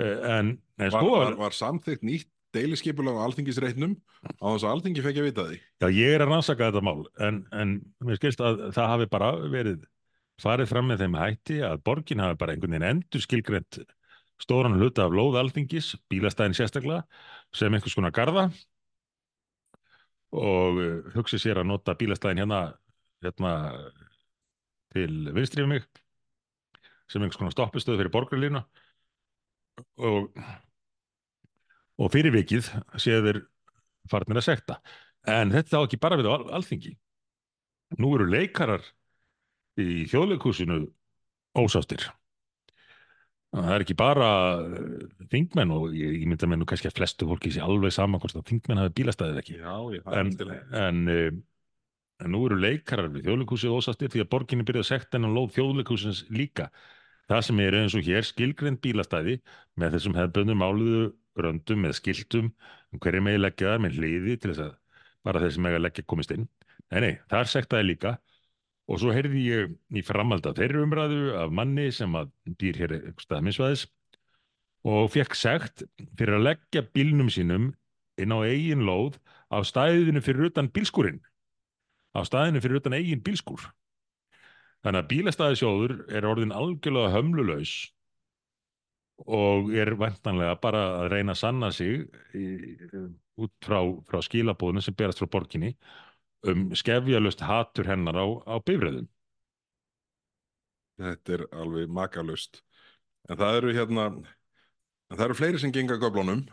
uh, 0.00 0.18
en, 0.38 0.54
en 0.80 0.86
var, 0.86 0.96
sko 0.96 1.16
var, 1.16 1.40
var 1.42 1.58
samþykkt 1.58 2.06
nýtt 2.06 2.30
deiliskipulag 2.54 3.18
á 3.18 3.24
alþingisreitnum 3.28 3.94
á 4.42 4.46
þess 4.48 4.64
að 4.64 4.72
alþingi 4.72 5.04
fekk 5.04 5.20
að 5.20 5.26
vita 5.28 5.46
því? 5.46 5.58
Já, 5.82 5.86
ég 5.94 6.14
er 6.14 6.24
að 6.24 6.32
rannsaka 6.32 6.70
þetta 6.70 6.82
mál 6.86 7.04
en, 7.22 7.44
en 7.54 7.76
mér 8.06 8.18
skilst 8.18 8.42
að 8.42 8.64
það 8.74 8.92
hafi 8.94 9.10
bara 9.12 9.30
verið 9.52 9.84
farið 10.40 10.70
fram 10.70 10.90
með 10.90 11.04
þeim 11.04 11.16
hætti 11.20 11.58
að 11.66 11.82
borgin 11.86 12.22
hafi 12.24 12.38
bara 12.40 12.54
einhvern 12.54 12.76
veginn 12.76 12.88
endur 12.88 13.24
skilgreint 13.24 13.80
stóran 14.40 14.76
hluta 14.78 15.04
af 15.04 15.14
lóð 15.14 15.36
alþingis, 15.40 15.94
bílastæðin 16.08 16.56
sérstaklega, 16.56 17.04
sem 17.52 17.74
einhvers 17.74 17.96
konar 17.98 18.14
garða 18.16 18.46
og 20.30 20.78
uh, 20.80 21.10
hugsi 21.16 21.40
sér 21.42 21.60
að 21.60 21.68
nota 21.72 21.96
bílastæðin 21.98 22.44
hérna, 22.44 22.60
hérna 23.24 23.52
til 24.94 25.12
vinstri 25.34 25.64
við 25.64 25.72
mig 25.74 25.86
sem 27.10 27.20
einhvers 27.20 27.40
konar 27.40 27.54
stoppistöð 27.54 27.98
fyrir 27.98 28.14
borgarlínu. 28.14 28.62
Og 29.98 30.30
og 32.00 32.08
fyrir 32.12 32.32
vikið 32.34 32.70
þeir 32.96 33.42
farnir 34.10 34.40
að 34.40 34.46
sekta. 34.46 34.78
En 35.28 35.52
þetta 35.52 35.82
á 35.82 35.84
ekki 35.84 36.00
bara 36.00 36.16
við 36.16 36.30
á 36.30 36.32
al 36.38 36.46
alþingi. 36.60 36.94
Nú 38.00 38.14
eru 38.16 38.28
leikarar 38.30 38.84
í 39.78 40.06
þjóðleikúsinu 40.10 40.80
ósástir 41.60 42.08
það 43.50 43.70
er 43.74 43.84
ekki 43.84 43.98
bara 43.98 44.30
uh, 44.62 45.04
þingmenn 45.30 45.74
og 45.74 45.94
ég, 45.94 46.16
ég 46.22 46.26
mynda 46.30 46.48
með 46.50 46.62
nú 46.62 46.70
kannski 46.70 46.90
að 46.90 46.98
flestu 47.00 47.28
fólki 47.30 47.54
sé 47.54 47.62
alveg 47.64 47.94
saman 47.94 48.22
hvort 48.22 48.38
að 48.38 48.48
þingmenn 48.50 48.82
hafi 48.82 48.96
bílastæðið 49.00 49.40
ekki 49.42 49.60
Já, 49.60 49.74
ég 49.94 50.10
en, 50.20 50.34
en 50.80 51.00
uh, 51.10 51.30
en 52.20 52.34
nú 52.34 52.42
eru 52.46 52.58
leikarar 52.60 53.10
við 53.12 53.28
þjóðleikhúsið 53.28 53.76
ósastir 53.76 54.10
því 54.12 54.24
að 54.24 54.30
borginni 54.34 54.66
byrja 54.68 54.84
að 54.84 54.90
sekta 54.90 55.16
hennan 55.16 55.36
lóð 55.36 55.54
þjóðleikhúsins 55.56 56.24
líka. 56.32 56.68
Það 57.30 57.44
sem 57.46 57.62
er 57.64 57.76
eins 57.78 57.96
og 57.96 58.06
hér 58.06 58.26
skilgrind 58.26 58.80
bílastæði 58.84 59.38
með 59.80 59.96
þessum 59.96 60.16
hefðböndum 60.18 60.60
máluðu 60.60 61.04
röndum 61.40 61.84
með 61.86 61.96
skiltum 62.00 62.50
um 62.90 63.02
hverju 63.02 63.22
megi 63.24 63.40
leggja 63.40 63.72
það 63.72 63.84
með 63.84 63.98
hliði 64.00 64.36
til 64.36 64.50
þess 64.52 64.64
að 64.66 64.72
bara 65.28 65.42
þessi 65.44 65.64
megi 65.64 65.78
að 65.78 65.84
leggja 65.86 66.06
komist 66.10 66.34
inn. 66.34 66.48
Nei, 66.90 67.00
nei, 67.04 67.12
þar 67.30 67.52
sektaði 67.52 67.88
líka 67.92 68.16
og 68.90 68.98
svo 68.98 69.14
heyrði 69.14 69.42
ég 69.46 69.74
í 69.94 70.02
framhald 70.02 70.46
af 70.50 70.56
þeirri 70.58 70.82
umræðu 70.82 71.20
af 71.38 71.52
manni 71.54 71.88
sem 71.94 72.14
að 72.18 72.32
býr 72.58 72.80
hér 72.82 72.94
eitthvað 72.96 73.26
staðminsvæðis 73.26 73.84
og 74.90 75.10
fekk 75.14 75.36
sekt 75.38 75.84
fyrir 76.18 76.38
að 76.38 76.46
leggja 76.48 76.82
bílnum 76.96 77.30
sínum 77.30 77.70
inn 78.20 78.34
á 78.34 78.38
eigin 78.42 78.86
lóð 78.88 79.20
á 79.52 79.62
stæðinu 79.66 80.22
fyrir 80.24 80.50
utan 80.50 80.70
bílskúrin 80.72 81.20
á 82.16 82.20
staðinu 82.26 82.62
fyrir 82.62 82.80
utan 82.80 82.96
eigin 82.96 83.22
bílskúr. 83.22 83.62
Þannig 84.80 85.02
að 85.02 85.08
bílastæðisjóður 85.12 85.96
er 86.16 86.26
orðin 86.26 86.54
algjörlega 86.56 87.12
hömlulaus 87.14 87.74
og 89.28 89.68
er 89.76 89.92
vantanlega 90.00 90.56
bara 90.62 90.84
að 91.02 91.10
reyna 91.12 91.34
að 91.36 91.42
sanna 91.42 91.68
sig 91.76 92.06
í, 92.32 92.46
út 93.36 93.52
frá, 93.64 93.82
frá 94.08 94.22
skilabóðinu 94.24 94.82
sem 94.84 94.96
berast 94.96 95.20
frá 95.20 95.28
borginni 95.28 95.74
um 96.48 96.68
skefjalust 96.76 97.42
hatur 97.44 97.88
hennar 97.90 98.16
á, 98.16 98.26
á 98.48 98.54
bifröðum 98.64 99.08
Þetta 101.00 101.32
er 101.36 101.46
alveg 101.56 101.92
makalust 101.92 102.60
en 103.28 103.38
það 103.40 103.58
eru 103.60 103.74
hérna 103.76 104.06
en 105.10 105.18
það 105.18 105.26
eru 105.26 105.38
fleiri 105.38 105.60
sem 105.60 105.72
genga 105.74 105.98
göflunum. 106.00 106.44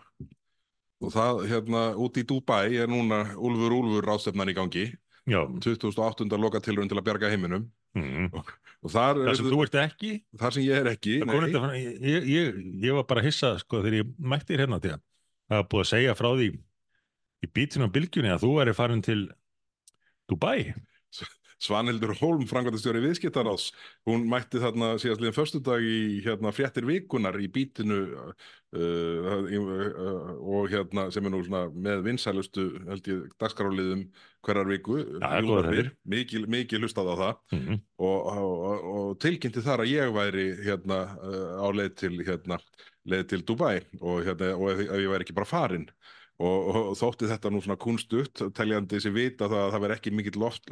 Og 0.97 1.11
það 1.13 1.43
hérna 1.51 1.81
út 2.01 2.17
í 2.17 2.23
Dubai 2.25 2.77
er 2.81 2.89
núna 2.89 3.21
Úlfur 3.37 3.75
Úlfur 3.77 4.07
ráðstefnan 4.07 4.49
í 4.49 4.55
gangi. 4.57 4.87
Já, 5.27 5.43
2008. 5.61 6.25
loka 6.39 6.61
tilraun 6.63 6.89
til 6.89 6.97
að 6.97 7.05
bjarga 7.09 7.29
heiminum. 7.29 7.67
Mm. 7.97 8.27
og, 8.35 8.49
og 8.85 8.91
þar, 8.93 9.19
það 9.25 9.37
sem 9.39 9.47
þú 9.49 9.59
ert 9.63 9.75
ekki? 9.81 10.09
Þar 10.37 10.53
sem 10.53 10.63
ég 10.67 10.81
er 10.83 10.89
ekki 10.91 11.13
Það 11.23 11.45
þetta 11.47 11.69
ég, 11.79 12.25
ég, 12.29 12.57
ég, 12.83 12.91
var 12.93 13.05
bara 13.09 13.23
hissað 13.25 13.61
sko 13.63 13.79
þegar 13.81 13.95
ég 14.01 14.11
mætti 14.19 14.51
þér 14.51 14.63
hérna 14.65 14.79
til 14.83 14.91
að 14.91 14.99
það 14.99 15.55
var 15.55 15.69
búið 15.71 15.81
að 15.81 15.89
segja 15.89 16.15
frá 16.19 16.27
því 16.27 16.49
í 17.41 17.49
bítinu 17.57 17.87
á 17.89 17.95
bylgjunni 17.95 18.33
að 18.35 18.43
þú 18.43 18.51
væri 18.59 18.75
farin 18.77 19.01
til 19.07 19.17
Dubai. 20.27 20.73
Svanhildur 21.57 22.13
Holm, 22.19 22.43
frangvæntastjóri 22.45 22.99
viðskiptaráðs, 23.01 23.71
hún 24.05 24.27
mætti 24.29 24.59
þarna 24.61 24.91
síðast 25.01 25.23
liðan 25.23 25.35
föstudag 25.35 25.85
í 25.85 26.19
hérna 26.21 26.51
fréttir 26.53 26.85
vikunar 26.85 27.37
í 27.41 27.47
bítinu 27.49 27.97
uh, 28.13 28.33
uh, 28.77 30.27
og 30.37 30.69
hérna 30.69 31.07
sem 31.13 31.25
er 31.25 31.33
nú 31.33 31.41
svona 31.47 31.63
með 31.73 32.03
vinsælustu 32.05 32.67
dagskráliðum 33.41 34.05
hverjar 34.45 34.69
viku, 34.69 34.99
Júlarbir, 35.17 35.89
mikil, 36.05 36.45
mikil 36.45 36.83
hlustað 36.83 37.09
á 37.09 37.15
það 37.17 37.33
Mm 37.57 37.59
-hmm. 37.65 37.79
og, 37.97 38.19
og, 38.37 38.85
og 38.93 39.19
tilkynnti 39.19 39.61
þar 39.61 39.81
að 39.81 39.91
ég 39.91 40.13
væri 40.13 40.45
hérna 40.61 40.99
uh, 41.17 41.65
á 41.65 41.67
leið 41.73 41.93
til 41.95 42.13
hérna, 42.21 42.59
leið 43.05 43.25
til 43.27 43.41
Dubai 43.41 43.81
og, 43.99 44.23
hérna, 44.25 44.53
og 44.55 44.71
ef, 44.71 44.79
ef 44.79 44.99
ég 45.01 45.09
væri 45.09 45.25
ekki 45.25 45.33
bara 45.33 45.45
farin 45.45 45.89
og, 46.37 46.67
og 46.69 46.91
þótti 46.99 47.29
þetta 47.31 47.51
nú 47.53 47.61
svona 47.63 47.79
kunstutt 47.81 48.43
teljandi 48.57 48.99
sem 49.01 49.15
vita 49.15 49.47
það 49.49 49.63
að 49.63 49.71
það 49.73 49.83
veri 49.85 49.95
ekki 49.97 50.13
mikið 50.19 50.37
loft, 50.43 50.69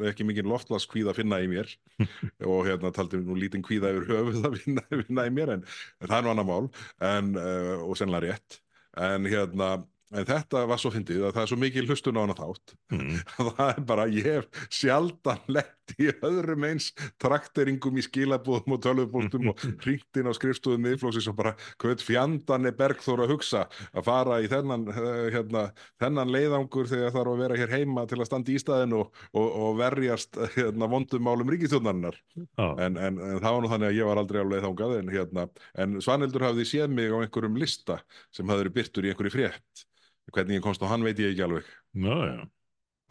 loftlaskvíða 0.52 1.12
að 1.12 1.18
finna 1.20 1.40
í 1.42 1.48
mér. 1.50 1.72
Og 2.52 2.68
hérna 2.68 2.92
taldi 2.94 3.18
nú 3.22 3.34
lítinn 3.38 3.64
kvíða 3.66 3.90
yfir 3.94 4.06
höfuð 4.12 4.46
að 4.46 4.60
finna, 4.60 4.86
finna 5.08 5.26
í 5.26 5.34
mér 5.34 5.56
en, 5.56 5.66
en 6.00 6.08
það 6.10 6.16
er 6.20 6.26
nú 6.26 6.32
annar 6.34 6.48
mál. 6.48 6.70
En, 7.02 7.34
uh, 7.40 7.74
og 7.82 7.98
sennilega 7.98 8.30
rétt. 8.30 8.60
En 9.06 9.28
hérna 9.28 9.74
En 10.14 10.22
þetta 10.22 10.60
var 10.70 10.78
svo 10.78 10.92
fyndið 10.94 11.24
að 11.26 11.32
það 11.34 11.42
er 11.42 11.50
svo 11.50 11.56
mikið 11.58 11.88
hlustun 11.90 12.18
á 12.18 12.22
hana 12.22 12.36
þátt. 12.38 12.74
Mm. 12.94 13.14
það 13.58 13.62
er 13.72 13.80
bara, 13.88 14.04
ég 14.14 14.28
hef 14.30 14.60
sjaldan 14.70 15.40
lett 15.50 15.85
í 16.00 16.08
öðrum 16.26 16.66
eins 16.68 16.90
trakteringum 17.22 17.98
í 18.00 18.04
skilabúðum 18.06 18.76
og 18.76 18.82
tölvupúltum 18.84 19.50
og 19.52 19.62
hringt 19.84 20.20
inn 20.20 20.30
á 20.30 20.34
skrifstúðum 20.36 20.84
miðflóksins 20.86 21.28
og 21.30 21.38
bara, 21.38 21.54
hvað 21.82 22.04
fjandan 22.06 22.68
er 22.68 22.76
Bergþór 22.78 23.24
að 23.24 23.34
hugsa 23.34 23.64
að 23.92 24.06
fara 24.08 24.40
í 24.44 24.50
þennan, 24.50 24.86
eh, 24.92 25.28
hérna, 25.34 25.66
þennan 26.02 26.32
leiðangur 26.34 26.90
þegar 26.90 27.14
þarf 27.16 27.34
að 27.34 27.42
vera 27.44 27.60
hér 27.60 27.74
heima 27.76 28.06
til 28.10 28.20
að 28.20 28.30
standa 28.30 28.54
í 28.54 28.58
staðinu 28.62 29.02
og, 29.04 29.24
og, 29.32 29.48
og 29.66 29.78
verjast 29.80 30.40
hérna, 30.56 30.90
vondum 30.90 31.26
málum 31.26 31.52
ríkistjónarinnar 31.54 32.18
Já, 32.36 32.66
en, 32.86 32.96
en, 32.96 33.20
en 33.20 33.40
það 33.40 33.50
var 33.50 33.64
nú 33.64 33.72
þannig 33.72 33.90
að 33.90 34.00
ég 34.00 34.10
var 34.10 34.22
aldrei 34.22 34.40
alveg 34.42 34.66
þangað 34.66 34.96
en, 35.00 35.12
hérna, 35.14 35.48
en 35.84 36.00
Svanhildur 36.04 36.48
hafði 36.48 36.68
séð 36.68 36.92
mig 36.96 37.12
á 37.12 37.18
einhverjum 37.22 37.60
lista 37.60 38.00
sem 38.34 38.48
hafði 38.50 38.74
byrtur 38.76 39.06
í 39.06 39.12
einhverju 39.12 39.34
frétt. 39.34 39.86
Hvernig 40.34 40.58
ég 40.58 40.64
komst 40.64 40.82
á 40.82 40.90
hann 40.90 41.06
veit 41.06 41.20
ég 41.22 41.32
ekki 41.32 41.44
alveg. 41.46 41.68
Já. 41.94 42.46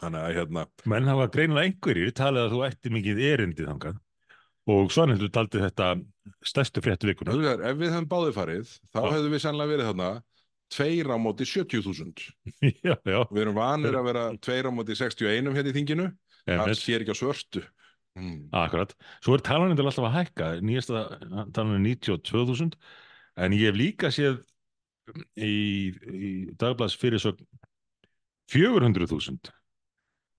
Þannig 0.02 0.24
að 0.24 0.34
hérna 0.40 0.66
Menn 0.92 1.10
hafa 1.10 1.28
greinilega 1.32 1.70
einhverjir 1.70 2.12
talið 2.16 2.44
að 2.44 2.54
þú 2.54 2.62
ætti 2.68 2.92
mikið 2.94 3.22
erindið 3.30 3.70
þangað 3.70 4.00
og 4.76 4.90
Svanhildur 4.90 5.30
taldi 5.34 5.62
þetta 5.62 5.92
stærstu 6.42 6.82
fréttu 6.82 7.06
vikuna. 7.06 7.34
Þú 7.34 7.44
veist, 7.44 7.60
ef 7.68 7.76
við 7.78 7.92
hefum 7.94 8.08
báðið 8.10 8.32
farið 8.34 8.72
þá 8.90 8.98
Já. 8.98 9.10
hefðum 9.14 9.36
við 9.36 9.42
sannlega 9.44 9.72
verið 9.72 9.90
þarna 9.90 10.08
tveir 10.74 11.10
á 11.14 11.16
móti 11.22 11.46
70.000 11.46 12.24
já, 12.88 12.94
já. 12.96 13.20
við 13.30 13.42
erum 13.44 13.58
vanir 13.58 13.94
að 13.94 14.08
vera 14.08 14.24
tveir 14.42 14.66
á 14.66 14.70
móti 14.74 14.96
61 14.98 15.52
hérna 15.54 15.70
í 15.70 15.76
þinginu 15.76 16.06
það 16.46 16.72
sér 16.80 17.04
ekki 17.04 17.14
á 17.14 17.20
svörtu 17.22 17.62
mm. 18.18 18.48
Akkurat. 18.56 18.94
Svo 19.24 19.36
er 19.36 19.44
talanindal 19.46 19.86
alltaf 19.86 20.08
að 20.08 20.16
hækka. 20.16 20.50
Nýjasta 20.66 21.04
talan 21.54 21.78
er 21.78 21.84
92.000 21.86 22.74
en 23.44 23.56
ég 23.56 23.70
hef 23.70 23.78
líka 23.78 24.10
séð 24.14 24.42
í, 25.38 25.92
í 25.94 26.32
dagblads 26.58 26.96
fyrir 26.98 27.22
svo 27.22 27.36
400.000. 28.50 29.52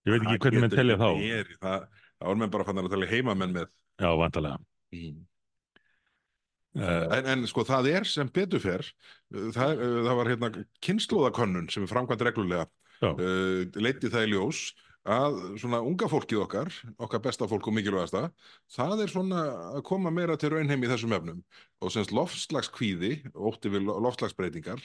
Ég 0.08 0.14
veit 0.16 0.24
ekki 0.28 0.40
hvernig 0.48 0.64
menn 0.66 0.74
telja 0.76 0.98
þá. 1.02 1.08
er, 1.38 1.50
það, 1.62 1.88
það 2.18 2.32
var 2.32 2.40
menn 2.42 2.54
bara 2.58 2.68
fannar 2.70 2.88
að 2.88 2.94
telja 2.96 3.12
heimamenn 3.12 3.56
með 3.60 3.68
Já, 4.00 4.10
vantarlega. 4.24 4.62
mm. 4.96 5.18
Uh, 6.78 7.08
en, 7.16 7.26
en 7.32 7.46
sko 7.50 7.64
það 7.66 7.88
er 7.90 8.04
sem 8.06 8.28
betur 8.30 8.62
fer 8.62 8.84
uh, 8.86 9.48
það, 9.56 9.80
það 10.06 10.18
var 10.20 10.28
hérna 10.30 10.50
kynnslóðakönnun 10.86 11.72
sem 11.74 11.88
er 11.88 11.90
framkvæmt 11.90 12.22
reglulega 12.28 12.68
uh, 13.02 13.64
leiti 13.82 14.12
það 14.14 14.28
í 14.28 14.36
ljós 14.36 14.60
að 15.08 15.40
svona 15.58 15.80
unga 15.88 16.10
fólkið 16.12 16.44
okkar 16.44 16.70
okkar 17.02 17.24
besta 17.24 17.48
fólk 17.50 17.72
og 17.72 17.74
mikilvægasta 17.80 18.28
það 18.76 19.02
er 19.08 19.10
svona 19.16 19.42
að 19.80 19.82
koma 19.90 20.12
meira 20.14 20.36
til 20.38 20.52
raunheim 20.54 20.84
í 20.86 20.92
þessum 20.92 21.16
efnum 21.18 21.42
og 21.82 21.94
semst 21.96 22.14
loftslagskvíði 22.14 23.14
ótti 23.34 23.72
við 23.74 23.88
lo- 23.88 23.98
loftslagsbreytingar 24.06 24.84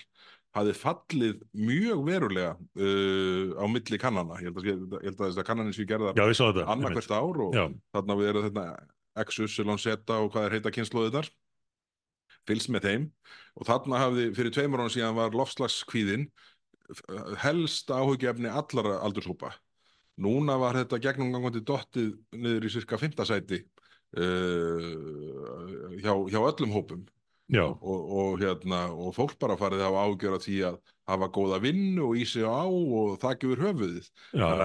hafði 0.52 0.72
fallið 0.76 1.44
mjög 1.56 2.02
verulega 2.06 2.54
uh, 2.56 3.52
á 3.56 3.64
milli 3.72 4.00
kannana. 4.00 4.40
Ég 4.42 4.52
held 4.52 4.96
að, 4.98 5.06
að 5.08 5.20
þess 5.22 5.40
að 5.40 5.46
kannanin 5.48 5.76
séu 5.76 5.88
gerða 5.88 6.12
hvert 6.98 7.14
ár 7.16 7.40
og 7.46 7.56
Já, 7.56 7.64
þarna 7.96 8.18
við 8.20 8.32
erum 8.32 8.46
þetta 8.48 8.66
Exus, 9.22 9.58
Lonsetta 9.64 10.18
og 10.24 10.32
hvað 10.32 10.48
er 10.48 10.56
heita 10.58 10.72
kynnslóðinar 10.72 11.28
fylgst 12.48 12.72
með 12.74 12.88
þeim. 12.88 13.04
Og 13.58 13.68
þarna 13.68 14.00
hafði 14.02 14.30
fyrir 14.36 14.54
tveimur 14.54 14.82
án 14.84 14.92
síðan 14.92 15.18
var 15.18 15.36
lofslagskvíðin 15.36 16.28
helst 17.40 17.92
áhugjefni 17.92 18.50
allara 18.50 18.98
aldurshópa. 19.06 19.52
Núna 20.20 20.58
var 20.60 20.76
þetta 20.76 21.00
gegnumgangandi 21.06 21.62
dottið 21.64 22.12
niður 22.36 22.66
í 22.68 22.72
cirka 22.72 22.98
fymtasæti 23.00 23.62
uh, 24.20 24.82
hjá, 25.96 26.12
hjá 26.28 26.40
öllum 26.42 26.74
hópum 26.74 27.06
og, 27.60 28.04
og, 28.22 28.40
hérna, 28.40 28.86
og 28.92 29.14
fólk 29.16 29.36
bara 29.40 29.58
farið 29.60 29.84
að 29.86 29.98
ágjöra 30.00 30.40
því 30.42 30.58
að 30.70 30.78
hafa 31.12 31.28
góða 31.34 31.58
vinnu 31.62 32.06
og 32.06 32.20
í 32.20 32.24
sig 32.28 32.46
á 32.46 32.64
og 32.64 33.18
þakki 33.22 33.50
yfir 33.50 33.64
höfuðið. 33.66 34.06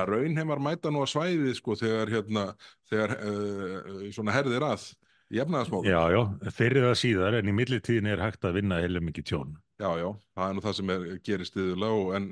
Raunheimar 0.08 0.62
mæta 0.64 0.94
nú 0.94 1.02
að 1.04 1.12
svæðið 1.16 1.58
sko 1.60 1.76
þegar 1.80 2.14
hérna 2.14 2.46
þegar 2.92 3.16
uh, 3.18 4.08
svona 4.16 4.36
herðir 4.38 4.68
að 4.70 4.88
í 5.34 5.40
efnaðasmálum 5.44 5.88
já, 5.88 6.00
já, 6.14 6.20
fyrir 6.56 6.86
það 6.88 7.00
síðar 7.02 7.38
en 7.40 7.50
í 7.52 7.56
millitíðin 7.56 8.12
er 8.14 8.22
hægt 8.24 8.46
að 8.48 8.62
vinna 8.62 8.78
heila 8.80 9.02
mikið 9.04 9.26
tjón. 9.32 9.56
já, 9.78 9.90
já, 10.00 10.08
það 10.38 10.46
er 10.46 10.56
nú 10.56 10.64
það 10.64 10.76
sem 10.78 10.94
er, 10.94 11.04
gerist 11.28 11.58
yðurlega 11.60 11.98
og 11.98 12.14
en 12.18 12.30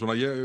svona 0.00 0.16
ég, 0.18 0.42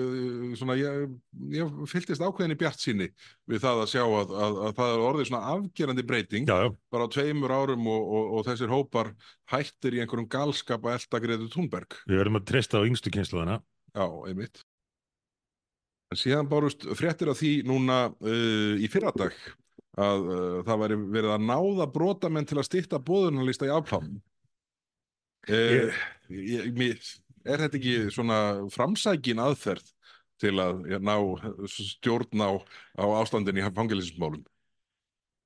svona 0.62 0.78
ég, 0.80 1.18
ég 1.58 1.76
fylltist 1.91 2.24
ákveðin 2.24 2.56
í 2.56 2.60
bjart 2.64 2.86
síni 2.86 3.10
við 3.50 3.64
það 3.66 3.84
að 3.84 3.91
sjá 3.93 4.04
að, 4.06 4.34
að, 4.47 4.62
að 4.70 4.74
það 4.80 4.93
er 4.95 5.06
orðið 5.10 5.30
svona 5.32 5.54
afgerandi 5.58 6.08
breyting 6.14 6.50
Já, 6.50 6.56
já, 6.64 6.70
bara 6.95 7.10
á 7.10 7.14
tveimur 7.18 7.56
árum 7.60 7.91
og, 7.91 8.08
og, 8.08 8.34
og 8.39 8.47
þessir 8.47 8.74
hópar 8.74 9.14
hættir 9.52 10.00
í 10.00 10.04
einhverjum 10.04 10.32
galskap 10.32 10.88
að 10.88 10.97
elda 10.97 11.24
Gretu 11.28 11.52
Thunberg 11.54 12.02
við 12.08 12.24
verðum 12.24 12.41
að 12.41 12.50
treysta 12.54 12.80
á 12.80 12.88
yngstu 12.88 13.14
kynsluðana. 13.14 13.62
Já, 13.93 14.06
einmitt. 14.30 14.64
En 16.10 16.18
síðan 16.18 16.47
bárust 16.50 16.86
fréttir 16.97 17.30
af 17.30 17.38
því 17.38 17.52
núna 17.70 18.08
uh, 18.10 18.76
í 18.82 18.88
fyrradag 18.89 19.36
að 20.00 20.28
uh, 20.30 20.58
það 20.68 20.82
væri 20.84 20.97
verið 21.16 21.36
að 21.36 21.45
náða 21.50 21.88
brotamenn 21.93 22.47
til 22.50 22.60
að 22.60 22.68
stýtta 22.70 23.02
bóðunarlista 23.04 23.68
í 23.68 23.74
afplán. 23.74 24.20
Uh, 25.50 25.95
mér, 26.30 27.00
er 27.47 27.64
þetta 27.64 27.80
ekki 27.80 27.95
svona 28.14 28.39
framsækin 28.74 29.41
aðferð 29.43 29.88
til 30.39 30.56
að 30.62 30.86
ja, 30.91 31.00
ná 31.04 31.16
stjórn 31.68 32.43
á, 32.43 32.52
á 32.95 33.06
ástandin 33.20 33.60
í 33.60 33.66
fangilismálum? 33.76 34.45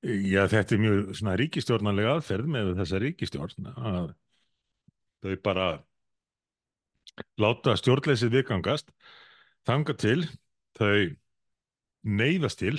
Já, 0.04 0.44
þetta 0.52 0.76
er 0.76 0.84
mjög 0.84 1.02
svona 1.16 1.38
ríkistjórnarlega 1.40 2.18
aðferð 2.18 2.50
með 2.52 2.74
þessa 2.82 3.00
ríkistjórn 3.00 3.70
að 3.72 4.10
þau 5.24 5.36
bara 5.46 5.68
láta 7.40 7.78
stjórnleysið 7.80 8.34
viðgangast 8.34 8.92
þanga 9.68 9.96
til 10.04 10.20
þau 10.76 11.14
neyðast 12.04 12.60
til 12.60 12.76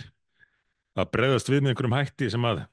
að 0.94 1.10
bregðast 1.16 1.50
við 1.50 1.64
með 1.64 1.74
einhverjum 1.74 1.98
hætti 1.98 2.30
sem 2.32 2.46
að 2.48 2.64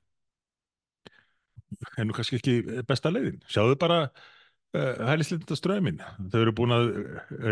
er 1.97 2.07
nú 2.07 2.15
kannski 2.15 2.37
ekki 2.39 2.83
besta 2.87 3.11
leiðin. 3.13 3.41
Sjáðu 3.49 3.77
bara 3.81 3.99
uh, 4.07 5.01
hælislinda 5.09 5.57
strömin. 5.57 5.99
Þau 6.31 6.39
eru 6.43 6.55
búin 6.55 6.75
að 6.75 6.93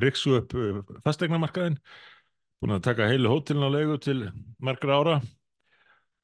riksu 0.03 0.37
upp 0.41 0.55
uh, 0.57 0.79
fastegnamarkaðin, 1.07 1.79
búin 2.61 2.77
að 2.77 2.85
taka 2.89 3.09
heilu 3.09 3.31
hótelin 3.31 3.65
á 3.65 3.69
leigu 3.71 3.99
til 4.03 4.21
margra 4.59 4.99
ára 4.99 5.19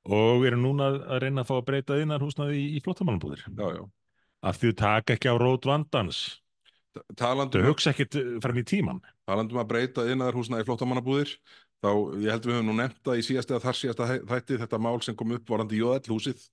og 0.05 0.45
eru 0.45 0.57
núna 0.61 0.91
að 0.93 1.21
reyna 1.23 1.41
að 1.41 1.49
fá 1.49 1.55
að 1.57 1.67
breyta 1.69 1.99
innar 2.01 2.21
húsnaði 2.21 2.59
í, 2.61 2.65
í 2.77 2.81
flottamannbúðir. 2.85 3.45
Já, 3.49 3.67
já. 3.79 3.85
Af 4.45 4.59
því 4.61 4.73
þau 4.73 4.81
taka 4.83 5.15
ekki 5.15 5.31
á 5.33 5.35
rót 5.41 5.65
vandans. 5.65 6.25
Þau 7.17 7.63
hugsa 7.65 7.91
ekkit 7.91 8.15
fram 8.43 8.59
í 8.61 8.63
tíman. 8.63 9.01
talandi 9.27 9.55
um 9.55 9.59
að 9.63 9.71
breyta 9.71 10.05
innaðarhúsna 10.07 10.61
í 10.61 10.67
flottamannabúðir, 10.67 11.33
þá 11.85 11.91
ég 12.23 12.33
held 12.33 12.47
við 12.47 12.57
höfum 12.57 12.69
nú 12.71 12.75
nefnt 12.79 13.01
það 13.05 13.21
í 13.21 13.25
síðasta 13.27 13.61
þar 13.63 13.79
síðasta 13.79 14.09
þætti 14.31 14.59
þetta 14.63 14.81
mál 14.81 14.97
sem 15.05 15.17
kom 15.17 15.35
upp 15.37 15.53
varandi 15.53 15.79
Jóðall 15.79 16.11
húsið, 16.15 16.43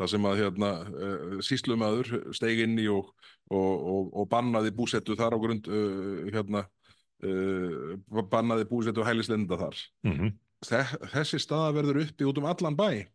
það 0.00 0.12
sem 0.14 0.28
að 0.30 0.42
hérna, 0.42 0.72
uh, 0.88 1.38
síslumæður 1.44 2.12
steig 2.36 2.62
inn 2.64 2.78
í 2.80 2.88
og, 2.92 3.10
og, 3.52 3.72
og, 3.94 4.12
og 4.22 4.28
bannaði 4.32 4.72
búsettu 4.76 5.16
þar 5.18 5.36
á 5.36 5.38
grund, 5.42 5.68
uh, 5.68 6.22
hérna, 6.32 6.64
uh, 7.26 8.22
bannaði 8.32 8.68
búsettu 8.70 9.06
hælislenda 9.06 9.60
þar. 9.60 9.82
Mm 10.06 10.36
Þe 10.60 10.82
þessi 11.14 11.38
staða 11.40 11.70
verður 11.72 12.02
uppi 12.02 12.26
út 12.28 12.36
um 12.36 12.44
allan 12.44 12.74
bæ 12.76 13.06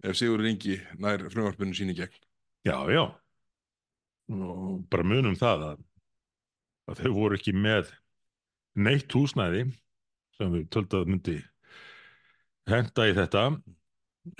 ef 0.00 0.16
Sigur 0.16 0.40
Ingi 0.48 0.78
nær 0.96 1.26
frumvarpinu 1.28 1.76
sín 1.76 1.92
í 1.92 1.96
gegn. 1.98 2.14
Já, 2.64 2.88
já. 2.88 3.02
Og 4.32 4.86
bara 4.88 5.04
munum 5.04 5.36
það 5.36 5.64
að, 5.66 5.82
að 6.88 7.02
þau 7.02 7.12
voru 7.18 7.36
ekki 7.36 7.52
með 7.52 7.90
neitt 8.80 9.12
húsnæði 9.12 9.66
sem 10.40 10.54
við 10.56 10.68
töldu 10.72 11.02
að 11.02 11.10
myndi 11.12 11.36
henda 12.70 13.08
í 13.08 13.16
þetta 13.16 13.44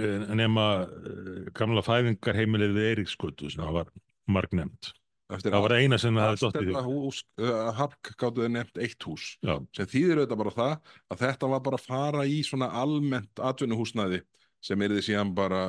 eh, 0.00 0.30
nema 0.38 0.70
eh, 0.86 1.50
gamla 1.56 1.84
fæðingarheimilið 1.84 2.74
við 2.78 2.88
Eiríksgötu 2.94 3.52
sem 3.52 3.76
var 3.76 3.92
margnefnd. 4.30 4.94
Eftir 5.30 5.54
Það 5.54 5.62
var 5.62 5.74
eina 5.78 5.98
sem 6.02 6.16
það 6.18 6.26
hefði 6.26 6.42
dottið 6.42 6.70
í. 6.72 6.80
Hús, 6.88 7.20
uh, 7.38 7.68
Hark 7.76 8.10
gáttu 8.18 8.42
þau 8.42 8.50
nefnt 8.50 8.80
eitt 8.82 9.06
hús. 9.06 9.26
Já, 9.46 9.54
sem 9.76 9.88
þýðir 9.92 10.22
auðvitað 10.22 10.40
bara 10.42 10.54
það 10.56 10.72
að 11.14 11.22
þetta 11.22 11.50
var 11.52 11.62
bara 11.68 11.78
að 11.78 11.86
fara 11.86 12.24
í 12.26 12.40
svona 12.46 12.70
almennt 12.80 13.42
atvinnuhúsnæði 13.50 14.20
sem 14.66 14.82
er 14.82 14.96
þið 14.96 15.06
síðan 15.06 15.32
bara 15.36 15.62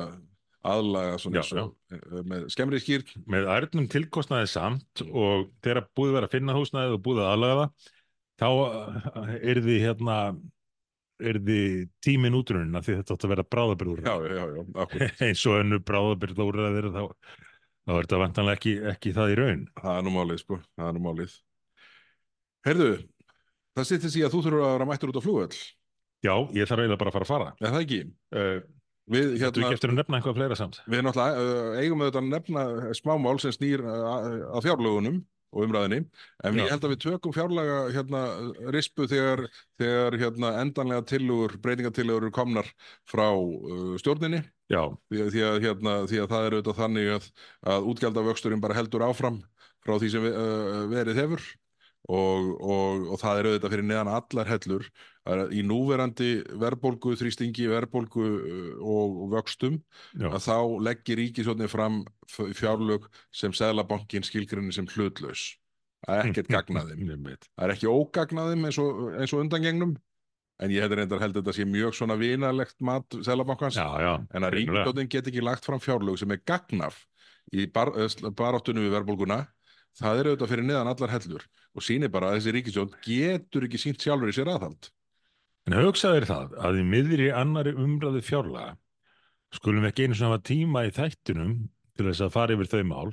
aðlaga 0.66 1.20
svona 1.22 1.44
Já, 1.46 1.62
og, 1.62 1.76
uh, 1.94 2.18
með 2.26 2.48
skemmri 2.54 2.82
skýr. 2.82 3.06
Með 3.30 3.46
ærnum 3.54 3.86
tilkostnaði 3.92 4.50
samt 4.50 5.04
og 5.06 5.52
þegar 5.62 5.86
búið 5.94 6.16
var 6.18 6.26
að 6.26 6.34
finna 6.34 6.58
húsnæðið 6.58 6.98
og 6.98 7.04
búið 7.06 7.22
að 7.22 7.32
aðlaga 7.36 7.60
það 7.62 7.92
þá 8.42 8.48
yrði 9.52 9.76
hérna 9.82 10.16
yrði 11.22 11.58
tíminn 12.02 12.34
útrunin 12.34 12.74
af 12.78 12.86
því 12.88 12.98
þetta 12.98 13.14
átti 13.14 13.28
að 13.28 13.32
vera 13.36 13.46
bráðabyrður 13.54 14.02
Já, 14.02 14.14
já, 14.26 14.44
já, 14.56 14.62
akkur 14.84 15.04
eins 15.28 15.44
og 15.46 15.58
önnu 15.60 15.78
bráðabyrður 15.86 16.88
þá, 16.96 17.02
þá 17.86 17.92
er 17.94 18.00
þetta 18.08 18.20
vantanlega 18.24 18.58
ekki, 18.58 18.74
ekki 18.92 19.14
það 19.16 19.32
í 19.34 19.38
raun. 19.38 19.62
Það 19.78 19.98
er 20.00 20.06
nú 20.08 20.14
málið, 20.16 20.42
sko, 20.42 20.58
það 20.78 20.88
er 20.90 20.96
nú 20.98 21.04
málið. 21.06 21.36
Heyrðu, 22.66 22.90
það 23.78 23.88
sittir 23.88 24.14
því 24.14 24.26
að 24.26 24.34
þú 24.34 24.42
þurfur 24.46 24.66
að 24.66 24.74
vera 24.76 24.88
mættur 24.90 25.12
út 25.12 25.18
á 25.18 25.26
flugvöll. 25.26 25.62
Já, 26.22 26.34
ég 26.54 26.68
þarf 26.70 26.82
eiginlega 26.84 27.00
bara 27.02 27.10
að 27.10 27.16
fara 27.18 27.26
að 27.26 27.32
fara. 27.32 27.50
Er 27.58 27.72
það 27.74 27.84
ekki? 27.86 28.00
uh, 28.38 28.56
Við, 29.12 29.32
Þú 29.32 29.40
hérna, 29.42 29.62
ekki 29.66 29.76
eftir 29.76 29.90
að 29.90 29.96
nefna 29.98 30.18
eitthvað 30.20 30.36
fleira 30.38 30.56
samt? 30.58 30.76
Við 30.86 31.00
náttúrulega 31.02 31.42
uh, 31.42 31.78
eigum 31.82 32.04
auðvitað 32.04 32.20
að 32.20 32.28
nefna 32.30 32.62
smámál 32.94 33.34
sem 33.42 33.54
snýr 33.56 33.82
uh, 33.82 34.04
að 34.54 34.66
fjárlögunum 34.68 35.16
og 35.52 35.66
umræðinni, 35.66 36.00
en 36.42 36.56
Já. 36.56 36.62
ég 36.62 36.72
held 36.72 36.86
að 36.86 36.94
við 36.94 37.00
tökum 37.04 37.34
fjárlaga 37.36 37.78
hérna, 37.92 38.22
rispu 38.74 39.06
þegar, 39.10 39.44
þegar 39.80 40.18
hérna, 40.22 40.52
endanlega 40.62 41.06
tillögur, 41.12 41.58
breytingatillögur 41.62 42.26
eru 42.26 42.34
komnar 42.34 42.68
frá 43.08 43.28
uh, 43.36 43.94
stjórninni. 44.00 44.42
Því, 44.72 45.24
því, 45.34 45.42
að, 45.44 45.58
hérna, 45.66 45.96
því 46.08 46.22
að 46.22 46.30
það 46.30 46.46
er 46.46 46.54
auðvitað 46.56 46.78
þannig 46.80 47.10
að, 47.18 47.26
að 47.74 47.90
útgjaldavöxturinn 47.92 48.62
bara 48.64 48.78
heldur 48.78 49.04
áfram 49.04 49.42
frá 49.84 49.98
því 49.98 50.12
sem 50.14 50.28
uh, 50.30 50.86
verið 50.92 51.20
hefur 51.20 51.50
og, 52.10 52.52
og, 52.58 53.08
og 53.14 53.20
það 53.20 53.38
er 53.38 53.48
auðvitað 53.48 53.74
fyrir 53.74 53.86
neðan 53.86 54.10
allar 54.10 54.48
hellur 54.50 54.86
í 55.54 55.62
núverandi 55.62 56.30
verðbólgu, 56.58 57.14
þrýstingi, 57.20 57.68
verðbólgu 57.70 58.22
uh, 58.26 58.70
og, 58.82 59.18
vöxtum 59.36 59.78
já, 60.18 60.26
að 60.26 60.40
þá 60.48 60.56
leggir 60.88 61.20
ríkisjóðni 61.20 61.68
fram 61.70 62.00
fjárlög 62.58 63.06
sem 63.30 63.54
Seðlabankin 63.54 64.26
skilgrinni 64.26 64.74
sem 64.74 64.88
hlutlaus. 64.90 65.52
Það 66.02 66.18
er 66.18 66.30
ekkert. 66.32 66.50
Einmitt. 67.14 67.46
Það 67.54 67.68
er 67.68 67.74
ekki 67.76 67.92
ógagnaðim 67.92 68.66
eins 68.66 68.80
og, 68.82 69.04
eins 69.14 69.36
og 69.36 69.44
undangengnum, 69.44 69.94
en 70.62 70.74
ég 70.74 70.82
hefði 70.82 70.98
reyndar 70.98 71.22
held 71.22 71.36
að 71.36 71.44
þetta 71.44 71.56
sé 71.60 71.68
mjög 71.70 71.96
svona 71.98 72.18
vinalegt 72.18 72.76
mat 72.82 73.18
já 74.02 74.12
en 74.34 74.46
að 74.46 74.58
ríkisjóðin 74.58 75.10
get 75.10 75.30
ekki 75.30 75.46
lagt 75.46 75.66
fram 75.66 75.82
fjárlög 75.82 76.18
sem 76.18 76.34
er 76.34 76.42
gagnaf 76.42 76.98
í 77.54 77.66
bar, 77.70 77.92
baráttunum 78.38 78.86
við 78.86 78.94
verðbólguna, 78.96 79.42
það 80.00 80.18
er 80.22 80.28
auðvitað 80.30 80.52
fyrir 80.52 80.66
neðan 80.68 80.90
allar 80.92 81.12
hellur 81.16 81.44
og 81.72 81.84
sýnir 81.86 82.10
bara 82.12 82.30
að 82.30 82.38
þessi 82.40 82.54
ríkisjóð 82.56 82.96
getur 83.06 83.66
ekki 83.68 83.80
sínt 83.80 84.02
sjálfur 84.04 84.32
í 84.32 84.36
sér 84.36 84.50
aðhald. 84.52 84.90
En 85.68 85.76
hugsaðir 85.78 86.26
það 86.28 86.56
að 86.58 86.80
í 86.80 86.86
miðri 86.92 87.28
annari 87.32 87.72
umræðu 87.78 88.22
fjárlaga 88.26 88.72
skulum 89.52 89.84
við 89.84 89.92
ekki 89.92 90.06
einu 90.08 90.16
svona 90.18 90.40
tíma 90.42 90.82
í 90.88 90.92
þættunum 90.96 91.54
til 91.96 92.06
þess 92.08 92.24
að 92.24 92.32
fara 92.34 92.56
yfir 92.56 92.70
þau 92.72 92.82
mál 92.88 93.10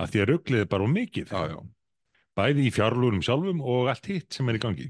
að 0.00 0.10
því 0.14 0.20
að 0.24 0.28
rugglið 0.32 0.62
er 0.64 0.70
bara 0.72 0.86
of 0.88 0.92
mikið 0.94 1.32
Já, 1.34 1.42
já. 1.52 1.58
bæði 2.40 2.64
í 2.66 2.72
fjárlugunum 2.74 3.22
sjálfum 3.22 3.60
og 3.62 3.90
allt 3.92 4.08
hitt 4.10 4.32
sem 4.34 4.48
er 4.50 4.58
í 4.58 4.62
gangi 4.64 4.88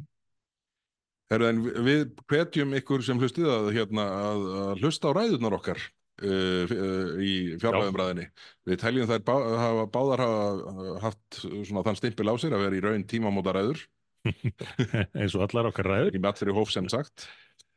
Herru, 1.32 1.46
en 1.48 1.60
við- 1.86 2.10
hvetjum 2.30 2.74
ykkur 2.78 3.02
sem 3.04 3.18
hlustið 3.18 3.48
að, 3.50 3.68
hérna, 3.74 4.04
að, 4.30 4.42
hlusta 4.82 5.08
á 5.10 5.16
ræðurnar 5.18 5.56
okkar 5.58 5.80
uh, 6.22 6.74
uh, 6.74 7.12
í 7.18 7.34
fjárlæðumræðinni. 7.62 8.26
Við 8.70 8.80
teljum 8.82 9.10
þær 9.10 9.24
bá, 9.26 9.34
hafa, 9.60 9.86
báðar 9.94 10.24
hafa 10.24 10.96
haft 11.08 11.40
svona 11.40 11.84
þann 11.86 12.00
stimpil 12.00 12.30
á 12.30 12.34
sér 12.40 12.56
að 12.56 12.66
vera 12.66 12.78
í 12.78 12.84
raun 12.84 13.06
tímamóta 13.10 13.54
ræður, 13.56 13.86
eins 15.18 15.34
og 15.36 15.46
allar 15.46 15.70
okkar 15.70 15.90
ræður 15.90 16.20
með 16.20 16.30
allir 16.32 16.52
í 16.54 16.58
hóf 16.58 16.74
sem 16.74 16.90
sagt. 16.92 17.28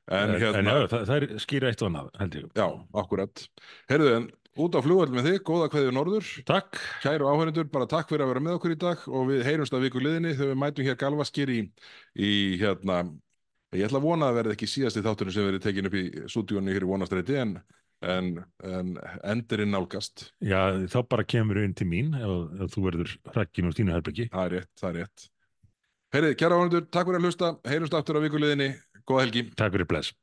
En, 0.07 0.31
en, 0.31 0.39
hérna, 0.39 0.63
já, 0.63 0.87
það, 0.87 1.01
það 1.09 1.15
er 1.17 1.39
skýra 1.43 1.71
eitt 1.71 1.81
og 1.83 1.89
annað 1.89 2.11
held 2.21 2.35
ég 2.37 2.51
já, 2.55 2.67
akkurat. 3.01 3.41
Herru, 3.91 4.11
en 4.15 4.29
út 4.63 4.77
á 4.77 4.81
flugvöld 4.81 5.13
með 5.13 5.27
þig, 5.27 5.39
góða 5.45 5.69
kveðið 5.73 5.95
norður. 5.97 6.29
Takk, 6.47 6.79
Kæru 7.03 7.27
áhörendur, 7.29 7.67
bara 7.73 7.89
takk 7.89 8.09
fyrir 8.09 8.25
að 8.25 8.31
vera 8.31 8.43
með 8.45 8.57
okkur 8.57 8.73
í 8.73 8.79
dag 8.81 9.03
og 9.11 9.27
við 9.29 9.43
heyrumst 9.47 9.75
að 9.75 9.87
viku 9.87 10.01
liðinni 10.01 10.33
þegar 10.37 10.53
við 10.53 10.61
mætum 10.63 10.87
hér 10.87 10.99
galvaskir 11.01 11.51
í, 11.51 11.59
í 12.15 12.31
hérna, 12.61 13.01
ég 13.75 13.89
ætla 13.89 14.01
að 14.01 14.07
vona 14.07 14.31
að 14.31 14.39
verði 14.39 14.55
ekki 14.55 14.71
síðasti 14.71 15.03
þátturinn 15.05 15.35
sem 15.35 15.49
verið 15.49 15.65
tekin 15.67 15.89
upp 15.89 15.99
í 15.99 16.05
stúdíunni 16.31 16.75
hér 16.75 16.87
í 16.87 16.91
vonastræti 16.93 17.37
en, 17.43 17.53
en, 18.05 18.43
en 18.63 18.93
endurinn 19.23 19.73
nálgast. 19.73 20.31
já 20.43 20.59
þá 20.91 20.99
bara 21.09 21.25
kemur 21.25 21.61
inn 21.63 21.73
til 21.77 21.87
mín 21.89 22.13
ef, 22.17 22.35
ef 22.61 22.75
þú 22.75 22.85
verður 22.89 23.15
hrakkin 23.33 23.69
úr 23.69 23.77
þínu 23.77 23.95
herbyggi 23.95 24.29
Það 24.33 24.45
er 24.45 24.55
rétt, 24.57 24.71
það 24.77 24.89
er 24.89 25.01
rétt. 25.01 25.27
Heyrið, 26.15 26.37
kæra 26.39 26.55
áhörendur, 26.55 26.85
takk 26.87 27.09
fyrir 27.09 27.19
að 27.19 27.27
hlusta, 27.27 27.51
heyrumst 27.67 27.97
aftur 27.97 28.21
á 28.21 28.23
viku 28.23 28.39
liðinni, 28.39 28.69
góða 29.03 29.25
helgi. 29.25 29.49
Takk 29.59 29.75
fyrir 29.75 29.89
bless 29.89 30.13